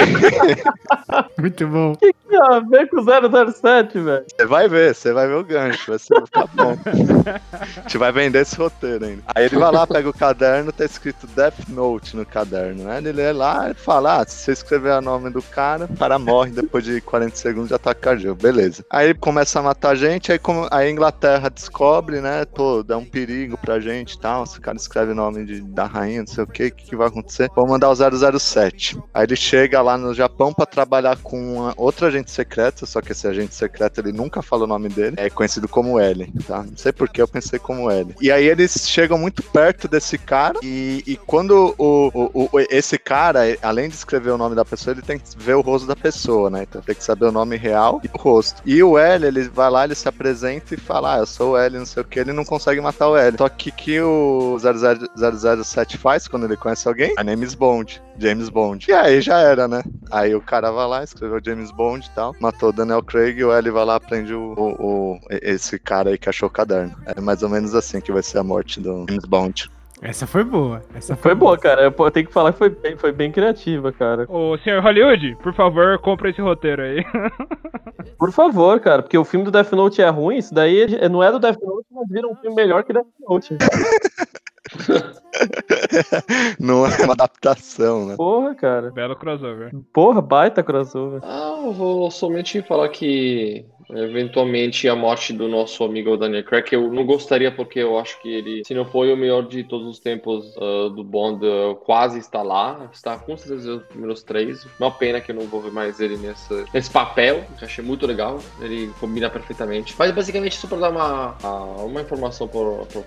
[1.37, 1.95] Muito bom.
[1.95, 4.25] que tem a ver com 007, velho?
[4.29, 6.77] Você vai ver, você vai ver o gancho, vai ser ficar bom.
[7.51, 9.23] A gente vai vender esse roteiro ainda.
[9.27, 12.97] Aí ele vai lá, pega o caderno, tá escrito Death Note no caderno, né?
[12.97, 16.19] Ele lê lá e fala: ah, se você escrever o nome do cara, o cara
[16.19, 18.41] morre depois de 40 segundos de ataque cardíaco.
[18.41, 18.83] Beleza.
[18.89, 22.45] Aí ele começa a matar gente, aí como a Inglaterra descobre, né?
[22.45, 24.45] Pô, dá um perigo pra gente e tal.
[24.45, 26.95] Se o cara escreve o nome de, da rainha, não sei o que, o que,
[26.95, 27.49] vai acontecer?
[27.55, 28.97] Vamos mandar o 007.
[29.13, 33.11] Aí ele chega lá no Japão pra trabalhar com uma outra agente secreta, só que
[33.11, 36.63] esse agente secreto ele nunca fala o nome dele, é conhecido como L, tá?
[36.63, 38.13] Não sei por que eu pensei como L.
[38.21, 42.97] E aí eles chegam muito perto desse cara e, e quando o, o- o- esse
[42.97, 45.95] cara, além de escrever o nome da pessoa, ele tem que ver o rosto da
[45.95, 46.63] pessoa, né?
[46.63, 48.61] Então tem que saber o nome real e o rosto.
[48.65, 51.57] E o L, ele vai lá, ele se apresenta e fala, ah, eu sou o
[51.57, 53.37] L, não sei o que, ele não consegue matar o L.
[53.37, 57.13] Só que que o 00 007 faz quando ele conhece alguém?
[57.17, 58.85] My name is Bond, James Bond.
[58.89, 59.83] E aí já era, né?
[60.11, 63.43] Aí o cara vai lá, escreveu James Bond e tal, matou o Daniel Craig e
[63.43, 64.85] o L vai lá prende o, o-
[65.15, 66.95] o- esse cara aí que achou o caderno.
[67.05, 69.69] É mais ou menos assim que vai ser a morte do James Bond.
[70.01, 70.81] Essa foi boa.
[70.95, 71.81] Essa Foi boa, cara.
[71.81, 74.25] Eu eu tenho que falar que foi bem, foi bem criativa, cara.
[74.29, 77.03] Ô, senhor Hollywood, por favor, compra esse roteiro aí.
[78.17, 81.21] Por favor, cara, porque o filme do Death Note é ruim, isso daí é- não
[81.23, 83.55] é do Death Note, mas vira um filme melhor que Death Note.
[86.59, 88.15] Não é uma adaptação, né?
[88.15, 88.91] Porra, cara.
[88.91, 89.71] Belo crossover.
[89.93, 91.21] Porra, baita crossover.
[91.23, 96.75] Ah, eu vou somente falar que eventualmente a morte do nosso amigo Daniel Craig, que
[96.75, 99.87] eu não gostaria porque eu acho que ele, se não foi o melhor de todos
[99.87, 104.67] os tempos uh, do Bond, uh, quase está lá, está com certeza os primeiros três.
[104.79, 107.83] Uma pena que eu não vou ver mais ele nesse, nesse papel, que eu achei
[107.83, 109.95] muito legal, ele combina perfeitamente.
[109.97, 111.35] Mas basicamente, só para dar uma,
[111.83, 113.01] uma informação para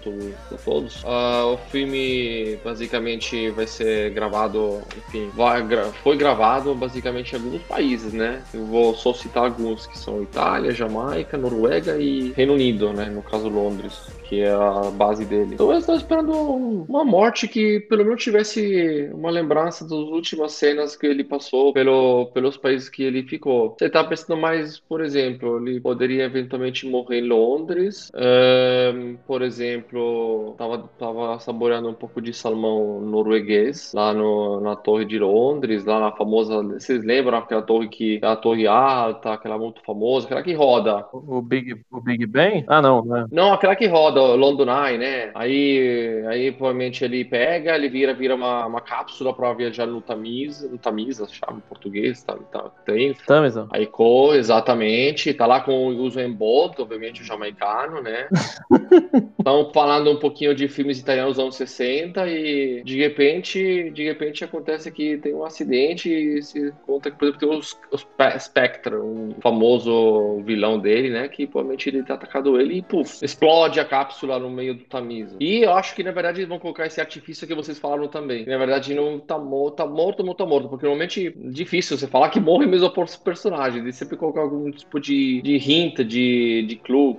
[0.65, 5.63] todos, uh, o filme basicamente vai ser gravado, enfim, vai,
[6.03, 8.43] foi gravado basicamente em alguns países, né?
[8.53, 13.07] Eu vou só citar alguns que são Itália, Jamaica, Noruega e Reino Unido, né?
[13.07, 15.51] No caso Londres que é a base dele.
[15.53, 20.97] Então eu estava esperando uma morte que pelo menos tivesse uma lembrança das últimas cenas
[20.97, 23.77] que ele passou pelo, pelos países que ele ficou.
[23.79, 28.11] Você tá pensando mais, por exemplo, ele poderia eventualmente morrer em Londres.
[28.15, 35.05] Um, por exemplo, tava, tava saboreando um pouco de salmão norueguês lá no, na Torre
[35.05, 36.63] de Londres, lá na famosa.
[36.63, 41.05] Vocês lembram aquela torre que a torre alta, aquela muito famosa, aquela que roda?
[41.13, 42.65] O Big, o Big Ben?
[42.67, 43.27] Ah, não, né?
[43.31, 45.31] Não, aquela que roda London Eye, né?
[45.35, 50.69] Aí, aí provavelmente ele pega, ele vira, vira uma, uma cápsula para viajar no Tamisa,
[50.69, 53.15] no Tamisa, chama em português, tá, tá, tem.
[53.27, 53.67] Tamisa.
[53.71, 58.29] Aí, co, exatamente, tá lá com o Usain Bolt, obviamente o jamaicano, né?
[59.39, 64.45] Estão falando um pouquinho de filmes italianos dos anos 60 e de repente, de repente
[64.45, 68.07] acontece que tem um acidente e se conta que, por exemplo, tem os, os
[68.39, 71.29] Spectre, um famoso vilão dele, né?
[71.29, 74.85] Que provavelmente ele tá atacado ele e, puf, explode a cápsula cápsula no meio do
[74.85, 75.37] Tamisa.
[75.41, 78.45] E eu acho que, na verdade, eles vão colocar esse artifício que vocês falaram também.
[78.47, 80.69] Na verdade, não tá morto, tá morto, não tá morto.
[80.69, 83.89] Porque normalmente é difícil você falar que morre mesmo por personagem.
[83.89, 87.17] E sempre colocar algum tipo de, de hint, de, de clue,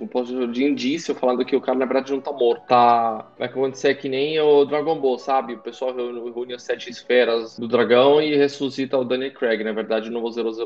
[0.52, 2.66] de indício, falando que o cara, na verdade, não tá morto.
[2.68, 3.26] Tá.
[3.38, 5.54] Vai acontecer que nem o Dragon Ball, sabe?
[5.54, 9.64] O pessoal reúne as sete esferas do dragão e ressuscita o Daniel Craig.
[9.64, 10.22] Na verdade, no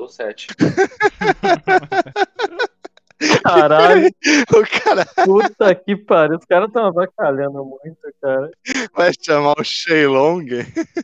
[0.09, 0.49] 007.
[3.49, 4.09] Caralho.
[4.55, 6.37] o cara Puta que pariu.
[6.39, 8.51] Os caras estão avacalhando muito, cara.
[8.95, 10.47] vai chamar o Sheilong.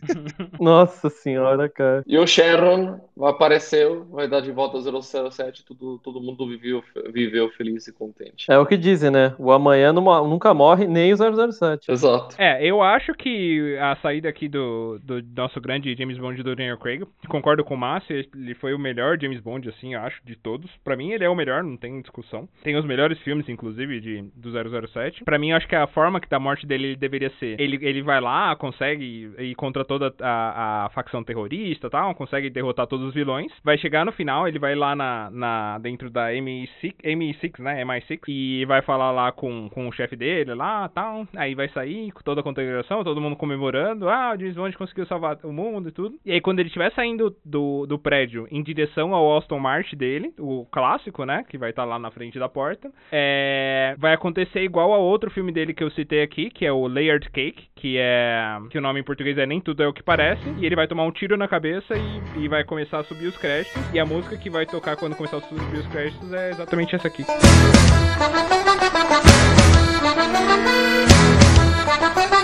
[0.61, 2.03] Nossa senhora, cara.
[2.07, 7.51] E o Sharon apareceu, vai dar de volta ao 007, tudo, todo mundo viveu, viveu
[7.51, 8.47] feliz e contente.
[8.51, 9.35] É o que dizem, né?
[9.39, 11.17] O amanhã não- nunca morre, nem o
[11.53, 11.91] 007.
[11.91, 12.35] Exato.
[12.39, 16.79] É, eu acho que a saída aqui do, do nosso grande James Bond do Daniel
[16.79, 20.37] Craig, concordo com o Márcio, ele foi o melhor James Bond, assim, eu acho, de
[20.37, 20.71] todos.
[20.83, 22.34] Pra mim, ele é o melhor, não tem discussão.
[22.63, 24.51] Tem os melhores filmes, inclusive, de, do
[24.89, 25.25] 007.
[25.25, 27.61] Pra mim, acho que a forma que da morte dele ele deveria ser.
[27.61, 32.87] Ele, ele vai lá, consegue ir contra toda a, a facção terrorista tal, consegue derrotar
[32.87, 33.53] todos os vilões.
[33.63, 37.85] Vai chegar no final, ele vai lá na, na dentro da MI6, MI6, né?
[37.85, 41.27] MI6, e vai falar lá com, com o chefe dele lá tal.
[41.37, 44.09] Aí vai sair com toda a condecoração, todo mundo comemorando.
[44.09, 46.17] Ah, o James Bond conseguiu salvar o mundo e tudo.
[46.25, 50.33] E aí, quando ele estiver saindo do, do prédio em direção ao Aston Martin dele,
[50.39, 51.45] o clássico, né?
[51.49, 55.53] Que vai estar lá na frente da porta, é, vai acontecer igual ao outro filme
[55.53, 58.59] dele que eu citei aqui, que é o Layered Cake, que é.
[58.71, 60.43] que o nome em português é Nem Tudo É o que Parece.
[60.59, 63.37] E ele vai tomar um tiro na cabeça e, e vai começar a subir os
[63.37, 63.75] créditos.
[63.93, 67.09] E a música que vai tocar quando começar a subir os créditos é exatamente essa
[67.09, 67.25] aqui.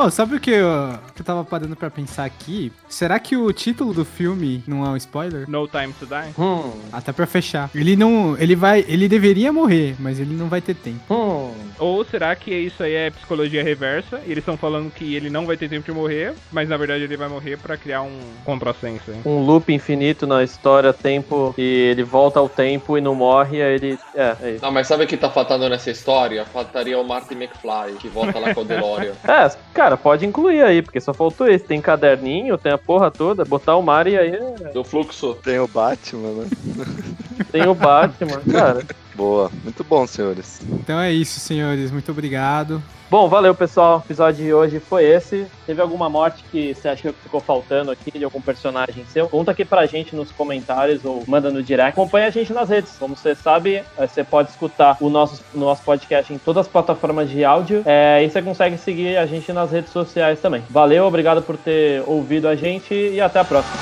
[0.00, 0.68] Oh, sabe o que eu,
[1.12, 2.70] que eu tava parando pra pensar aqui?
[2.88, 5.50] Será que o título do filme não é um spoiler?
[5.50, 6.34] No Time to Die.
[6.38, 7.68] Hum, Até pra fechar.
[7.74, 8.36] Ele não.
[8.38, 8.84] Ele vai.
[8.86, 11.02] Ele deveria morrer, mas ele não vai ter tempo.
[11.12, 11.52] hum.
[11.80, 14.20] Ou será que isso aí é psicologia reversa?
[14.24, 17.02] E eles estão falando que ele não vai ter tempo de morrer, mas na verdade
[17.02, 19.20] ele vai morrer pra criar um contrassenso, hein?
[19.24, 23.74] Um loop infinito na história, tempo, e ele volta ao tempo e não morre, aí
[23.74, 23.98] ele.
[24.14, 24.62] É, é isso.
[24.64, 26.44] Não, mas sabe o que tá faltando nessa história?
[26.44, 29.12] Faltaria o Martin McFly, que volta lá com o DeLorean.
[29.24, 31.64] É, cara, pode incluir aí, porque só faltou esse.
[31.64, 35.34] Tem caderninho, tem a porra toda, botar o Mario aí é- Do fluxo.
[35.42, 36.46] Tem o Batman, né?
[37.50, 38.84] tem o Batman, cara.
[39.18, 39.50] Boa.
[39.64, 40.60] Muito bom, senhores.
[40.70, 41.90] Então é isso, senhores.
[41.90, 42.80] Muito obrigado.
[43.10, 43.96] Bom, valeu pessoal.
[43.96, 45.44] O episódio de hoje foi esse.
[45.66, 49.28] Teve alguma morte que você achou que ficou faltando aqui de algum personagem seu?
[49.28, 51.90] Conta aqui pra gente nos comentários ou manda no direct.
[51.90, 52.96] Acompanha a gente nas redes.
[52.96, 57.28] Como você sabe, eh, você pode escutar o nosso, nosso podcast em todas as plataformas
[57.28, 57.82] de áudio.
[57.86, 60.62] É, e você consegue seguir a gente nas redes sociais também.
[60.70, 63.74] Valeu, obrigado por ter ouvido a gente e até a próxima.